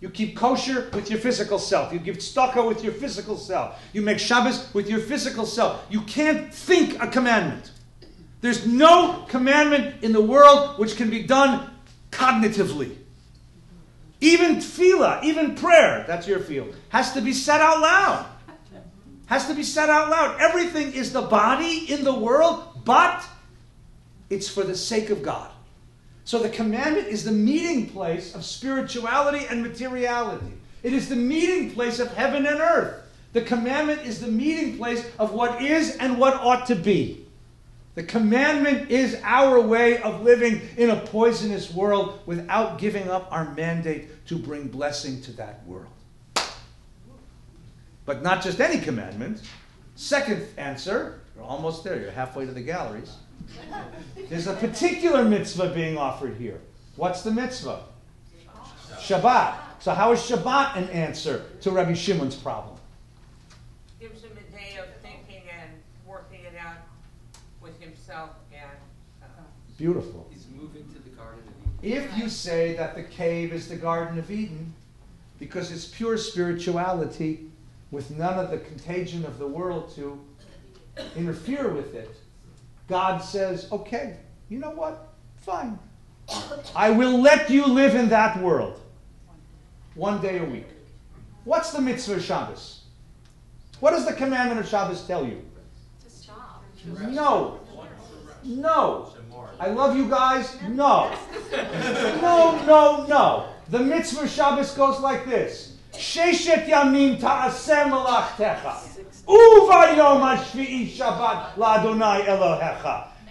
You 0.00 0.10
keep 0.10 0.36
kosher 0.36 0.88
with 0.92 1.10
your 1.10 1.18
physical 1.18 1.58
self. 1.58 1.92
You 1.92 1.98
give 1.98 2.18
tzedakah 2.18 2.66
with 2.66 2.84
your 2.84 2.92
physical 2.92 3.36
self. 3.36 3.80
You 3.92 4.02
make 4.02 4.20
Shabbos 4.20 4.72
with 4.72 4.88
your 4.88 5.00
physical 5.00 5.44
self. 5.44 5.84
You 5.90 6.02
can't 6.02 6.54
think 6.54 7.02
a 7.02 7.08
commandment. 7.08 7.72
There's 8.40 8.64
no 8.66 9.26
commandment 9.28 10.04
in 10.04 10.12
the 10.12 10.22
world 10.22 10.78
which 10.78 10.96
can 10.96 11.10
be 11.10 11.24
done 11.24 11.68
cognitively. 12.12 12.94
Even 14.20 14.56
tefillah, 14.56 15.24
even 15.24 15.56
prayer, 15.56 16.04
that's 16.06 16.28
your 16.28 16.40
field, 16.40 16.74
has 16.90 17.12
to 17.14 17.20
be 17.20 17.32
said 17.32 17.60
out 17.60 17.80
loud. 17.80 18.26
Has 19.26 19.46
to 19.48 19.54
be 19.54 19.62
said 19.62 19.90
out 19.90 20.08
loud. 20.10 20.40
Everything 20.40 20.92
is 20.92 21.12
the 21.12 21.22
body 21.22 21.92
in 21.92 22.02
the 22.02 22.14
world, 22.14 22.82
but 22.84 23.24
it's 24.30 24.48
for 24.48 24.62
the 24.62 24.76
sake 24.76 25.10
of 25.10 25.22
God. 25.22 25.50
So 26.28 26.38
the 26.38 26.50
commandment 26.50 27.08
is 27.08 27.24
the 27.24 27.32
meeting 27.32 27.88
place 27.88 28.34
of 28.34 28.44
spirituality 28.44 29.46
and 29.48 29.62
materiality. 29.62 30.52
It 30.82 30.92
is 30.92 31.08
the 31.08 31.16
meeting 31.16 31.70
place 31.70 32.00
of 32.00 32.12
heaven 32.14 32.44
and 32.44 32.60
earth. 32.60 33.02
The 33.32 33.40
commandment 33.40 34.02
is 34.02 34.20
the 34.20 34.26
meeting 34.26 34.76
place 34.76 35.02
of 35.18 35.32
what 35.32 35.62
is 35.62 35.96
and 35.96 36.18
what 36.18 36.34
ought 36.34 36.66
to 36.66 36.74
be. 36.74 37.24
The 37.94 38.02
commandment 38.02 38.90
is 38.90 39.18
our 39.24 39.58
way 39.58 40.02
of 40.02 40.20
living 40.20 40.60
in 40.76 40.90
a 40.90 41.00
poisonous 41.00 41.72
world 41.72 42.20
without 42.26 42.78
giving 42.78 43.08
up 43.08 43.32
our 43.32 43.54
mandate 43.54 44.26
to 44.26 44.36
bring 44.36 44.68
blessing 44.68 45.22
to 45.22 45.32
that 45.38 45.66
world. 45.66 45.86
But 48.04 48.20
not 48.20 48.42
just 48.42 48.60
any 48.60 48.82
commandment. 48.84 49.40
Second 49.94 50.46
answer, 50.58 51.22
you're 51.34 51.46
almost 51.46 51.84
there, 51.84 51.98
you're 51.98 52.10
halfway 52.10 52.44
to 52.44 52.52
the 52.52 52.60
galleries. 52.60 53.14
There's 54.28 54.46
a 54.46 54.54
particular 54.54 55.24
mitzvah 55.24 55.70
being 55.70 55.96
offered 55.96 56.36
here. 56.36 56.60
What's 56.96 57.22
the 57.22 57.30
mitzvah? 57.30 57.82
Shabbat. 58.98 59.54
So, 59.80 59.94
how 59.94 60.12
is 60.12 60.20
Shabbat 60.20 60.76
an 60.76 60.88
answer 60.90 61.44
to 61.60 61.70
Rabbi 61.70 61.94
Shimon's 61.94 62.34
problem? 62.34 62.76
Gives 64.00 64.22
him 64.22 64.32
a 64.32 64.56
day 64.56 64.78
of 64.78 64.86
thinking 65.02 65.42
and 65.48 65.70
working 66.06 66.40
it 66.40 66.54
out 66.60 66.78
with 67.62 67.80
himself 67.80 68.30
and, 68.52 68.70
uh, 69.22 69.26
Beautiful. 69.78 70.28
He's 70.30 70.46
moving 70.54 70.84
to 70.88 70.98
the 70.98 71.10
Garden 71.10 71.42
of 71.46 71.84
Eden. 71.84 72.02
If 72.02 72.18
you 72.18 72.28
say 72.28 72.74
that 72.76 72.96
the 72.96 73.04
cave 73.04 73.52
is 73.52 73.68
the 73.68 73.76
Garden 73.76 74.18
of 74.18 74.30
Eden, 74.30 74.74
because 75.38 75.70
it's 75.70 75.86
pure 75.86 76.18
spirituality 76.18 77.48
with 77.90 78.10
none 78.10 78.38
of 78.38 78.50
the 78.50 78.58
contagion 78.58 79.24
of 79.24 79.38
the 79.38 79.46
world 79.46 79.94
to 79.94 80.20
interfere 81.16 81.68
with 81.68 81.94
it, 81.94 82.14
God 82.88 83.18
says, 83.18 83.68
okay, 83.70 84.16
you 84.48 84.58
know 84.58 84.70
what? 84.70 85.08
Fine. 85.36 85.78
I 86.74 86.90
will 86.90 87.20
let 87.20 87.50
you 87.50 87.66
live 87.66 87.94
in 87.94 88.08
that 88.08 88.40
world 88.42 88.80
one 89.94 90.20
day 90.20 90.38
a 90.38 90.44
week. 90.44 90.66
What's 91.44 91.72
the 91.72 91.80
mitzvah 91.80 92.14
of 92.14 92.22
Shabbos? 92.22 92.82
What 93.80 93.92
does 93.92 94.06
the 94.06 94.12
commandment 94.12 94.60
of 94.60 94.68
Shabbos 94.68 95.06
tell 95.06 95.24
you? 95.24 95.42
No. 97.00 97.60
No. 98.44 99.14
I 99.60 99.68
love 99.68 99.96
you 99.96 100.08
guys. 100.08 100.56
No. 100.68 101.14
No, 102.20 102.64
no, 102.66 103.06
no. 103.06 103.48
The 103.70 103.80
mitzvah 103.80 104.22
of 104.22 104.30
Shabbos 104.30 104.72
goes 104.72 105.00
like 105.00 105.26
this. 105.26 105.76
Sheshet 105.92 106.66
yamim 106.66 107.20
ta'aseh 107.20 107.84
malachtecha. 107.84 108.97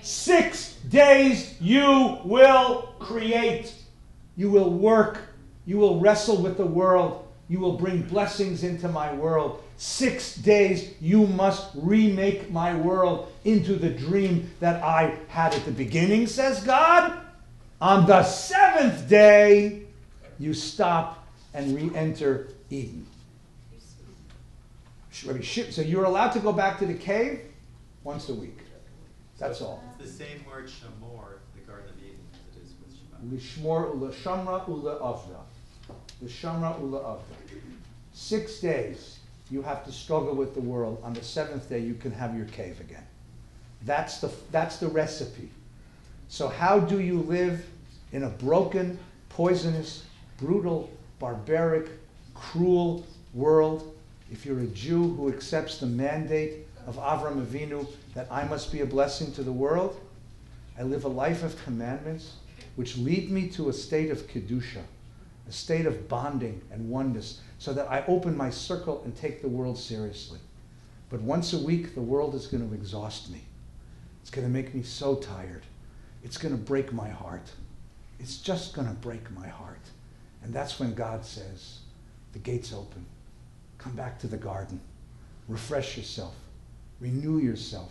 Six 0.04 0.76
days 0.90 1.60
you 1.60 2.20
will 2.24 2.94
create. 3.00 3.74
You 4.36 4.52
will 4.52 4.70
work. 4.70 5.22
You 5.66 5.78
will 5.78 6.00
wrestle 6.00 6.38
with 6.38 6.58
the 6.58 6.66
world. 6.66 7.28
You 7.50 7.60
will 7.60 7.74
bring 7.74 8.04
blessings 8.04 8.64
into 8.64 8.88
my 8.88 9.12
world. 9.14 9.64
Six 9.78 10.36
days 10.36 10.94
you 11.02 11.26
must 11.26 11.72
remake 11.74 12.52
my 12.52 12.76
world 12.76 13.32
into 13.44 13.76
the 13.76 13.90
dream 13.90 14.52
that 14.60 14.84
I 14.84 15.18
had 15.30 15.56
at 15.56 15.66
the 15.66 15.72
beginning, 15.72 16.28
says 16.28 16.62
God. 16.64 17.20
On 17.82 18.06
the 18.06 18.22
seventh 18.24 19.10
day, 19.10 19.84
you 20.38 20.54
stop 20.54 21.28
and 21.56 21.76
re 21.76 21.90
enter 21.96 22.50
Eden. 22.70 23.07
So 25.24 25.82
you're 25.82 26.04
allowed 26.04 26.32
to 26.32 26.40
go 26.40 26.54
back 26.54 26.78
to 26.80 26.86
the 26.86 26.94
cave 26.94 27.42
once 28.04 28.30
a 28.30 28.34
week. 28.36 28.60
That's 29.40 29.62
all. 29.62 29.84
It's 30.00 30.12
the 30.12 30.26
same 30.26 30.46
word 30.48 30.68
shamor, 30.68 31.40
the 31.56 31.62
Garden 31.66 31.90
of 31.90 32.04
Eden, 32.04 32.20
as 32.34 32.58
it 32.58 32.64
is 32.64 32.74
with 32.80 32.96
Shabbat. 32.96 33.64
Lishmor 33.64 33.96
ula 33.96 34.12
shamra 34.12 34.68
ula 34.68 35.00
avda. 35.00 35.42
L'shamra 36.22 36.80
ula 36.82 37.00
avda. 37.00 37.60
Six 38.14 38.60
days 38.60 39.20
you 39.50 39.62
have 39.62 39.86
to 39.86 39.92
struggle 39.92 40.36
with 40.36 40.54
the 40.54 40.62
world. 40.62 41.00
On 41.04 41.14
the 41.14 41.24
seventh 41.24 41.70
day 41.70 41.80
you 41.80 41.96
can 41.96 42.12
have 42.12 42.36
your 42.36 42.46
cave 42.48 42.80
again. 42.80 43.06
That's 43.84 44.20
the, 44.20 44.32
that's 44.52 44.78
the 44.78 44.88
recipe. 44.88 45.50
So 46.28 46.48
how 46.48 46.80
do 46.80 47.00
you 47.00 47.22
live 47.22 47.66
in 48.12 48.24
a 48.24 48.30
broken, 48.30 48.98
poisonous, 49.30 50.04
brutal, 50.38 50.90
barbaric, 51.20 51.90
cruel 52.34 53.06
world 53.34 53.97
if 54.32 54.46
you're 54.46 54.60
a 54.60 54.68
Jew 54.68 55.14
who 55.16 55.30
accepts 55.30 55.78
the 55.78 55.86
mandate 55.86 56.68
of 56.86 56.98
Avram 56.98 57.46
Avinu 57.46 57.88
that 58.14 58.28
I 58.32 58.44
must 58.46 58.72
be 58.72 58.82
a 58.82 58.86
blessing 58.86 59.32
to 59.34 59.44
the 59.44 59.52
world, 59.52 60.00
I 60.78 60.84
live 60.84 61.06
a 61.06 61.10
life 61.10 61.44
of 61.44 61.62
commandments 61.64 62.34
which 62.76 62.98
lead 62.98 63.32
me 63.32 63.48
to 63.50 63.70
a 63.70 63.74
state 63.74 64.12
of 64.12 64.28
Kedusha, 64.28 64.84
a 65.48 65.52
state 65.52 65.86
of 65.86 66.08
bonding 66.08 66.62
and 66.72 66.90
oneness, 66.90 67.42
so 67.58 67.74
that 67.74 67.90
I 67.90 68.04
open 68.08 68.38
my 68.38 68.50
circle 68.50 69.02
and 69.04 69.16
take 69.16 69.42
the 69.42 69.48
world 69.48 69.78
seriously. 69.78 70.40
But 71.10 71.22
once 71.22 71.54
a 71.54 71.60
week, 71.60 71.96
the 71.96 72.02
world 72.02 72.36
is 72.36 72.48
going 72.48 72.68
to 72.68 72.76
exhaust 72.76 73.32
me. 73.32 73.42
It's 74.22 74.30
going 74.30 74.46
to 74.46 74.54
make 74.54 74.76
me 74.76 74.84
so 74.84 75.16
tired. 75.16 75.64
It's 76.24 76.38
going 76.38 76.56
to 76.56 76.62
break 76.62 76.92
my 76.92 77.10
heart. 77.10 77.50
It's 78.20 78.38
just 78.38 78.74
going 78.74 78.88
to 78.88 78.94
break 78.94 79.32
my 79.32 79.48
heart. 79.48 79.80
And 80.44 80.54
that's 80.54 80.80
when 80.80 80.94
God 80.94 81.26
says, 81.26 81.80
the 82.34 82.40
gate's 82.40 82.74
open. 82.74 83.06
Come 83.88 83.96
back 83.96 84.20
to 84.20 84.28
the 84.28 84.36
garden. 84.36 84.82
Refresh 85.48 85.96
yourself. 85.96 86.36
Renew 87.00 87.38
yourself. 87.38 87.90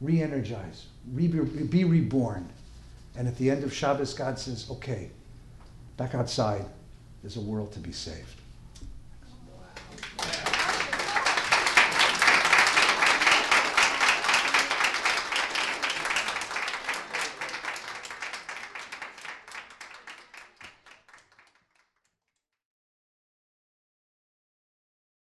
Re 0.00 0.20
energize. 0.20 0.86
Be 1.14 1.84
reborn. 1.84 2.48
And 3.16 3.28
at 3.28 3.36
the 3.36 3.48
end 3.48 3.62
of 3.62 3.72
Shabbos, 3.72 4.12
God 4.12 4.40
says, 4.40 4.66
okay, 4.68 5.10
back 5.96 6.16
outside, 6.16 6.64
there's 7.22 7.36
a 7.36 7.40
world 7.40 7.70
to 7.74 7.78
be 7.78 7.92
saved. 7.92 8.40